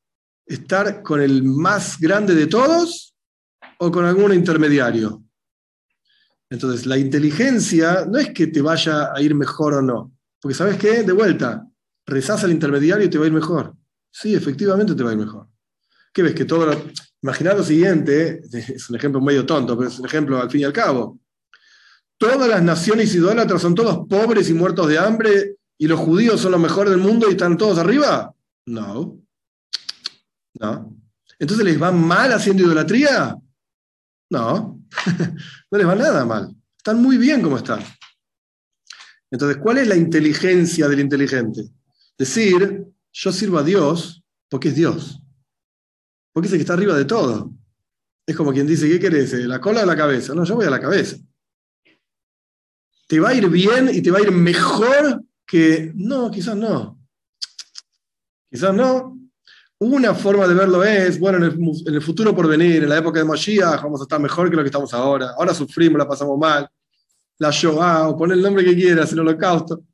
¿Estar 0.46 1.02
con 1.02 1.20
el 1.20 1.42
más 1.42 1.98
grande 1.98 2.36
de 2.36 2.46
todos 2.46 3.16
o 3.80 3.90
con 3.90 4.04
algún 4.04 4.32
intermediario? 4.32 5.23
Entonces, 6.50 6.86
la 6.86 6.98
inteligencia 6.98 8.06
no 8.08 8.18
es 8.18 8.30
que 8.30 8.46
te 8.46 8.62
vaya 8.62 9.12
a 9.14 9.20
ir 9.20 9.34
mejor 9.34 9.74
o 9.74 9.82
no. 9.82 10.12
Porque, 10.40 10.54
¿sabes 10.54 10.76
qué? 10.76 11.02
De 11.02 11.12
vuelta, 11.12 11.66
rezás 12.06 12.44
al 12.44 12.52
intermediario 12.52 13.06
y 13.06 13.10
te 13.10 13.18
va 13.18 13.24
a 13.24 13.28
ir 13.28 13.32
mejor. 13.32 13.74
Sí, 14.10 14.34
efectivamente 14.34 14.94
te 14.94 15.02
va 15.02 15.10
a 15.10 15.12
ir 15.14 15.18
mejor. 15.18 15.48
¿Qué 16.12 16.22
ves? 16.22 16.34
Que 16.34 16.44
todo. 16.44 16.66
Lo... 16.66 16.82
Imaginá 17.24 17.54
lo 17.54 17.64
siguiente, 17.64 18.42
es 18.52 18.90
un 18.90 18.96
ejemplo 18.96 19.20
medio 19.20 19.46
tonto, 19.46 19.76
pero 19.76 19.88
es 19.88 19.98
un 19.98 20.04
ejemplo 20.04 20.40
al 20.40 20.50
fin 20.50 20.60
y 20.60 20.64
al 20.64 20.74
cabo. 20.74 21.18
Todas 22.18 22.48
las 22.48 22.62
naciones 22.62 23.14
idólatras 23.14 23.62
son 23.62 23.74
todos 23.74 24.06
pobres 24.06 24.50
y 24.50 24.54
muertos 24.54 24.88
de 24.88 24.98
hambre 24.98 25.56
y 25.78 25.86
los 25.86 25.98
judíos 25.98 26.40
son 26.40 26.52
los 26.52 26.60
mejores 26.60 26.90
del 26.90 27.00
mundo 27.00 27.26
y 27.28 27.32
están 27.32 27.56
todos 27.56 27.78
arriba. 27.78 28.34
No. 28.66 29.18
No. 30.60 30.94
Entonces 31.38 31.64
les 31.64 31.82
va 31.82 31.90
mal 31.90 32.32
haciendo 32.32 32.62
idolatría. 32.62 33.36
No. 34.30 34.83
no 35.70 35.78
les 35.78 35.86
va 35.86 35.94
nada 35.94 36.24
mal. 36.24 36.54
Están 36.76 37.00
muy 37.02 37.16
bien 37.16 37.42
como 37.42 37.56
están. 37.56 37.82
Entonces, 39.30 39.56
¿cuál 39.58 39.78
es 39.78 39.88
la 39.88 39.96
inteligencia 39.96 40.88
del 40.88 41.00
inteligente? 41.00 41.68
Decir, 42.16 42.84
yo 43.12 43.32
sirvo 43.32 43.58
a 43.58 43.64
Dios 43.64 44.22
porque 44.48 44.68
es 44.68 44.76
Dios. 44.76 45.20
Porque 46.32 46.46
es 46.46 46.52
el 46.52 46.58
que 46.58 46.62
está 46.62 46.74
arriba 46.74 46.96
de 46.96 47.04
todo. 47.04 47.52
Es 48.26 48.36
como 48.36 48.52
quien 48.52 48.66
dice, 48.66 48.88
¿qué 48.88 49.00
querés? 49.00 49.32
¿La 49.32 49.60
cola 49.60 49.82
o 49.82 49.86
la 49.86 49.96
cabeza? 49.96 50.34
No, 50.34 50.44
yo 50.44 50.54
voy 50.56 50.66
a 50.66 50.70
la 50.70 50.80
cabeza. 50.80 51.16
¿Te 53.06 53.20
va 53.20 53.30
a 53.30 53.34
ir 53.34 53.48
bien 53.48 53.90
y 53.92 54.00
te 54.02 54.10
va 54.10 54.18
a 54.18 54.22
ir 54.22 54.30
mejor 54.30 55.24
que... 55.46 55.92
No, 55.94 56.30
quizás 56.30 56.56
no. 56.56 57.00
Quizás 58.50 58.74
no. 58.74 59.13
Una 59.86 60.14
forma 60.14 60.48
de 60.48 60.54
verlo 60.54 60.82
es, 60.82 61.20
bueno, 61.20 61.36
en 61.36 61.94
el, 61.94 62.00
futuro 62.00 62.34
por 62.34 62.48
venir, 62.48 62.84
en 62.84 62.88
la 62.88 62.96
época 62.96 63.18
de 63.18 63.26
Mashiach, 63.26 63.82
vamos 63.82 64.00
a 64.00 64.04
estar 64.04 64.18
mejor 64.18 64.48
que 64.48 64.56
lo 64.56 64.62
que 64.62 64.68
estamos 64.68 64.94
ahora. 64.94 65.34
Ahora 65.36 65.52
sufrimos, 65.52 65.98
la 65.98 66.08
pasamos 66.08 66.38
mal. 66.38 66.66
La 67.38 67.50
Shoah, 67.50 68.08
o 68.08 68.16
pon 68.16 68.32
el 68.32 68.40
nombre 68.40 68.64
que 68.64 68.74
quieras, 68.74 69.12
el 69.12 69.20
holocausto. 69.20 69.84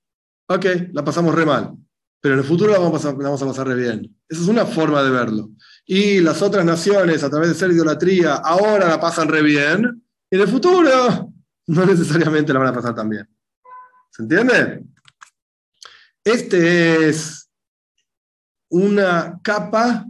Ok, 0.47 0.65
la 0.93 1.03
pasamos 1.03 1.35
re 1.35 1.45
mal. 1.45 1.73
Pero 2.21 2.35
en 2.35 2.41
el 2.41 2.47
futuro 2.47 2.71
la 2.71 2.79
vamos, 2.79 3.05
a, 3.05 3.09
la 3.09 3.19
vamos 3.19 3.43
a 3.43 3.47
pasar 3.47 3.67
re 3.67 3.75
bien. 3.75 4.17
Esa 4.29 4.43
es 4.43 4.47
una 4.47 4.65
forma 4.65 5.03
de 5.03 5.11
verlo. 5.11 5.51
Y 5.85 6.21
las 6.21 6.41
otras 6.41 6.65
naciones, 6.65 7.25
a 7.25 7.31
través 7.31 7.49
de 7.49 7.57
ser 7.57 7.73
idolatría, 7.73 8.35
ahora 8.35 8.87
la 8.87 9.01
pasan 9.01 9.27
re 9.27 9.43
bien. 9.43 10.05
Y 10.31 10.37
en 10.37 10.43
el 10.43 10.49
futuro 10.49 11.33
no 11.67 11.85
necesariamente 11.85 12.53
la 12.53 12.61
van 12.61 12.69
a 12.69 12.75
pasar 12.75 12.95
tan 12.95 13.09
bien. 13.09 13.29
¿Se 14.13 14.23
entiende? 14.23 14.85
Este 16.23 17.09
es 17.09 17.50
una 18.71 19.39
capa, 19.43 20.07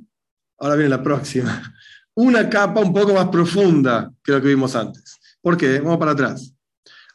ahora 0.58 0.76
viene 0.76 0.90
la 0.90 1.02
próxima, 1.02 1.74
una 2.14 2.48
capa 2.48 2.80
un 2.80 2.92
poco 2.92 3.14
más 3.14 3.28
profunda 3.28 4.12
que 4.22 4.32
lo 4.32 4.40
que 4.40 4.48
vimos 4.48 4.74
antes. 4.76 5.18
¿Por 5.42 5.56
qué? 5.56 5.80
Vamos 5.80 5.98
para 5.98 6.12
atrás. 6.12 6.54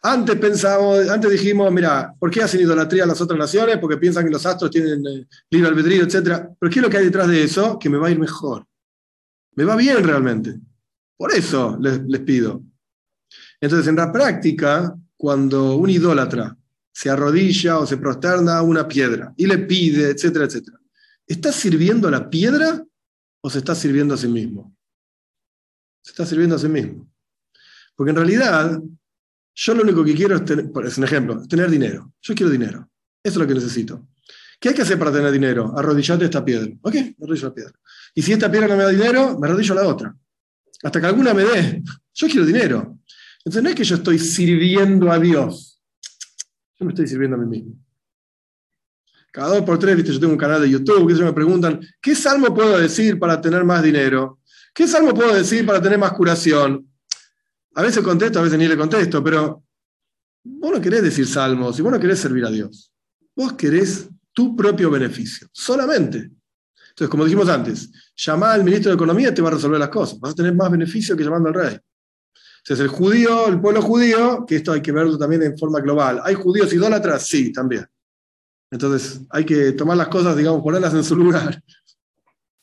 Antes 0.02 0.36
pensamos, 0.36 1.10
antes 1.10 1.32
dijimos, 1.32 1.72
mira, 1.72 2.14
¿por 2.20 2.30
qué 2.30 2.44
hacen 2.44 2.62
idolatría 2.62 3.06
a 3.06 3.08
las 3.08 3.22
otras 3.22 3.40
naciones? 3.40 3.80
Porque 3.80 3.98
piensan 3.98 4.24
que 4.24 4.30
los 4.30 4.46
astros 4.46 4.70
tienen 4.70 5.04
eh, 5.08 5.26
libre 5.50 5.70
albedrío, 5.70 6.04
etc. 6.04 6.46
Pero 6.60 6.72
¿qué 6.72 6.80
es 6.80 6.84
lo 6.84 6.90
que 6.90 6.98
hay 6.98 7.06
detrás 7.06 7.28
de 7.28 7.44
eso? 7.44 7.80
Que 7.80 7.90
me 7.90 7.98
va 7.98 8.08
a 8.08 8.12
ir 8.12 8.20
mejor. 8.20 8.68
Me 9.56 9.64
va 9.64 9.76
bien 9.76 10.04
realmente. 10.04 10.60
Por 11.18 11.34
eso 11.34 11.78
les, 11.80 12.20
pido. 12.20 12.62
Entonces, 13.60 13.88
en 13.88 13.96
la 13.96 14.12
práctica, 14.12 14.96
cuando 15.18 15.76
un 15.76 15.90
idólatra 15.90 16.56
se 16.92 17.10
arrodilla 17.10 17.80
o 17.80 17.88
se 17.88 17.98
prosterna 17.98 18.58
a 18.58 18.62
una 18.62 18.88
piedra 18.88 19.34
y 19.36 19.48
le 19.48 19.60
pide, 19.60 20.12
etcétera, 20.12 20.46
etcétera, 20.46 20.80
¿está 21.28 21.52
sirviendo 21.52 22.08
a 22.08 22.12
la 22.12 22.30
piedra 22.30 22.84
o 23.42 23.50
se 23.50 23.60
está 23.60 23.76
sirviendo 23.76 24.14
a 24.14 24.18
sí 24.18 24.28
mismo? 24.28 24.76
Se 26.02 26.12
está 26.12 26.26
sirviendo 26.26 26.56
a 26.56 26.60
sí 26.60 26.68
mismo. 26.68 27.12
Porque 27.96 28.12
en 28.12 28.16
realidad, 28.18 28.80
yo 29.54 29.74
lo 29.74 29.84
único 29.84 30.04
que 30.04 30.16
quiero 30.16 30.36
es 30.36 30.46
tener, 30.46 30.70
es 30.86 30.98
un 30.98 31.04
ejemplo, 31.04 31.48
tener 31.48 31.70
dinero. 31.70 32.14
Yo 32.22 32.36
quiero 32.36 32.52
dinero. 32.52 32.90
Eso 33.24 33.34
es 33.34 33.38
lo 33.38 33.48
que 33.48 33.54
necesito. 33.54 34.08
¿Qué 34.60 34.70
hay 34.70 34.76
que 34.76 34.82
hacer 34.84 35.00
para 35.00 35.12
tener 35.12 35.32
dinero? 35.32 35.78
Arrodillarte 35.78 36.26
esta 36.26 36.44
piedra. 36.44 36.72
Ok, 36.82 36.94
me 36.94 37.16
arrodillo 37.24 37.48
la 37.48 37.54
piedra. 37.54 37.74
Y 38.14 38.22
si 38.22 38.34
esta 38.34 38.50
piedra 38.52 38.68
no 38.68 38.78
me 38.78 38.84
da 38.84 38.90
dinero, 38.90 39.40
me 39.40 39.48
arrodillo 39.48 39.76
la 39.76 39.88
otra. 39.88 40.16
Hasta 40.84 41.02
que 41.02 41.08
alguna 41.08 41.34
me 41.34 41.44
dé. 41.44 41.84
Yo 42.14 42.28
quiero 42.28 42.46
dinero. 42.46 43.00
Entonces 43.46 43.62
no 43.62 43.70
es 43.70 43.76
que 43.76 43.84
yo 43.84 43.96
estoy 43.96 44.18
sirviendo 44.18 45.12
a 45.12 45.20
Dios, 45.20 45.80
yo 46.80 46.86
me 46.86 46.94
estoy 46.94 47.08
sirviendo 47.08 47.38
a 47.38 47.40
mí 47.40 47.46
mismo. 47.46 47.85
Cada 49.36 49.50
dos 49.50 49.63
por 49.63 49.78
tres, 49.78 49.98
¿viste? 49.98 50.13
yo 50.13 50.19
tengo 50.21 50.32
un 50.32 50.39
canal 50.39 50.62
de 50.62 50.69
YouTube 50.69 51.08
que 51.08 51.13
ellos 51.13 51.26
me 51.26 51.34
preguntan, 51.34 51.82
¿qué 52.02 52.15
salmo 52.15 52.54
puedo 52.56 52.78
decir 52.78 53.19
para 53.19 53.41
tener 53.41 53.65
más 53.65 53.84
dinero? 53.84 54.39
¿Qué 54.74 54.88
salmo 54.88 55.13
puedo 55.13 55.36
decir 55.36 55.65
para 55.65 55.82
tener 55.82 56.00
más 56.00 56.13
curación? 56.13 56.89
A 57.74 57.82
veces 57.82 58.02
contesto, 58.02 58.39
a 58.39 58.43
veces 58.43 58.58
ni 58.58 58.65
le 58.65 58.78
contesto, 58.78 59.21
pero 59.21 59.62
vos 60.41 60.71
no 60.71 60.80
querés 60.80 61.04
decir 61.04 61.28
salmos 61.28 61.78
y 61.78 61.82
vos 61.82 61.91
no 61.91 62.00
querés 62.00 62.17
servir 62.17 62.45
a 62.45 62.50
Dios. 62.50 62.93
Vos 63.36 63.52
querés 63.52 64.08
tu 64.32 64.56
propio 64.56 64.89
beneficio, 64.89 65.50
solamente. 65.52 66.32
Entonces, 66.91 67.10
como 67.10 67.26
dijimos 67.26 67.50
antes, 67.50 67.91
llamar 68.15 68.52
al 68.52 68.63
ministro 68.63 68.91
de 68.91 68.95
Economía 68.95 69.34
te 69.34 69.41
va 69.41 69.50
a 69.50 69.56
resolver 69.56 69.82
las 69.82 69.89
cosas. 69.89 70.17
Vas 70.17 70.32
a 70.32 70.36
tener 70.36 70.56
más 70.56 70.71
beneficio 70.71 71.17
que 71.17 71.26
llamando 71.26 71.50
al 71.50 71.56
rey. 71.56 71.78
Entonces, 72.60 72.86
el 72.86 72.88
judío, 72.88 73.50
el 73.50 73.60
pueblo 73.60 73.82
judío, 73.82 74.45
que 74.48 74.56
esto 74.56 74.71
hay 74.71 74.82
que 74.82 74.93
verlo 74.93 75.17
también 75.17 75.43
en 75.43 75.58
forma 75.58 75.82
global. 75.82 76.21
¿Hay 76.24 76.36
judíos 76.36 76.71
idólatras? 76.71 77.28
Sí, 77.28 77.52
también. 77.52 77.86
Entonces, 78.76 79.22
hay 79.30 79.46
que 79.46 79.72
tomar 79.72 79.96
las 79.96 80.10
cosas, 80.10 80.36
digamos, 80.36 80.62
ponerlas 80.62 80.94
en 80.94 81.04
su 81.04 81.16
lugar. 81.16 81.62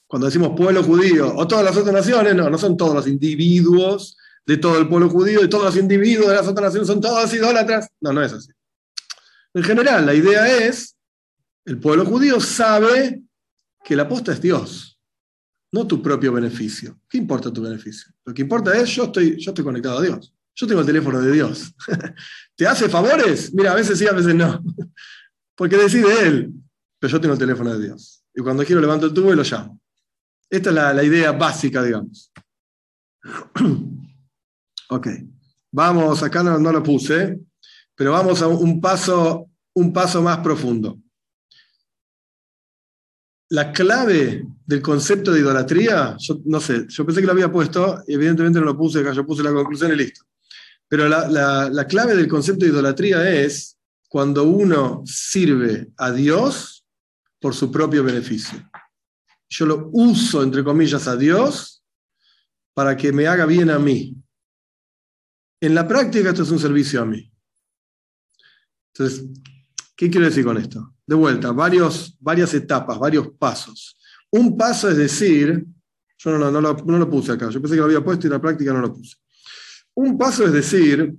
Cuando 0.06 0.26
decimos 0.26 0.52
pueblo 0.54 0.82
judío 0.82 1.34
o 1.34 1.48
todas 1.48 1.64
las 1.64 1.74
otras 1.74 1.94
naciones, 1.94 2.34
no, 2.34 2.50
no 2.50 2.58
son 2.58 2.76
todos 2.76 2.94
los 2.94 3.06
individuos 3.06 4.18
de 4.44 4.58
todo 4.58 4.78
el 4.78 4.88
pueblo 4.88 5.08
judío 5.08 5.42
y 5.42 5.48
todos 5.48 5.64
los 5.64 5.76
individuos 5.76 6.28
de 6.28 6.34
las 6.34 6.46
otras 6.46 6.66
naciones 6.66 6.86
son 6.86 7.00
todos 7.00 7.32
idólatras. 7.32 7.88
No, 8.00 8.12
no 8.12 8.22
es 8.22 8.32
así. 8.32 8.50
En 9.54 9.62
general, 9.62 10.04
la 10.04 10.12
idea 10.12 10.66
es, 10.66 10.96
el 11.64 11.78
pueblo 11.78 12.04
judío 12.04 12.40
sabe 12.40 13.22
que 13.82 13.96
la 13.96 14.02
aposta 14.02 14.32
es 14.32 14.40
Dios 14.42 14.92
no 15.72 15.86
tu 15.86 16.02
propio 16.02 16.32
beneficio. 16.32 17.00
¿Qué 17.08 17.18
importa 17.18 17.50
tu 17.50 17.62
beneficio? 17.62 18.12
Lo 18.26 18.34
que 18.34 18.42
importa 18.42 18.76
es 18.76 18.90
yo 18.90 19.04
estoy, 19.04 19.40
yo 19.40 19.50
estoy 19.50 19.64
conectado 19.64 19.98
a 19.98 20.02
Dios. 20.02 20.34
Yo 20.54 20.66
tengo 20.66 20.80
el 20.80 20.86
teléfono 20.86 21.20
de 21.20 21.32
Dios. 21.32 21.74
¿Te 22.56 22.66
hace 22.66 22.88
favores? 22.90 23.54
Mira, 23.54 23.72
a 23.72 23.74
veces 23.74 23.98
sí, 23.98 24.06
a 24.06 24.12
veces 24.12 24.34
no. 24.34 24.62
Porque 25.62 25.76
decide 25.76 26.26
Él. 26.26 26.52
Pero 26.98 27.12
yo 27.12 27.20
tengo 27.20 27.34
el 27.34 27.38
teléfono 27.38 27.72
de 27.72 27.84
Dios. 27.84 28.24
Y 28.34 28.42
cuando 28.42 28.64
quiero 28.64 28.80
levanto 28.80 29.06
el 29.06 29.14
tubo 29.14 29.32
y 29.32 29.36
lo 29.36 29.44
llamo. 29.44 29.80
Esta 30.50 30.70
es 30.70 30.74
la, 30.74 31.04
idea 31.04 31.30
básica, 31.30 31.84
digamos. 31.84 32.32
ok. 34.90 35.06
Vamos, 35.70 36.20
acá 36.24 36.42
no, 36.42 36.58
no, 36.58 36.72
lo 36.72 36.82
puse, 36.82 37.38
pero 37.94 38.10
vamos 38.10 38.42
a 38.42 38.48
un 38.48 38.80
paso, 38.80 39.50
un 39.74 39.92
paso 39.92 40.20
más 40.20 40.38
profundo 40.38 40.98
la 43.50 43.70
clave 43.70 44.46
del 44.64 44.80
concepto 44.80 45.30
de 45.30 45.40
idolatría, 45.40 46.16
yo 46.18 46.40
no 46.46 46.58
sé, 46.58 46.86
yo 46.88 47.04
pensé 47.04 47.20
que 47.20 47.26
lo 47.26 47.32
había 47.32 47.52
puesto, 47.52 48.02
y 48.06 48.14
evidentemente 48.14 48.58
no 48.58 48.64
lo 48.64 48.78
puse 48.78 49.00
acá, 49.00 49.12
yo 49.12 49.26
puse 49.26 49.42
la 49.42 49.52
conclusión 49.52 49.92
y 49.92 49.96
listo. 49.96 50.24
Pero 50.88 51.06
la, 51.06 51.86
clave 51.86 52.16
del 52.16 52.28
concepto 52.28 52.64
de 52.64 52.70
idolatría 52.70 53.30
es 53.30 53.76
cuando 54.12 54.44
uno 54.44 55.02
sirve 55.06 55.90
a 55.96 56.12
Dios 56.12 56.84
por 57.40 57.54
su 57.54 57.72
propio 57.72 58.04
beneficio. 58.04 58.70
Yo 59.48 59.64
lo 59.64 59.88
uso, 59.90 60.42
entre 60.42 60.62
comillas, 60.62 61.08
a 61.08 61.16
Dios 61.16 61.82
para 62.74 62.94
que 62.94 63.10
me 63.10 63.26
haga 63.26 63.46
bien 63.46 63.70
a 63.70 63.78
mí. 63.78 64.14
En 65.62 65.74
la 65.74 65.88
práctica 65.88 66.28
esto 66.28 66.42
es 66.42 66.50
un 66.50 66.58
servicio 66.58 67.00
a 67.00 67.06
mí. 67.06 67.32
Entonces, 68.92 69.24
¿qué 69.96 70.10
quiero 70.10 70.26
decir 70.26 70.44
con 70.44 70.58
esto? 70.58 70.92
de 71.06 71.14
vuelta, 71.14 71.50
varias 71.52 72.54
etapas, 72.54 72.98
varios 72.98 73.30
pasos. 73.38 73.98
Un 74.30 74.58
paso 74.58 74.90
es 74.90 74.96
decir, 74.98 75.64
yo 76.18 76.38
no, 76.38 76.60
lo, 76.60 77.10
puse 77.10 77.32
acá, 77.32 77.48
yo 77.48 77.62
pensé 77.62 77.76
que 77.76 77.80
lo 77.80 77.86
había 77.86 78.04
puesto 78.04 78.26
y 78.26 78.28
en 78.28 78.32
la 78.34 78.40
práctica 78.42 78.74
no 78.74 78.80
lo 78.80 78.92
puse. 78.92 79.16
Un 79.94 80.18
paso 80.18 80.44
es 80.44 80.52
decir, 80.52 81.14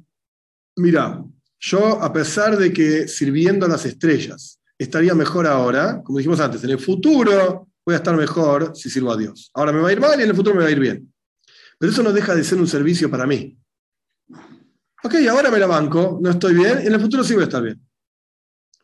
mira, 0.76 1.24
yo 1.66 2.02
a 2.02 2.12
pesar 2.12 2.58
de 2.58 2.74
que 2.74 3.08
sirviendo 3.08 3.66
a 3.66 3.70
las 3.70 3.86
estrellas 3.86 4.60
estaría 4.78 5.16
mejor 5.16 5.48
ahora, 5.48 6.02
como 6.04 6.18
dijimos 6.18 6.42
antes, 6.42 6.62
en 6.66 6.72
el 6.72 6.80
futuro 6.80 7.70
voy 7.86 7.94
a 7.94 7.98
estar 7.98 8.16
mejor 8.18 8.76
si 8.76 8.90
sirvo 8.90 9.14
a 9.14 9.18
Dios. 9.18 9.50
Ahora 9.54 9.72
me 9.72 9.80
va 9.80 9.88
a 9.88 9.94
ir 9.94 10.02
mal 10.02 10.20
y 10.20 10.24
en 10.24 10.30
el 10.30 10.36
futuro 10.36 10.56
me 10.56 10.64
va 10.64 10.68
a 10.68 10.72
ir 10.72 10.80
bien. 10.80 11.14
Pero 11.80 11.92
eso 11.92 12.04
no 12.04 12.12
deja 12.12 12.36
de 12.36 12.44
ser 12.44 12.58
un 12.58 12.68
servicio 12.68 13.10
para 13.10 13.26
mí. 13.26 13.58
Ok, 15.06 15.16
ahora 15.30 15.50
me 15.50 15.58
la 15.58 15.68
banco, 15.68 16.20
no 16.22 16.32
estoy 16.32 16.54
bien, 16.54 16.82
y 16.84 16.88
en 16.88 16.94
el 16.94 17.00
futuro 17.00 17.24
sí 17.24 17.34
voy 17.34 17.44
a 17.44 17.46
estar 17.46 17.64
bien. 17.64 17.82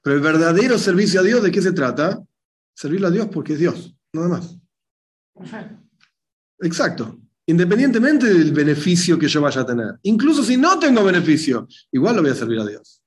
Pero 0.01 0.15
el 0.15 0.21
verdadero 0.21 0.77
servicio 0.77 1.19
a 1.19 1.23
Dios, 1.23 1.43
¿de 1.43 1.51
qué 1.51 1.61
se 1.61 1.73
trata? 1.73 2.23
Servirle 2.73 3.07
a 3.07 3.11
Dios 3.11 3.27
porque 3.27 3.53
es 3.53 3.59
Dios, 3.59 3.93
nada 4.13 4.29
más. 4.29 4.57
Exacto. 6.59 7.19
Independientemente 7.49 8.31
del 8.31 8.51
beneficio 8.51 9.17
que 9.17 9.27
yo 9.27 9.41
vaya 9.41 9.61
a 9.61 9.65
tener. 9.65 9.95
Incluso 10.03 10.43
si 10.43 10.55
no 10.55 10.77
tengo 10.77 11.03
beneficio, 11.03 11.67
igual 11.91 12.15
lo 12.15 12.21
voy 12.21 12.29
a 12.29 12.35
servir 12.35 12.59
a 12.59 12.65
Dios. 12.65 13.01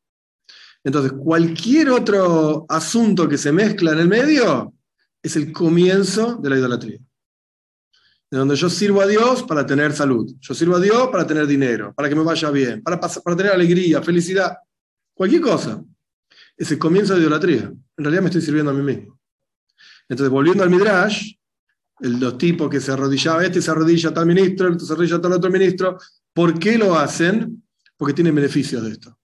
Entonces, 0.82 1.12
cualquier 1.12 1.90
otro 1.90 2.66
asunto 2.68 3.28
que 3.28 3.38
se 3.38 3.53
mezcla 3.53 3.93
en 3.93 4.01
el 4.01 4.09
medio 4.09 4.74
es 5.22 5.36
el 5.36 5.53
comienzo 5.53 6.40
de 6.43 6.51
la 6.51 6.59
idolatría. 6.59 6.99
de 8.32 8.38
donde 8.38 8.57
yo 8.57 8.68
sirvo 8.68 9.01
a 9.01 9.07
Dios 9.07 9.45
para 9.45 9.64
tener 9.64 9.93
salud, 9.93 10.34
yo 10.40 10.55
sirvo 10.55 10.74
a 10.74 10.80
Dios 10.80 11.09
para 11.12 11.24
tener 11.24 11.47
dinero, 11.47 11.95
para 11.95 12.09
que 12.09 12.16
me 12.16 12.24
vaya 12.24 12.51
bien, 12.51 12.82
para, 12.82 12.99
tener 13.36 13.53
alegría, 13.53 14.03
felicidad, 14.03 14.57
cualquier 15.14 15.43
cosa. 15.43 15.84
Es 16.57 16.68
el 16.72 16.78
comienzo 16.78 17.14
de 17.14 17.20
idolatría. 17.20 17.72
En 17.97 18.05
realidad 18.05 18.22
me 18.22 18.28
estoy 18.28 18.43
sirviendo 18.43 18.72
a 18.72 18.74
mí 18.74 18.82
mismo. 18.82 19.20
Entonces, 20.09 20.30
volviendo 20.32 20.64
al 20.64 20.70
Midrash, 20.70 21.32
el, 22.03 22.20
los 22.20 22.36
tipos 22.38 22.68
que 22.68 22.80
se 22.80 22.92
arrodillaban, 22.92 23.44
este 23.44 23.62
se 23.62 23.70
arrodilla 23.70 24.12
tal 24.12 24.26
ministro, 24.26 24.68
el 24.68 24.80
se 24.80 24.92
arrodilla 24.92 25.20
tal 25.20 25.32
otro 25.32 25.50
ministro, 25.50 25.98
¿por 26.32 26.59
qué 26.59 26.76
lo 26.76 26.98
hacen? 26.98 27.62
Porque 27.96 28.14
tienen 28.14 28.34
beneficios 28.34 28.82
de 28.82 28.90
esto. 28.90 29.18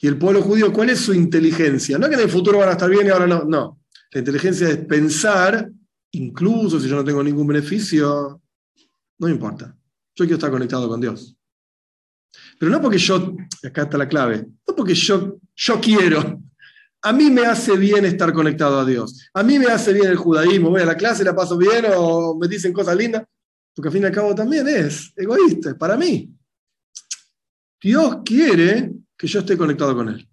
Y 0.00 0.06
el 0.06 0.16
pueblo 0.16 0.42
judío, 0.42 0.72
¿cuál 0.72 0.90
es 0.90 1.00
su 1.00 1.12
inteligencia? 1.12 1.98
No 1.98 2.08
que 2.08 2.14
en 2.14 2.20
el 2.20 2.30
futuro 2.30 2.58
van 2.58 2.68
a 2.68 2.72
estar 2.72 2.88
bien 2.88 3.06
y 3.06 3.10
ahora 3.10 3.26
no, 3.26 3.44
no. 3.44 3.80
La 4.12 4.20
inteligencia 4.20 4.68
es 4.68 4.78
pensar 4.78 5.70
incluso 6.12 6.80
si 6.80 6.88
yo 6.88 6.96
no 6.96 7.04
tengo 7.04 7.22
ningún 7.22 7.46
beneficio, 7.46 8.40
no 9.18 9.28
importa. 9.28 9.76
Yo 10.14 10.24
quiero 10.24 10.36
estar 10.36 10.50
conectado 10.50 10.88
con 10.88 11.00
Dios. 11.00 11.36
Pero 12.58 12.72
no 12.72 12.80
porque 12.80 12.98
yo, 12.98 13.36
acá 13.64 13.82
está 13.82 13.98
la 13.98 14.08
clave, 14.08 14.46
no 14.66 14.74
porque 14.74 14.94
yo, 14.94 15.38
yo 15.54 15.80
quiero. 15.80 16.40
A 17.08 17.12
mí 17.14 17.30
me 17.30 17.46
hace 17.46 17.74
bien 17.78 18.04
estar 18.04 18.34
conectado 18.34 18.78
a 18.78 18.84
Dios. 18.84 19.30
A 19.32 19.42
mí 19.42 19.58
me 19.58 19.68
hace 19.68 19.94
bien 19.94 20.08
el 20.08 20.18
judaísmo. 20.18 20.68
Voy 20.68 20.82
a 20.82 20.84
la 20.84 20.94
clase, 20.94 21.24
la 21.24 21.34
paso 21.34 21.56
bien 21.56 21.86
o 21.96 22.36
me 22.36 22.46
dicen 22.46 22.70
cosas 22.70 22.94
lindas. 22.94 23.24
Porque 23.74 23.88
al 23.88 23.92
fin 23.94 24.02
y 24.02 24.04
al 24.04 24.12
cabo 24.12 24.34
también 24.34 24.68
es 24.68 25.10
egoísta, 25.16 25.70
es 25.70 25.76
para 25.76 25.96
mí. 25.96 26.30
Dios 27.80 28.18
quiere 28.22 28.92
que 29.16 29.26
yo 29.26 29.38
esté 29.38 29.56
conectado 29.56 29.96
con 29.96 30.10
Él. 30.10 30.28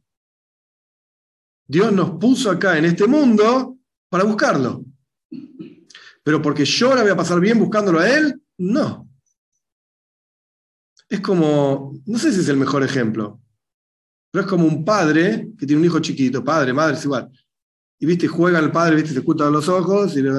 Dios 1.65 1.93
nos 1.93 2.19
puso 2.19 2.51
acá 2.51 2.77
en 2.77 2.83
este 2.83 3.07
mundo 3.07 3.77
para 4.09 4.25
buscarlo. 4.25 4.83
Pero 6.23 6.41
porque 6.41 6.65
yo 6.65 6.93
la 6.93 7.03
voy 7.03 7.11
a 7.11 7.15
pasar 7.15 7.39
bien 7.39 7.57
buscándolo 7.57 7.99
a 8.01 8.09
él, 8.09 8.41
no. 8.57 9.09
Es 11.07 11.21
como, 11.21 12.01
no 12.05 12.19
sé 12.19 12.33
si 12.33 12.41
es 12.41 12.49
el 12.49 12.57
mejor 12.57 12.83
ejemplo, 12.83 13.39
pero 14.35 14.47
es 14.47 14.51
como 14.51 14.67
un 14.67 14.83
padre 14.83 15.47
que 15.57 15.65
tiene 15.65 15.79
un 15.79 15.85
hijo 15.85 16.01
chiquito, 16.01 16.43
padre, 16.43 16.73
madre, 16.73 16.97
es 16.97 17.05
igual. 17.05 17.31
Y 17.97 18.05
viste, 18.05 18.27
juega 18.27 18.59
el 18.59 18.69
padre, 18.69 18.97
viste, 18.97 19.13
se 19.13 19.19
ocultan 19.19 19.49
los 19.49 19.69
ojos 19.69 20.13
y 20.17 20.21
le 20.21 20.29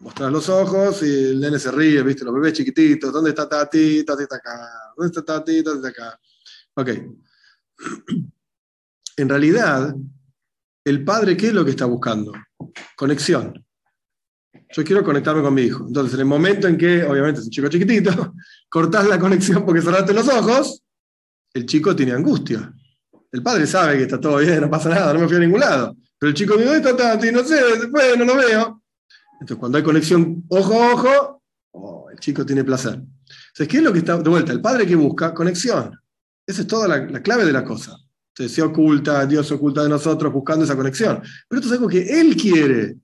mostrar 0.00 0.30
los 0.30 0.46
ojos 0.50 1.02
y 1.02 1.06
el 1.30 1.40
nene 1.40 1.58
se 1.58 1.70
ríe, 1.70 2.02
viste, 2.02 2.22
los 2.22 2.34
bebés 2.34 2.52
chiquititos, 2.52 3.10
¿dónde 3.10 3.30
está 3.30 3.48
Tati? 3.48 4.04
Tati 4.04 4.24
está 4.24 4.36
acá, 4.36 4.70
¿dónde 4.94 5.08
está 5.08 5.24
Tati? 5.24 5.64
Tati 5.64 5.76
está 5.78 5.88
acá. 5.88 6.20
Ok. 6.74 6.90
En 9.16 9.28
realidad, 9.28 9.96
el 10.84 11.02
padre, 11.02 11.36
¿qué 11.36 11.48
es 11.48 11.54
lo 11.54 11.64
que 11.64 11.72
está 11.72 11.86
buscando? 11.86 12.32
Conexión. 12.94 13.66
Yo 14.70 14.84
quiero 14.84 15.02
conectarme 15.02 15.42
con 15.42 15.54
mi 15.54 15.62
hijo. 15.62 15.84
Entonces, 15.88 16.14
en 16.14 16.20
el 16.20 16.26
momento 16.26 16.68
en 16.68 16.76
que, 16.76 17.02
obviamente 17.02 17.40
es 17.40 17.46
un 17.46 17.50
chico 17.50 17.68
chiquitito, 17.68 18.34
cortás 18.68 19.08
la 19.08 19.18
conexión 19.18 19.64
porque 19.64 19.80
cerraste 19.80 20.12
los 20.12 20.28
ojos, 20.28 20.84
el 21.54 21.66
chico 21.66 21.96
tiene 21.96 22.12
angustia. 22.12 22.72
El 23.30 23.42
padre 23.42 23.66
sabe 23.66 23.96
que 23.98 24.02
está 24.04 24.20
todo 24.20 24.38
bien, 24.38 24.60
no 24.60 24.70
pasa 24.70 24.88
nada, 24.88 25.12
no 25.12 25.20
me 25.20 25.28
fui 25.28 25.36
a 25.36 25.40
ningún 25.40 25.60
lado. 25.60 25.96
Pero 26.18 26.30
el 26.30 26.34
chico 26.34 26.56
¿dónde 26.56 26.90
está? 26.90 27.16
No 27.16 27.44
sé, 27.44 27.54
después 27.78 28.18
no 28.18 28.24
lo 28.24 28.36
veo. 28.36 28.82
Entonces, 29.34 29.56
cuando 29.58 29.78
hay 29.78 29.84
conexión 29.84 30.44
ojo 30.48 30.82
a 30.82 30.94
ojo, 30.94 31.42
oh, 31.72 32.10
el 32.10 32.18
chico 32.18 32.44
tiene 32.44 32.64
placer. 32.64 32.94
Entonces, 32.94 33.68
¿qué 33.68 33.76
es 33.76 33.82
lo 33.82 33.92
que 33.92 34.00
está 34.00 34.16
de 34.16 34.30
vuelta? 34.30 34.52
El 34.52 34.60
padre 34.60 34.86
que 34.86 34.96
busca 34.96 35.34
conexión. 35.34 35.98
Esa 36.46 36.62
es 36.62 36.66
toda 36.66 36.88
la, 36.88 36.98
la 37.06 37.22
clave 37.22 37.44
de 37.44 37.52
la 37.52 37.64
cosa. 37.64 37.96
Entonces, 38.30 38.54
se 38.54 38.62
oculta, 38.62 39.26
Dios 39.26 39.46
se 39.46 39.54
oculta 39.54 39.82
de 39.82 39.88
nosotros 39.88 40.32
buscando 40.32 40.64
esa 40.64 40.76
conexión. 40.76 41.22
Pero 41.48 41.60
esto 41.60 41.72
es 41.72 41.78
algo 41.78 41.88
que 41.88 42.20
Él 42.20 42.36
quiere. 42.36 42.96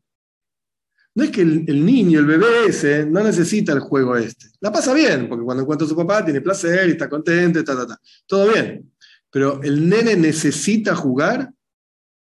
No 1.17 1.23
es 1.23 1.31
que 1.31 1.43
el, 1.43 1.85
niño, 1.85 2.19
el 2.19 2.27
bebé 2.27 2.67
ese, 2.67 3.07
no 3.07 3.23
necesita 3.23 3.73
el 3.73 3.79
juego 3.79 4.17
este. 4.17 4.49
La 4.61 4.73
pasa 4.73 4.93
bien, 4.93 5.29
porque 5.29 5.45
cuando 5.45 5.63
encuentra 5.63 5.87
a 5.87 5.89
su 5.89 5.95
papá 5.95 6.25
tiene 6.25 6.41
placer 6.41 6.89
y 6.89 6.93
está 6.93 7.09
contento, 7.09 7.63
ta, 7.63 8.01
todo 8.27 8.53
bien. 8.53 8.93
Pero 9.35 9.61
el 9.65 9.89
nene 9.89 10.15
necesita 10.15 10.95
jugar, 10.95 11.53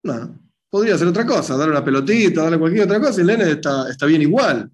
no. 0.02 0.42
Podría 0.68 0.96
hacer 0.96 1.06
otra 1.06 1.28
cosa, 1.28 1.56
darle 1.56 1.74
una 1.74 1.86
pelotita, 1.86 2.42
darle 2.42 2.58
cualquier 2.58 2.86
otra 2.86 3.00
cosa, 3.00 3.20
y 3.20 3.22
el 3.22 3.28
nene 3.28 3.52
está, 3.52 3.88
está 3.88 4.08
bien 4.08 4.24
igual. 4.24 4.68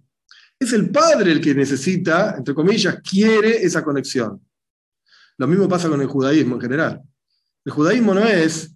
Es 0.57 0.71
el 0.71 0.89
padre 0.89 1.33
el 1.33 1.41
que 1.41 1.53
necesita, 1.53 2.35
entre 2.37 2.53
comillas, 2.53 3.01
quiere 3.01 3.61
esa 3.61 3.83
conexión. 3.83 4.41
Lo 5.37 5.47
mismo 5.47 5.67
pasa 5.67 5.89
con 5.89 5.99
el 5.99 6.07
judaísmo 6.07 6.55
en 6.55 6.61
general. 6.61 7.01
El 7.65 7.73
judaísmo 7.73 8.13
no 8.13 8.25
es 8.25 8.73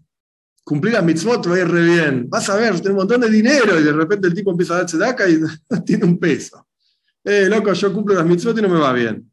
cumplir 0.65 0.95
las 0.95 1.05
mitzvot 1.05 1.49
va 1.49 1.55
a 1.55 1.59
ir 1.59 1.69
re 1.69 1.83
bien. 1.83 2.29
Vas 2.29 2.49
a 2.49 2.57
ver, 2.57 2.73
tiene 2.73 2.89
un 2.89 2.97
montón 2.97 3.21
de 3.21 3.29
dinero 3.29 3.79
y 3.79 3.83
de 3.83 3.93
repente 3.93 4.27
el 4.27 4.33
tipo 4.33 4.51
empieza 4.51 4.73
a 4.73 4.79
darse 4.79 4.97
daca 4.97 5.25
y 5.29 5.39
tiene 5.85 6.03
un 6.03 6.19
peso. 6.19 6.67
Eh, 7.23 7.47
loco, 7.47 7.71
yo 7.71 7.93
cumplo 7.93 8.13
las 8.13 8.25
mitzvot 8.25 8.57
y 8.57 8.61
no 8.61 8.67
me 8.67 8.77
va 8.77 8.91
bien. 8.91 9.31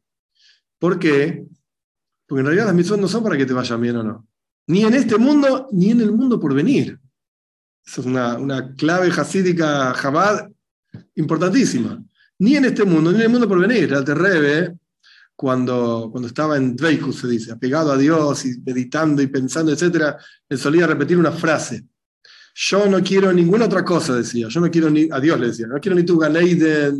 ¿Por 0.78 1.00
qué? 1.00 1.44
Porque 2.35 2.41
en 2.41 2.47
realidad 2.47 2.66
las 2.66 2.74
mitzvot 2.74 2.99
no 2.99 3.07
son 3.07 3.22
para 3.22 3.37
que 3.37 3.47
te 3.47 3.53
vayan 3.53 3.80
bien 3.80 3.95
o 3.95 4.03
no. 4.03 4.26
Ni 4.66 4.82
en 4.82 4.95
este 4.95 5.16
mundo, 5.18 5.68
ni 5.70 5.93
en 5.93 6.01
el 6.01 6.11
mundo 6.11 6.41
por 6.41 6.53
venir. 6.53 6.99
Esa 7.87 8.01
es 8.01 8.07
una, 8.09 8.37
una 8.39 8.74
clave 8.74 9.07
hasídica 9.07 9.95
jabad 9.95 10.51
importantísima. 11.14 12.05
Ni 12.41 12.57
en 12.57 12.64
este 12.64 12.82
mundo, 12.82 13.12
ni 13.12 13.18
en 13.18 13.22
el 13.22 13.28
mundo 13.28 13.49
por 13.49 13.61
venir. 13.61 13.93
El 13.93 14.03
Terrebe, 14.03 14.76
cuando, 15.37 16.09
cuando 16.11 16.26
estaba 16.26 16.57
en 16.57 16.74
Dveikus, 16.74 17.20
se 17.20 17.28
dice, 17.28 17.53
apegado 17.53 17.93
a 17.93 17.97
Dios 17.97 18.45
y 18.47 18.61
meditando 18.66 19.22
y 19.22 19.28
pensando, 19.28 19.70
etc., 19.70 20.16
él 20.49 20.59
solía 20.59 20.89
repetir 20.89 21.16
una 21.16 21.30
frase. 21.30 21.85
Yo 22.53 22.89
no 22.89 23.01
quiero 23.01 23.32
ninguna 23.32 23.66
otra 23.66 23.85
cosa, 23.85 24.16
decía. 24.16 24.49
Yo 24.49 24.59
no 24.59 24.72
quiero 24.72 24.91
ni, 24.91 25.07
a 25.09 25.20
Dios 25.20 25.39
le 25.39 25.47
decía, 25.47 25.68
no 25.68 25.78
quiero 25.78 25.95
ni 25.95 26.03
tu 26.03 26.18
de 26.18 26.93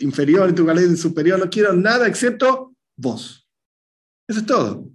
inferior, 0.00 0.48
ni 0.48 0.54
tu 0.56 0.66
de 0.66 0.96
superior, 0.96 1.38
no 1.38 1.48
quiero 1.48 1.72
nada 1.74 2.08
excepto 2.08 2.74
vos. 2.96 3.37
Eso 4.28 4.40
es 4.40 4.46
todo. 4.46 4.88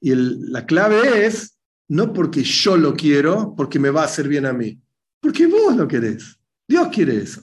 Y 0.00 0.14
la 0.14 0.64
clave 0.64 1.26
es, 1.26 1.58
no 1.88 2.12
porque 2.12 2.42
yo 2.42 2.76
lo 2.76 2.94
quiero, 2.94 3.54
porque 3.56 3.78
me 3.78 3.90
va 3.90 4.02
a 4.02 4.06
hacer 4.06 4.28
bien 4.28 4.46
a 4.46 4.52
mí, 4.52 4.80
porque 5.20 5.46
vos 5.46 5.76
lo 5.76 5.86
querés. 5.86 6.38
Dios 6.66 6.88
quiere 6.92 7.16
eso. 7.16 7.42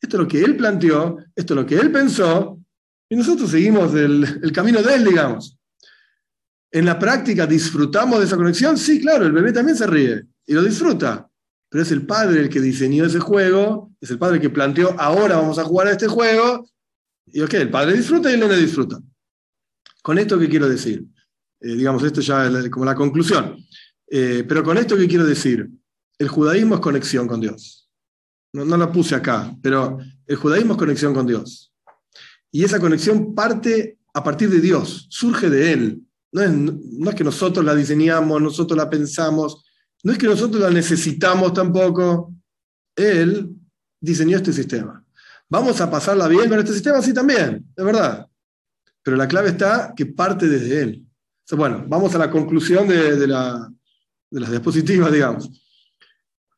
Esto 0.00 0.16
es 0.16 0.22
lo 0.22 0.28
que 0.28 0.42
Él 0.42 0.56
planteó, 0.56 1.16
esto 1.34 1.54
es 1.54 1.60
lo 1.60 1.66
que 1.66 1.76
Él 1.76 1.90
pensó, 1.90 2.60
y 3.08 3.16
nosotros 3.16 3.50
seguimos 3.50 3.94
el, 3.94 4.50
camino 4.52 4.82
de 4.82 4.94
él, 4.94 5.04
digamos. 5.04 5.58
En 6.70 6.84
la 6.84 6.98
práctica, 6.98 7.46
¿disfrutamos 7.46 8.18
de 8.18 8.24
esa 8.24 8.36
conexión? 8.36 8.76
Sí, 8.76 9.00
claro, 9.00 9.26
el 9.26 9.32
bebé 9.32 9.52
también 9.52 9.76
se 9.76 9.86
ríe 9.86 10.26
y 10.46 10.54
lo 10.54 10.62
disfruta. 10.62 11.28
Pero 11.68 11.82
es 11.82 11.92
el 11.92 12.06
padre 12.06 12.40
el 12.40 12.48
que 12.48 12.60
diseñó 12.60 13.04
ese 13.04 13.20
juego, 13.20 13.92
es 14.00 14.10
el 14.10 14.18
padre 14.18 14.40
que 14.40 14.50
planteó, 14.50 14.98
ahora 14.98 15.36
vamos 15.36 15.58
a 15.58 15.64
jugar 15.64 15.88
a 15.88 15.92
este 15.92 16.08
juego. 16.08 16.68
Y 17.26 17.40
ok, 17.40 17.54
el 17.54 17.70
padre 17.70 17.94
disfruta 17.94 18.30
y 18.30 18.34
el 18.34 18.40
nene 18.40 18.56
disfruta. 18.56 18.98
Con 20.04 20.18
esto, 20.18 20.38
¿qué 20.38 20.50
quiero 20.50 20.68
decir? 20.68 21.02
Eh, 21.62 21.76
digamos, 21.76 22.02
esto 22.02 22.20
ya 22.20 22.46
es 22.46 22.68
como 22.68 22.84
la 22.84 22.94
conclusión. 22.94 23.56
Eh, 24.06 24.44
pero 24.46 24.62
con 24.62 24.76
esto, 24.76 24.98
¿qué 24.98 25.08
quiero 25.08 25.24
decir? 25.24 25.66
El 26.18 26.28
judaísmo 26.28 26.74
es 26.74 26.82
conexión 26.82 27.26
con 27.26 27.40
Dios. 27.40 27.90
No, 28.52 28.66
no 28.66 28.76
la 28.76 28.92
puse 28.92 29.14
acá, 29.14 29.56
pero 29.62 29.96
el 30.26 30.36
judaísmo 30.36 30.74
es 30.74 30.78
conexión 30.78 31.14
con 31.14 31.26
Dios. 31.26 31.72
Y 32.52 32.64
esa 32.64 32.78
conexión 32.78 33.34
parte 33.34 33.96
a 34.12 34.22
partir 34.22 34.50
de 34.50 34.60
Dios, 34.60 35.06
surge 35.08 35.48
de 35.48 35.72
Él. 35.72 36.02
No 36.32 36.42
es, 36.42 36.50
no 36.52 37.08
es 37.08 37.16
que 37.16 37.24
nosotros 37.24 37.64
la 37.64 37.74
diseñamos, 37.74 38.42
nosotros 38.42 38.76
la 38.76 38.90
pensamos, 38.90 39.64
no 40.02 40.12
es 40.12 40.18
que 40.18 40.26
nosotros 40.26 40.60
la 40.60 40.68
necesitamos 40.68 41.54
tampoco. 41.54 42.30
Él 42.94 43.48
diseñó 43.98 44.36
este 44.36 44.52
sistema. 44.52 45.02
¿Vamos 45.48 45.80
a 45.80 45.90
pasarla 45.90 46.28
bien 46.28 46.50
con 46.50 46.58
este 46.58 46.74
sistema? 46.74 47.00
Sí, 47.00 47.14
también, 47.14 47.72
es 47.74 47.84
verdad. 47.84 48.28
Pero 49.04 49.16
la 49.16 49.28
clave 49.28 49.50
está 49.50 49.92
que 49.94 50.06
parte 50.06 50.48
desde 50.48 50.80
Él. 50.82 51.06
bueno, 51.52 51.84
vamos 51.86 52.14
a 52.14 52.18
la 52.18 52.30
conclusión 52.30 52.88
de, 52.88 53.16
de, 53.16 53.28
la, 53.28 53.70
de 54.30 54.40
las 54.40 54.50
diapositivas, 54.50 55.12
digamos. 55.12 55.50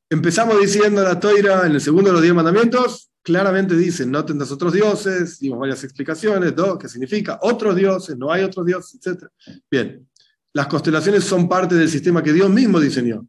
Empezamos 0.09 0.59
diciendo 0.61 1.03
la 1.03 1.19
toira 1.19 1.67
en 1.67 1.73
el 1.73 1.81
segundo 1.81 2.11
de 2.11 2.13
los 2.15 2.23
diez 2.23 2.33
mandamientos, 2.33 3.11
claramente 3.23 3.77
dice, 3.77 4.07
no 4.07 4.25
tendrás 4.25 4.53
otros 4.53 4.73
dioses, 4.73 5.41
dimos 5.41 5.59
varias 5.59 5.83
explicaciones, 5.83 6.55
dos, 6.55 6.79
¿qué 6.79 6.89
significa? 6.89 7.41
Otros 7.43 7.75
dioses, 7.75 8.17
no 8.17 8.31
hay 8.31 8.45
otros 8.45 8.65
dioses, 8.65 9.05
etc. 9.05 9.25
Bien, 9.69 10.09
las 10.53 10.69
constelaciones 10.69 11.25
son 11.25 11.49
parte 11.49 11.75
del 11.75 11.91
sistema 11.91 12.23
que 12.23 12.33
Dios 12.33 12.49
mismo 12.49 12.79
diseñó. 12.79 13.27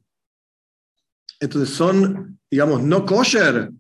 Entonces, 1.40 1.76
¿son, 1.76 2.40
digamos, 2.50 2.84
no 2.84 3.04
kosher? 3.06 3.72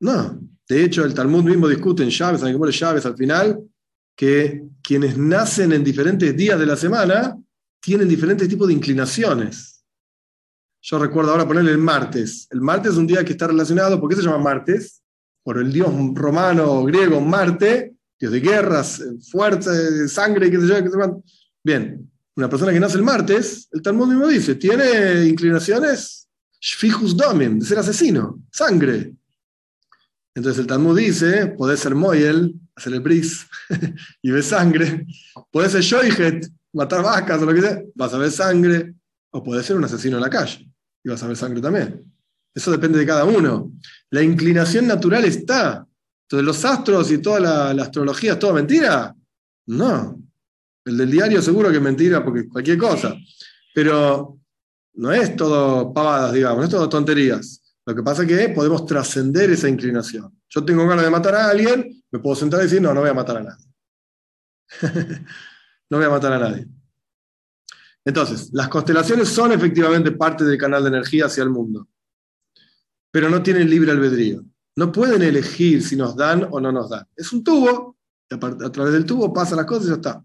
No. 0.00 0.38
De 0.68 0.84
hecho, 0.84 1.04
el 1.06 1.14
Talmud 1.14 1.42
mismo 1.42 1.66
discute 1.68 2.02
en 2.02 2.10
Llaves, 2.10 2.42
en 2.42 2.48
el 2.48 2.70
Llaves 2.70 3.06
al 3.06 3.16
final, 3.16 3.58
que 4.22 4.62
quienes 4.84 5.18
nacen 5.18 5.72
en 5.72 5.82
diferentes 5.82 6.36
días 6.36 6.56
de 6.56 6.66
la 6.66 6.76
semana 6.76 7.36
tienen 7.80 8.08
diferentes 8.08 8.48
tipos 8.48 8.68
de 8.68 8.74
inclinaciones. 8.74 9.84
Yo 10.80 11.00
recuerdo 11.00 11.32
ahora 11.32 11.48
ponerle 11.48 11.72
el 11.72 11.78
martes. 11.78 12.46
El 12.50 12.60
martes 12.60 12.92
es 12.92 12.98
un 12.98 13.08
día 13.08 13.24
que 13.24 13.32
está 13.32 13.48
relacionado, 13.48 14.00
¿por 14.00 14.08
qué 14.08 14.14
se 14.14 14.22
llama 14.22 14.38
martes? 14.38 15.02
por 15.42 15.58
el 15.58 15.72
dios 15.72 15.90
romano 16.14 16.84
griego 16.84 17.20
Marte, 17.20 17.96
dios 18.16 18.30
de 18.30 18.38
guerras, 18.38 19.02
fuerza, 19.28 19.72
sangre, 20.06 20.52
qué 20.52 20.60
sé 20.60 20.68
yo, 20.68 20.84
qué 20.84 20.88
sé 20.88 20.96
Bien, 21.64 22.08
una 22.36 22.48
persona 22.48 22.72
que 22.72 22.78
nace 22.78 22.98
el 22.98 23.02
martes, 23.02 23.68
el 23.72 23.82
Talmud 23.82 24.06
mismo 24.06 24.28
dice, 24.28 24.54
tiene 24.54 25.24
inclinaciones 25.24 26.28
fijus 26.60 27.16
domim, 27.16 27.58
de 27.58 27.66
ser 27.66 27.80
asesino, 27.80 28.40
sangre. 28.52 29.16
Entonces 30.32 30.60
el 30.60 30.68
Talmud 30.68 30.96
dice, 30.96 31.48
podés 31.48 31.80
ser 31.80 31.96
Moyel, 31.96 32.54
hacer 32.74 32.92
el 32.94 33.00
bris 33.00 33.46
y 34.22 34.30
ver 34.30 34.42
sangre, 34.42 35.06
podés 35.50 35.72
ser 35.72 35.82
Shoihet, 35.82 36.48
matar 36.72 37.02
vacas 37.02 37.42
o 37.42 37.46
lo 37.46 37.54
que 37.54 37.60
sea, 37.60 37.82
vas 37.94 38.14
a 38.14 38.18
ver 38.18 38.30
sangre, 38.30 38.94
o 39.30 39.42
podés 39.42 39.66
ser 39.66 39.76
un 39.76 39.84
asesino 39.84 40.16
en 40.16 40.22
la 40.22 40.30
calle 40.30 40.70
y 41.04 41.08
vas 41.08 41.22
a 41.22 41.26
ver 41.26 41.36
sangre 41.36 41.60
también. 41.60 42.04
Eso 42.54 42.70
depende 42.70 42.98
de 42.98 43.06
cada 43.06 43.24
uno. 43.24 43.72
La 44.10 44.22
inclinación 44.22 44.86
natural 44.86 45.24
está. 45.24 45.86
Entonces, 46.24 46.46
los 46.46 46.64
astros 46.64 47.10
y 47.10 47.18
toda 47.18 47.40
la, 47.40 47.82
astrología 47.82 48.32
es 48.32 48.38
toda 48.38 48.52
mentira. 48.52 49.14
No. 49.66 50.20
El 50.84 50.96
del 50.98 51.10
diario 51.10 51.40
seguro 51.40 51.70
que 51.70 51.76
es 51.76 51.82
mentira 51.82 52.22
porque 52.22 52.48
cualquier 52.48 52.76
cosa. 52.76 53.14
Pero 53.74 54.38
no 54.94 55.12
es 55.12 55.34
todo 55.34 55.92
pavadas, 55.94 56.34
digamos, 56.34 56.58
no 56.58 56.64
es 56.64 56.70
todo 56.70 56.88
tonterías. 56.88 57.61
Lo 57.84 57.94
que 57.94 58.02
pasa 58.02 58.22
es 58.22 58.28
que 58.28 58.48
podemos 58.50 58.86
trascender 58.86 59.50
esa 59.50 59.68
inclinación. 59.68 60.40
Yo 60.48 60.64
tengo 60.64 60.86
ganas 60.86 61.04
de 61.04 61.10
matar 61.10 61.34
a 61.34 61.48
alguien, 61.48 62.02
me 62.10 62.18
puedo 62.20 62.36
sentar 62.36 62.60
y 62.60 62.64
decir, 62.64 62.80
no, 62.80 62.94
no 62.94 63.00
voy 63.00 63.10
a 63.10 63.14
matar 63.14 63.38
a 63.38 63.42
nadie. 63.42 63.66
no 65.90 65.98
voy 65.98 66.06
a 66.06 66.10
matar 66.10 66.32
a 66.34 66.38
nadie. 66.38 66.66
Entonces, 68.04 68.50
las 68.52 68.68
constelaciones 68.68 69.28
son 69.28 69.52
efectivamente 69.52 70.12
parte 70.12 70.44
del 70.44 70.58
canal 70.58 70.82
de 70.82 70.88
energía 70.88 71.26
hacia 71.26 71.42
el 71.42 71.50
mundo, 71.50 71.88
pero 73.10 73.28
no 73.28 73.42
tienen 73.42 73.68
libre 73.68 73.90
albedrío. 73.90 74.44
No 74.76 74.90
pueden 74.90 75.22
elegir 75.22 75.82
si 75.82 75.96
nos 75.96 76.16
dan 76.16 76.48
o 76.50 76.60
no 76.60 76.72
nos 76.72 76.88
dan. 76.88 77.06
Es 77.14 77.32
un 77.32 77.44
tubo, 77.44 77.96
a 78.30 78.38
través 78.72 78.92
del 78.92 79.04
tubo 79.04 79.32
pasan 79.32 79.58
las 79.58 79.66
cosas 79.66 79.86
y 79.86 79.88
ya 79.88 79.94
está. 79.94 80.24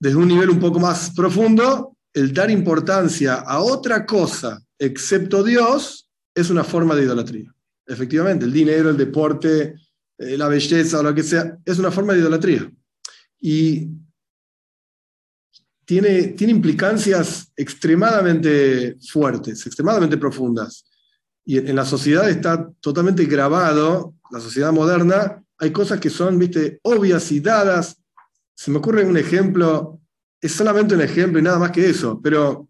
Desde 0.00 0.16
un 0.16 0.28
nivel 0.28 0.50
un 0.50 0.60
poco 0.60 0.78
más 0.78 1.10
profundo, 1.10 1.97
el 2.18 2.32
dar 2.32 2.50
importancia 2.50 3.34
a 3.34 3.60
otra 3.60 4.04
cosa 4.04 4.60
excepto 4.76 5.44
Dios 5.44 6.10
es 6.34 6.50
una 6.50 6.64
forma 6.64 6.96
de 6.96 7.04
idolatría. 7.04 7.54
Efectivamente, 7.86 8.44
el 8.44 8.52
dinero, 8.52 8.90
el 8.90 8.96
deporte, 8.96 9.76
eh, 10.18 10.36
la 10.36 10.48
belleza 10.48 10.98
o 10.98 11.02
lo 11.02 11.14
que 11.14 11.22
sea, 11.22 11.56
es 11.64 11.78
una 11.78 11.92
forma 11.92 12.12
de 12.12 12.18
idolatría. 12.18 12.70
Y 13.40 13.88
tiene, 15.84 16.28
tiene 16.28 16.52
implicancias 16.52 17.52
extremadamente 17.56 18.96
fuertes, 19.10 19.64
extremadamente 19.64 20.16
profundas. 20.16 20.84
Y 21.44 21.58
en 21.58 21.76
la 21.76 21.84
sociedad 21.84 22.28
está 22.28 22.68
totalmente 22.80 23.24
grabado, 23.26 24.14
la 24.32 24.40
sociedad 24.40 24.72
moderna, 24.72 25.42
hay 25.56 25.70
cosas 25.70 26.00
que 26.00 26.10
son, 26.10 26.36
viste, 26.36 26.80
obvias 26.82 27.30
y 27.30 27.38
dadas. 27.38 27.96
Se 28.54 28.72
me 28.72 28.78
ocurre 28.78 29.04
un 29.04 29.16
ejemplo, 29.16 30.00
es 30.40 30.52
solamente 30.52 30.94
un 30.94 31.00
ejemplo 31.00 31.38
y 31.38 31.42
nada 31.42 31.58
más 31.58 31.72
que 31.72 31.88
eso, 31.88 32.20
pero 32.22 32.68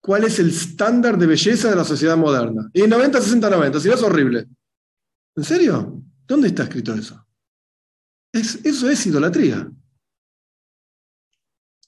¿cuál 0.00 0.24
es 0.24 0.38
el 0.38 0.50
estándar 0.50 1.18
de 1.18 1.26
belleza 1.26 1.70
de 1.70 1.76
la 1.76 1.84
sociedad 1.84 2.16
moderna? 2.16 2.68
Y 2.72 2.82
90, 2.82 3.20
60, 3.20 3.50
90, 3.50 3.80
si 3.80 3.88
no 3.88 3.94
es 3.94 4.02
horrible. 4.02 4.46
¿En 5.36 5.44
serio? 5.44 6.02
¿Dónde 6.26 6.48
está 6.48 6.64
escrito 6.64 6.94
eso? 6.94 7.22
eso 8.32 8.90
es 8.90 9.06
idolatría. 9.06 9.70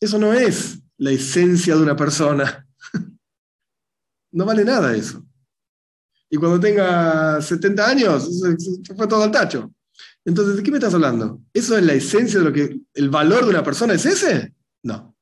Eso 0.01 0.19
no 0.19 0.33
es 0.33 0.79
la 0.97 1.11
esencia 1.11 1.75
de 1.77 1.83
una 1.83 1.97
persona. 1.97 2.65
No 4.31 4.45
vale 4.45 4.63
nada 4.63 4.95
eso. 4.95 5.25
Y 6.29 6.37
cuando 6.37 6.61
tenga 6.61 7.41
70 7.41 7.89
años, 7.89 8.29
fue 8.95 9.09
todo 9.09 9.23
al 9.23 9.31
tacho. 9.31 9.73
Entonces, 10.23 10.57
¿de 10.57 10.63
qué 10.63 10.71
me 10.71 10.77
estás 10.77 10.93
hablando? 10.93 11.41
¿Eso 11.55 11.79
es 11.79 11.83
la 11.83 11.95
esencia 11.95 12.39
de 12.39 12.45
lo 12.45 12.53
que 12.53 12.79
el 12.93 13.09
valor 13.09 13.45
de 13.45 13.51
una 13.51 13.65
persona 13.65 13.95
es 13.95 14.05
ese? 14.05 14.55
No. 14.83 15.17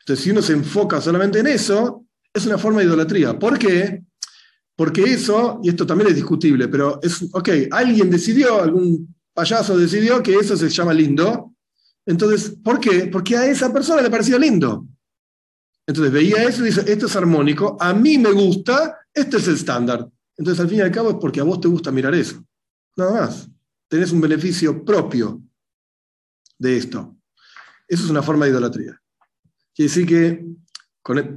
Entonces, 0.00 0.24
si 0.24 0.30
uno 0.30 0.42
se 0.42 0.52
enfoca 0.52 1.00
solamente 1.00 1.40
en 1.40 1.48
eso, 1.48 2.04
es 2.32 2.46
una 2.46 2.58
forma 2.58 2.80
de 2.80 2.86
idolatría. 2.86 3.38
¿Por 3.38 3.58
qué? 3.58 4.04
Porque 4.76 5.02
eso, 5.04 5.60
y 5.62 5.70
esto 5.70 5.86
también 5.86 6.10
es 6.10 6.16
discutible, 6.16 6.68
pero 6.68 7.00
es, 7.02 7.22
ok, 7.32 7.48
alguien 7.70 8.10
decidió, 8.10 8.62
algún 8.62 9.14
payaso 9.32 9.76
decidió 9.76 10.22
que 10.22 10.34
eso 10.34 10.56
se 10.56 10.68
llama 10.68 10.92
lindo, 10.92 11.54
entonces, 12.06 12.56
¿por 12.62 12.78
qué? 12.78 13.08
Porque 13.10 13.36
a 13.36 13.46
esa 13.46 13.72
persona 13.72 14.00
le 14.00 14.10
parecía 14.10 14.38
lindo. 14.38 14.86
Entonces 15.86 16.12
veía 16.12 16.44
eso 16.44 16.62
y 16.62 16.66
dice, 16.66 16.84
esto 16.86 17.06
es 17.06 17.16
armónico, 17.16 17.76
a 17.80 17.92
mí 17.92 18.16
me 18.18 18.32
gusta, 18.32 18.98
este 19.12 19.38
es 19.38 19.48
el 19.48 19.54
estándar. 19.54 20.08
Entonces, 20.36 20.60
al 20.60 20.68
fin 20.68 20.78
y 20.78 20.82
al 20.82 20.90
cabo, 20.90 21.10
es 21.10 21.16
porque 21.20 21.40
a 21.40 21.44
vos 21.44 21.60
te 21.60 21.68
gusta 21.68 21.90
mirar 21.90 22.14
eso. 22.14 22.44
Nada 22.96 23.12
más. 23.12 23.48
Tenés 23.88 24.12
un 24.12 24.20
beneficio 24.20 24.84
propio 24.84 25.40
de 26.58 26.76
esto. 26.76 27.15
Eso 27.88 28.04
es 28.04 28.10
una 28.10 28.22
forma 28.22 28.44
de 28.44 28.52
idolatría. 28.52 29.00
Quiere 29.74 29.88
decir 29.88 30.06
que, 30.06 30.44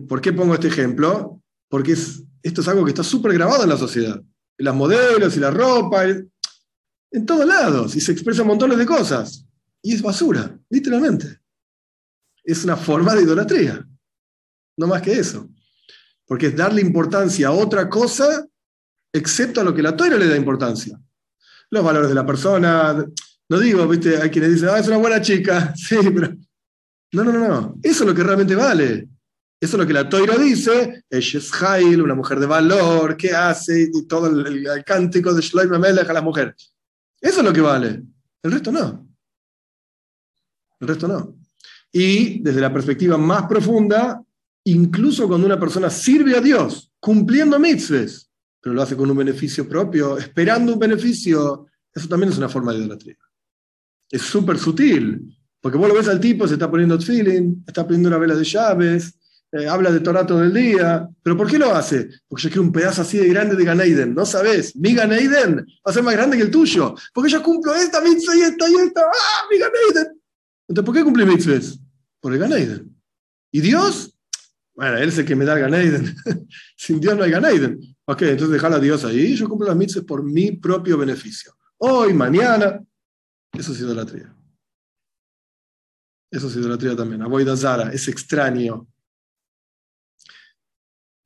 ¿por 0.07 0.21
qué 0.21 0.33
pongo 0.33 0.53
este 0.53 0.67
ejemplo? 0.67 1.41
Porque 1.67 1.91
esto 1.91 2.61
es 2.61 2.67
algo 2.67 2.85
que 2.85 2.91
está 2.91 3.03
súper 3.03 3.33
grabado 3.33 3.63
en 3.63 3.69
la 3.69 3.77
sociedad. 3.77 4.19
En 4.57 4.65
las 4.65 4.75
modelos 4.75 5.35
y 5.35 5.39
la 5.39 5.51
ropa, 5.51 6.05
en 6.05 7.25
todos 7.25 7.45
lados, 7.45 7.95
y 7.95 8.01
se 8.01 8.11
expresan 8.11 8.47
montones 8.47 8.77
de 8.77 8.85
cosas. 8.85 9.45
Y 9.81 9.93
es 9.93 10.01
basura, 10.01 10.57
literalmente. 10.69 11.39
Es 12.43 12.63
una 12.63 12.75
forma 12.75 13.15
de 13.15 13.23
idolatría. 13.23 13.87
No 14.77 14.87
más 14.87 15.01
que 15.01 15.13
eso. 15.13 15.49
Porque 16.25 16.47
es 16.47 16.55
darle 16.55 16.81
importancia 16.81 17.47
a 17.47 17.51
otra 17.51 17.89
cosa 17.89 18.45
excepto 19.11 19.61
a 19.61 19.63
lo 19.63 19.73
que 19.73 19.81
la 19.81 19.95
toira 19.95 20.17
le 20.17 20.27
da 20.27 20.37
importancia. 20.37 20.99
Los 21.69 21.83
valores 21.83 22.09
de 22.09 22.15
la 22.15 22.25
persona. 22.25 23.05
No 23.49 23.59
digo, 23.59 23.87
viste, 23.87 24.17
hay 24.21 24.29
quienes 24.29 24.53
dicen, 24.53 24.69
ah, 24.69 24.77
es 24.77 24.87
una 24.87 24.97
buena 24.97 25.21
chica. 25.21 25.73
Sí, 25.75 25.97
pero. 26.13 26.35
No, 27.11 27.23
no, 27.23 27.31
no, 27.31 27.47
no. 27.47 27.75
Eso 27.81 28.03
es 28.03 28.09
lo 28.09 28.15
que 28.15 28.23
realmente 28.23 28.55
vale. 28.55 29.09
Eso 29.59 29.75
es 29.75 29.79
lo 29.81 29.87
que 29.87 29.93
la 29.93 30.07
toira 30.07 30.37
dice. 30.37 31.03
Es 31.09 31.51
Jail, 31.51 32.01
una 32.01 32.13
mujer 32.13 32.39
de 32.39 32.45
valor, 32.45 33.17
¿qué 33.17 33.31
hace? 33.31 33.89
Y 33.91 34.05
todo 34.05 34.27
el, 34.27 34.83
cántico 34.85 35.33
de 35.33 35.41
Shloim 35.41 35.73
a 35.73 36.13
la 36.13 36.21
mujer. 36.21 36.55
Eso 37.19 37.39
es 37.39 37.45
lo 37.45 37.51
que 37.51 37.61
vale. 37.61 38.03
El 38.43 38.51
resto 38.51 38.71
no. 38.71 39.09
El 40.79 40.87
resto 40.87 41.07
no. 41.07 41.35
Y 41.91 42.41
desde 42.41 42.61
la 42.61 42.71
perspectiva 42.71 43.17
más 43.17 43.47
profunda, 43.47 44.23
incluso 44.65 45.27
cuando 45.27 45.47
una 45.47 45.59
persona 45.59 45.89
sirve 45.89 46.37
a 46.37 46.41
Dios, 46.41 46.93
cumpliendo 46.99 47.59
mitzvahs, 47.59 48.29
pero 48.61 48.75
lo 48.75 48.81
hace 48.81 48.95
con 48.95 49.09
un 49.09 49.17
beneficio 49.17 49.67
propio, 49.67 50.17
esperando 50.17 50.73
un 50.73 50.79
beneficio, 50.79 51.65
eso 51.93 52.07
también 52.07 52.31
es 52.31 52.37
una 52.37 52.47
forma 52.47 52.71
de 52.71 52.79
idolatría. 52.79 53.17
Es 54.11 54.21
súper 54.23 54.57
sutil, 54.57 55.37
porque 55.61 55.77
vos 55.77 55.87
lo 55.87 55.95
ves 55.95 56.07
al 56.07 56.19
tipo, 56.19 56.47
se 56.47 56.53
está 56.53 56.69
poniendo 56.69 56.99
feeling, 56.99 57.63
está 57.67 57.83
poniendo 57.83 58.09
una 58.09 58.17
vela 58.17 58.35
de 58.35 58.43
llaves, 58.43 59.13
eh, 59.51 59.67
habla 59.67 59.91
de 59.91 59.99
Torah 59.99 60.25
todo 60.25 60.43
el 60.43 60.53
día. 60.53 61.09
¿Pero 61.23 61.35
por 61.35 61.49
qué 61.49 61.57
lo 61.57 61.73
hace? 61.73 62.09
Porque 62.27 62.43
yo 62.43 62.49
quiero 62.49 62.61
un 62.61 62.71
pedazo 62.71 63.01
así 63.01 63.17
de 63.17 63.27
grande 63.29 63.55
de 63.55 63.63
Ganeiden. 63.63 64.13
¿No 64.13 64.25
sabes? 64.25 64.75
Mi 64.75 64.93
Ganeiden 64.93 65.57
va 65.57 65.91
a 65.91 65.93
ser 65.93 66.03
más 66.03 66.13
grande 66.13 66.37
que 66.37 66.43
el 66.43 66.51
tuyo. 66.51 66.95
Porque 67.13 67.31
yo 67.31 67.41
cumplo 67.41 67.73
esta 67.73 67.99
mitzvah 68.01 68.35
y 68.35 68.41
esta 68.41 68.69
y 68.69 68.75
esta. 68.75 69.01
¡Ah, 69.01 69.47
mi 69.49 69.57
Ganeiden! 69.57 70.21
Entonces, 70.67 70.85
¿por 70.85 70.95
qué 70.95 71.03
cumple 71.03 71.25
mitzvahs? 71.25 71.79
Por 72.19 72.33
el 72.33 72.39
Ganeiden. 72.39 72.95
¿Y 73.51 73.61
Dios? 73.61 74.15
Bueno, 74.75 74.97
Él 74.97 75.09
es 75.09 75.17
el 75.17 75.25
que 75.25 75.35
me 75.35 75.45
da 75.45 75.53
el 75.53 75.61
Ganeiden. 75.61 76.15
Sin 76.77 76.99
Dios 76.99 77.17
no 77.17 77.23
hay 77.23 77.31
Ganeiden. 77.31 77.79
Ok, 78.05 78.21
entonces 78.21 78.51
dejar 78.51 78.73
a 78.73 78.79
Dios 78.79 79.03
ahí. 79.03 79.35
Yo 79.35 79.49
cumplo 79.49 79.67
las 79.67 79.77
mitzvahs 79.77 80.05
por 80.05 80.23
mi 80.23 80.51
propio 80.51 80.95
beneficio. 80.97 81.55
Hoy, 81.77 82.13
mañana. 82.13 82.79
Eso 83.53 83.71
es 83.73 83.79
idolatría. 83.79 84.35
Eso 86.31 86.47
es 86.47 86.55
idolatría 86.55 86.95
también. 86.95 87.21
Avoida 87.21 87.57
Zara, 87.57 87.91
es 87.91 88.07
extraño. 88.07 88.87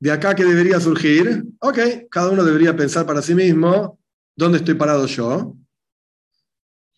De 0.00 0.10
acá 0.10 0.34
que 0.34 0.44
debería 0.44 0.80
surgir, 0.80 1.44
ok, 1.60 1.78
cada 2.10 2.30
uno 2.30 2.44
debería 2.44 2.76
pensar 2.76 3.06
para 3.06 3.22
sí 3.22 3.34
mismo, 3.34 3.98
¿dónde 4.36 4.58
estoy 4.58 4.74
parado 4.74 5.06
yo? 5.06 5.56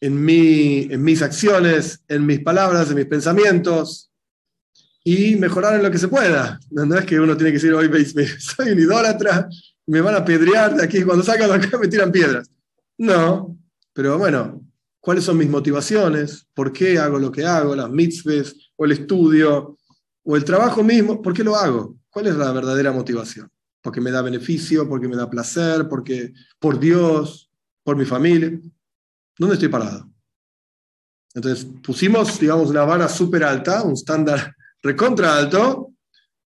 en, 0.00 0.24
mi, 0.24 0.88
en 0.90 1.02
mis 1.02 1.22
acciones, 1.22 2.02
en 2.08 2.26
mis 2.26 2.40
palabras, 2.40 2.90
en 2.90 2.96
mis 2.96 3.06
pensamientos 3.06 4.10
y 5.04 5.36
mejorar 5.36 5.76
en 5.76 5.82
lo 5.82 5.90
que 5.90 5.98
se 5.98 6.08
pueda. 6.08 6.58
No, 6.70 6.98
es 6.98 7.04
que 7.04 7.18
uno 7.18 7.36
tiene 7.36 7.50
que 7.50 7.58
decir, 7.58 7.72
hoy 7.72 7.90
soy 8.38 8.70
un 8.70 8.78
idólatra, 8.78 9.48
me 9.86 10.00
van 10.00 10.16
a 10.16 10.24
pedrear 10.24 10.74
de 10.76 10.84
aquí, 10.84 11.02
cuando 11.02 11.24
sacan 11.24 11.50
acá 11.50 11.78
me 11.78 11.88
tiran 11.88 12.12
piedras. 12.12 12.50
No, 12.98 13.56
pero 13.92 14.18
bueno, 14.18 14.65
¿cuáles 15.06 15.22
son 15.22 15.36
mis 15.36 15.48
motivaciones? 15.48 16.48
¿Por 16.52 16.72
qué 16.72 16.98
hago 16.98 17.16
lo 17.20 17.30
que 17.30 17.46
hago? 17.46 17.76
Las 17.76 17.88
mitzvahs 17.88 18.72
o 18.74 18.84
el 18.86 18.90
estudio 18.90 19.78
o 20.24 20.36
el 20.36 20.44
trabajo 20.44 20.82
mismo, 20.82 21.22
¿por 21.22 21.32
qué 21.32 21.44
lo 21.44 21.54
hago? 21.54 21.96
¿Cuál 22.10 22.26
es 22.26 22.34
la 22.34 22.50
verdadera 22.50 22.90
motivación? 22.90 23.48
Porque 23.80 24.00
me 24.00 24.10
da 24.10 24.20
beneficio, 24.20 24.88
porque 24.88 25.06
me 25.06 25.14
da 25.14 25.30
placer, 25.30 25.86
porque 25.88 26.34
por 26.58 26.80
Dios, 26.80 27.48
por 27.84 27.96
mi 27.96 28.04
familia. 28.04 28.58
¿Dónde 29.38 29.54
estoy 29.54 29.68
parado? 29.68 30.10
Entonces 31.34 31.68
pusimos, 31.84 32.40
digamos, 32.40 32.70
una 32.70 32.82
vara 32.84 33.08
súper 33.08 33.44
alta, 33.44 33.84
un 33.84 33.92
estándar 33.92 34.56
recontra 34.82 35.38
alto, 35.38 35.92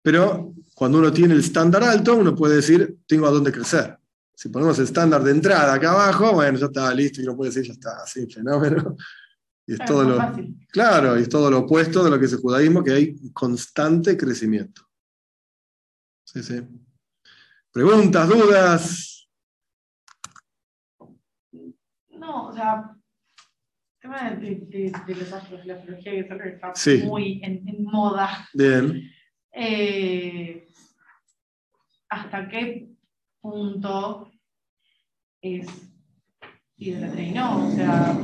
pero 0.01 0.55
cuando 0.75 0.97
uno 0.97 1.13
tiene 1.13 1.35
el 1.35 1.41
estándar 1.41 1.85
alto, 1.85 2.17
uno 2.17 2.35
puede 2.35 2.57
decir, 2.57 3.01
tengo 3.07 3.27
a 3.27 3.31
dónde 3.33 3.53
crecer. 3.53 3.99
Si 4.39 4.51
ponemos 4.51 4.79
estándar 4.79 5.23
de 5.23 5.31
entrada 5.31 5.73
acá 5.73 5.93
abajo, 5.93 6.33
bueno, 6.35 6.59
ya 6.59 6.67
está 6.67 6.93
listo 6.93 7.23
y 7.23 7.25
uno 7.25 7.35
puede 7.37 7.51
decir, 7.51 7.65
ya 7.65 7.73
está, 7.73 8.03
así, 8.03 8.27
fenómeno. 8.31 8.97
Y 9.69 9.73
es 9.73 9.81
todo 9.85 10.05
lo, 10.05 10.17
claro, 10.69 11.19
y 11.19 11.23
es 11.23 11.29
todo 11.29 11.51
lo 11.51 11.59
opuesto 11.59 12.05
de 12.05 12.11
lo 12.11 12.21
que 12.21 12.27
es 12.27 12.33
el 12.35 12.39
judaísmo, 12.39 12.85
que 12.85 12.93
hay 12.93 13.17
constante 13.33 14.17
crecimiento. 14.17 14.83
Sí, 16.25 16.41
sí. 16.41 16.63
Preguntas, 17.73 18.29
dudas. 18.29 19.29
No, 22.11 22.47
o 22.47 22.53
sea, 22.53 22.95
el 22.95 24.01
tema 24.01 24.31
de, 24.31 24.55
de, 24.55 24.93
de 25.05 25.15
los 25.17 25.33
astros, 25.33 25.67
la 25.67 25.75
astrología 25.75 26.13
que 26.13 26.49
está 26.49 26.73
Sí. 26.77 27.03
muy 27.03 27.41
en, 27.43 27.69
en 27.69 27.83
moda. 27.83 28.49
Bien. 28.55 29.11
Eh, 29.51 30.65
¿Hasta 32.09 32.49
qué 32.49 32.96
punto 33.41 34.31
es 35.41 35.67
y 36.79 36.93
no? 37.33 37.69
O 37.69 37.71
sea, 37.71 38.19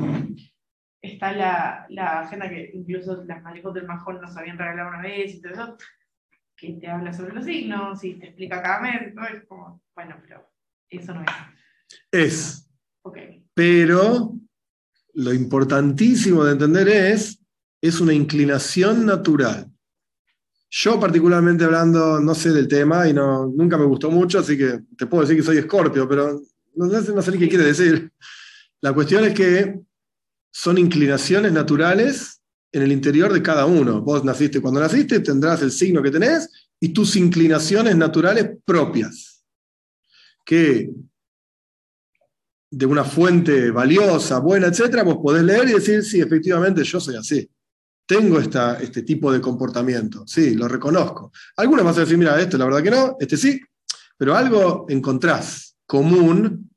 está 1.00 1.32
la, 1.32 1.86
la 1.88 2.20
agenda 2.20 2.48
que 2.48 2.70
incluso 2.74 3.24
las 3.24 3.42
malecos 3.42 3.74
del 3.74 3.86
Majón 3.86 4.20
nos 4.20 4.36
habían 4.36 4.58
regalado 4.58 4.90
una 4.90 5.02
vez 5.02 5.34
y 5.34 5.40
todo 5.40 5.52
eso, 5.52 5.76
que 6.56 6.74
te 6.74 6.88
habla 6.88 7.12
sobre 7.12 7.34
los 7.34 7.44
signos 7.44 8.04
y 8.04 8.14
te 8.14 8.26
explica 8.26 8.62
cada 8.62 8.80
mes, 8.80 9.14
¿no? 9.14 9.26
Es 9.26 9.44
como, 9.46 9.82
bueno, 9.94 10.16
pero 10.22 10.50
eso 10.90 11.14
no 11.14 11.22
es. 11.22 11.30
Es. 12.10 12.70
Ok. 13.02 13.18
Pero 13.54 14.34
lo 15.14 15.32
importantísimo 15.32 16.44
de 16.44 16.52
entender 16.52 16.88
es, 16.88 17.42
es 17.80 18.00
una 18.00 18.12
inclinación 18.12 19.06
natural. 19.06 19.70
Yo 20.74 20.98
particularmente 20.98 21.64
hablando, 21.64 22.18
no 22.18 22.34
sé 22.34 22.50
del 22.50 22.66
tema 22.66 23.06
y 23.06 23.12
no, 23.12 23.46
nunca 23.46 23.76
me 23.76 23.84
gustó 23.84 24.10
mucho, 24.10 24.38
así 24.38 24.56
que 24.56 24.80
te 24.96 25.04
puedo 25.06 25.22
decir 25.22 25.36
que 25.36 25.42
soy 25.42 25.58
escorpio, 25.58 26.08
pero 26.08 26.40
no, 26.74 27.02
sé, 27.02 27.12
no 27.12 27.20
sé 27.20 27.30
ni 27.30 27.38
qué 27.38 27.48
quiere 27.50 27.64
decir. 27.64 28.10
La 28.80 28.94
cuestión 28.94 29.22
es 29.24 29.34
que 29.34 29.78
son 30.50 30.78
inclinaciones 30.78 31.52
naturales 31.52 32.40
en 32.72 32.80
el 32.80 32.90
interior 32.90 33.34
de 33.34 33.42
cada 33.42 33.66
uno. 33.66 34.00
Vos 34.00 34.24
naciste 34.24 34.62
cuando 34.62 34.80
naciste, 34.80 35.20
tendrás 35.20 35.60
el 35.60 35.72
signo 35.72 36.02
que 36.02 36.10
tenés 36.10 36.48
y 36.80 36.88
tus 36.88 37.16
inclinaciones 37.16 37.94
naturales 37.94 38.56
propias, 38.64 39.44
que 40.42 40.88
de 42.70 42.86
una 42.86 43.04
fuente 43.04 43.70
valiosa, 43.70 44.38
buena, 44.38 44.68
etcétera, 44.68 45.02
vos 45.02 45.18
podés 45.22 45.42
leer 45.42 45.68
y 45.68 45.72
decir, 45.74 46.02
sí, 46.02 46.18
efectivamente, 46.18 46.82
yo 46.82 46.98
soy 46.98 47.16
así. 47.16 47.46
Tengo 48.06 48.38
esta, 48.38 48.74
este 48.80 49.02
tipo 49.02 49.32
de 49.32 49.40
comportamiento, 49.40 50.24
sí, 50.26 50.54
lo 50.54 50.68
reconozco. 50.68 51.32
Algunos 51.56 51.84
vas 51.84 51.96
a 51.96 52.00
decir, 52.00 52.18
mira, 52.18 52.38
este 52.40 52.58
la 52.58 52.64
verdad 52.66 52.82
que 52.82 52.90
no, 52.90 53.16
este 53.20 53.36
sí, 53.36 53.60
pero 54.18 54.34
algo 54.36 54.86
encontrás 54.88 55.76
común, 55.86 56.68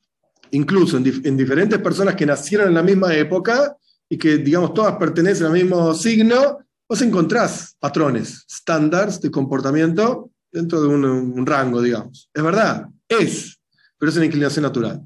incluso 0.52 0.98
en, 0.98 1.06
dif- 1.06 1.26
en 1.26 1.36
diferentes 1.36 1.80
personas 1.80 2.16
que 2.16 2.26
nacieron 2.26 2.68
en 2.70 2.74
la 2.76 2.84
misma 2.84 3.14
época 3.16 3.76
y 4.08 4.18
que, 4.18 4.38
digamos, 4.38 4.74
todas 4.74 4.96
pertenecen 4.98 5.48
al 5.48 5.54
mismo 5.54 5.94
signo, 5.94 6.60
vos 6.88 7.02
encontrás 7.02 7.76
patrones, 7.80 8.46
estándares 8.48 9.20
de 9.20 9.32
comportamiento 9.32 10.32
dentro 10.52 10.80
de 10.82 10.88
un 10.88 11.46
rango, 11.46 11.82
digamos. 11.82 12.30
Es 12.34 12.44
verdad, 12.44 12.88
es, 13.10 13.60
pero 13.98 14.10
es 14.12 14.16
una 14.16 14.26
inclinación 14.28 14.64
natural. 14.64 15.02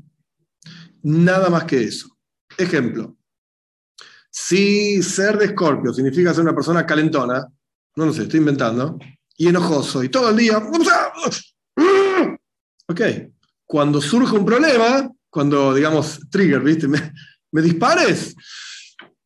Nada 1.02 1.50
más 1.50 1.64
que 1.64 1.82
eso. 1.84 2.10
Ejemplo. 2.58 3.16
Si 4.30 5.02
ser 5.02 5.38
de 5.38 5.46
Escorpio 5.46 5.94
significa 5.94 6.34
ser 6.34 6.44
una 6.44 6.56
persona 6.56 6.86
calentona, 6.86 7.48
no 7.96 8.06
lo 8.06 8.14
sé, 8.14 8.24
estoy 8.24 8.40
inventando, 8.40 9.00
y 9.36 9.48
enojoso, 9.48 10.04
y 10.04 10.10
todo 10.10 10.30
el 10.30 10.38
día. 10.38 10.62
Ok. 12.88 13.02
Cuando 13.66 14.02
surge 14.02 14.36
un 14.36 14.46
problema, 14.46 15.12
cuando, 15.30 15.74
digamos, 15.74 16.20
trigger, 16.30 16.62
¿viste? 16.62 16.88
Me, 16.88 17.14
me 17.52 17.62
dispares, 17.62 18.36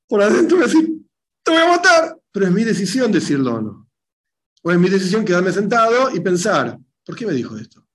por 0.07 0.21
adentro 0.21 0.57
a 0.57 0.63
decir, 0.63 0.89
te 1.43 1.51
voy 1.51 1.61
a 1.61 1.67
matar, 1.67 2.17
pero 2.31 2.45
es 2.45 2.51
mi 2.51 2.63
decisión 2.63 3.11
decirlo 3.11 3.55
o 3.55 3.61
no. 3.61 3.89
O 4.63 4.71
es 4.71 4.79
mi 4.79 4.89
decisión 4.89 5.25
quedarme 5.25 5.51
sentado 5.51 6.13
y 6.15 6.19
pensar, 6.19 6.77
¿por 7.05 7.15
qué 7.15 7.25
me 7.25 7.33
dijo 7.33 7.57
esto? 7.57 7.85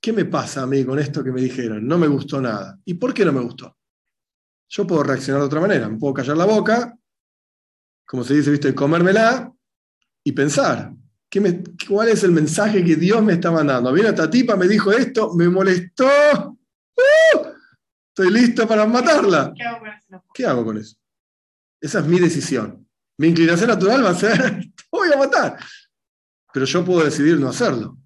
¿Qué 0.00 0.12
me 0.12 0.24
pasa 0.24 0.62
a 0.62 0.66
mí 0.66 0.84
con 0.84 0.98
esto 0.98 1.22
que 1.22 1.32
me 1.32 1.42
dijeron? 1.42 1.86
No 1.86 1.98
me 1.98 2.06
gustó 2.06 2.40
nada. 2.40 2.78
¿Y 2.84 2.94
por 2.94 3.12
qué 3.12 3.24
no 3.24 3.32
me 3.32 3.40
gustó? 3.40 3.76
Yo 4.68 4.86
puedo 4.86 5.02
reaccionar 5.02 5.40
de 5.42 5.46
otra 5.46 5.60
manera. 5.60 5.88
Me 5.88 5.98
puedo 5.98 6.14
callar 6.14 6.36
la 6.36 6.44
boca, 6.44 6.96
como 8.04 8.24
se 8.24 8.34
dice, 8.34 8.50
¿viste? 8.50 8.74
Comérmela 8.74 9.52
y 10.24 10.32
pensar. 10.32 10.92
¿qué 11.28 11.40
me- 11.40 11.62
¿Cuál 11.88 12.08
es 12.08 12.22
el 12.24 12.30
mensaje 12.32 12.84
que 12.84 12.94
Dios 12.96 13.22
me 13.22 13.34
está 13.34 13.50
mandando? 13.50 13.92
Viene 13.92 14.10
esta 14.10 14.30
tipa, 14.30 14.56
me 14.56 14.68
dijo 14.68 14.92
esto, 14.92 15.34
me 15.34 15.48
molestó. 15.48 16.06
¡Uh! 16.96 17.46
Estoy 18.08 18.32
listo 18.32 18.66
para 18.66 18.86
matarla. 18.86 19.52
¿Qué 19.54 19.62
hago 19.64 19.78
con 19.80 19.88
eso? 19.88 20.24
¿Qué 20.32 20.46
hago 20.46 20.64
con 20.64 20.78
eso? 20.78 20.96
Esa 21.80 21.98
es 21.98 22.06
mi 22.06 22.18
decisión. 22.20 22.88
Mi 23.18 23.26
inclinación 23.28 23.68
natural 23.68 24.04
va 24.04 24.10
a 24.10 24.14
ser, 24.14 24.38
te 24.76 24.84
voy 24.90 25.08
a 25.12 25.16
matar. 25.18 25.58
Pero 26.52 26.64
yo 26.64 26.84
puedo 26.84 27.04
decidir 27.04 27.38
no 27.38 27.48
hacerlo. 27.48 27.98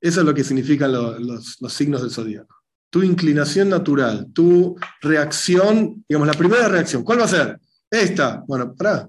Eso 0.00 0.20
es 0.20 0.26
lo 0.26 0.34
que 0.34 0.42
significan 0.42 0.90
lo- 0.90 1.18
los, 1.18 1.60
los 1.60 1.72
signos 1.72 2.00
del 2.02 2.10
zodíaco. 2.10 2.61
Tu 2.92 3.02
inclinación 3.02 3.70
natural, 3.70 4.30
tu 4.34 4.76
reacción, 5.00 6.04
digamos, 6.06 6.28
la 6.28 6.34
primera 6.34 6.68
reacción, 6.68 7.02
¿cuál 7.02 7.20
va 7.20 7.24
a 7.24 7.28
ser? 7.28 7.58
Esta. 7.90 8.44
Bueno, 8.46 8.74
pará, 8.74 9.08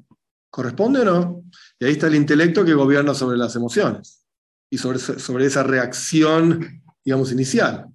¿corresponde 0.49 1.01
o 1.01 1.05
no? 1.05 1.43
Y 1.77 1.85
ahí 1.85 1.91
está 1.91 2.07
el 2.07 2.15
intelecto 2.15 2.63
que 2.63 2.73
gobierna 2.73 3.13
sobre 3.13 3.37
las 3.37 3.57
emociones 3.57 4.25
y 4.69 4.77
sobre, 4.77 4.99
sobre 4.99 5.47
esa 5.47 5.63
reacción, 5.63 6.81
digamos, 7.03 7.33
inicial. 7.33 7.89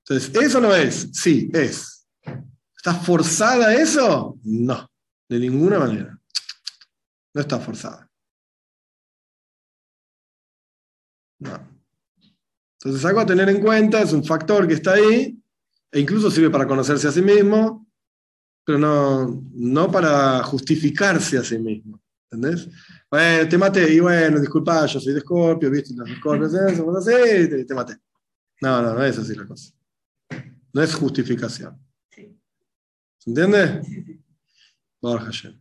Entonces, 0.00 0.34
¿eso 0.42 0.60
no 0.60 0.74
es? 0.74 1.10
Sí, 1.12 1.48
es. 1.52 2.08
¿Está 2.76 2.94
forzada 2.94 3.74
eso? 3.74 4.40
No, 4.42 4.90
de 5.28 5.38
ninguna 5.38 5.78
manera. 5.78 6.18
No 7.32 7.40
está 7.40 7.60
forzada. 7.60 8.10
No. 11.38 11.75
Entonces, 12.86 13.04
algo 13.04 13.18
a 13.18 13.26
tener 13.26 13.48
en 13.48 13.60
cuenta, 13.60 14.00
es 14.00 14.12
un 14.12 14.22
factor 14.22 14.68
que 14.68 14.74
está 14.74 14.92
ahí, 14.92 15.36
e 15.90 15.98
incluso 15.98 16.30
sirve 16.30 16.50
para 16.50 16.68
conocerse 16.68 17.08
a 17.08 17.10
sí 17.10 17.20
mismo, 17.20 17.84
pero 18.64 18.78
no, 18.78 19.42
no 19.54 19.90
para 19.90 20.40
justificarse 20.44 21.36
a 21.36 21.42
sí 21.42 21.58
mismo. 21.58 22.00
¿Entendés? 22.30 22.68
Bueno, 23.10 23.48
te 23.48 23.58
maté, 23.58 23.92
y 23.92 23.98
bueno, 23.98 24.38
disculpa, 24.38 24.86
yo 24.86 25.00
soy 25.00 25.14
de 25.14 25.18
Escorpio, 25.18 25.68
viste, 25.68 25.94
los 25.96 26.08
Escorpios 26.08 26.54
eh, 26.54 26.76
somos 26.76 26.96
así, 26.98 27.48
te, 27.48 27.64
te 27.64 27.74
maté. 27.74 27.96
No, 28.60 28.80
no, 28.80 28.94
no 28.94 29.04
es 29.04 29.18
así 29.18 29.34
la 29.34 29.48
cosa. 29.48 29.74
No 30.72 30.80
es 30.80 30.94
justificación. 30.94 31.76
¿Se 32.08 33.30
entiende? 33.30 33.82
Sí, 33.82 34.04
sí. 34.04 35.60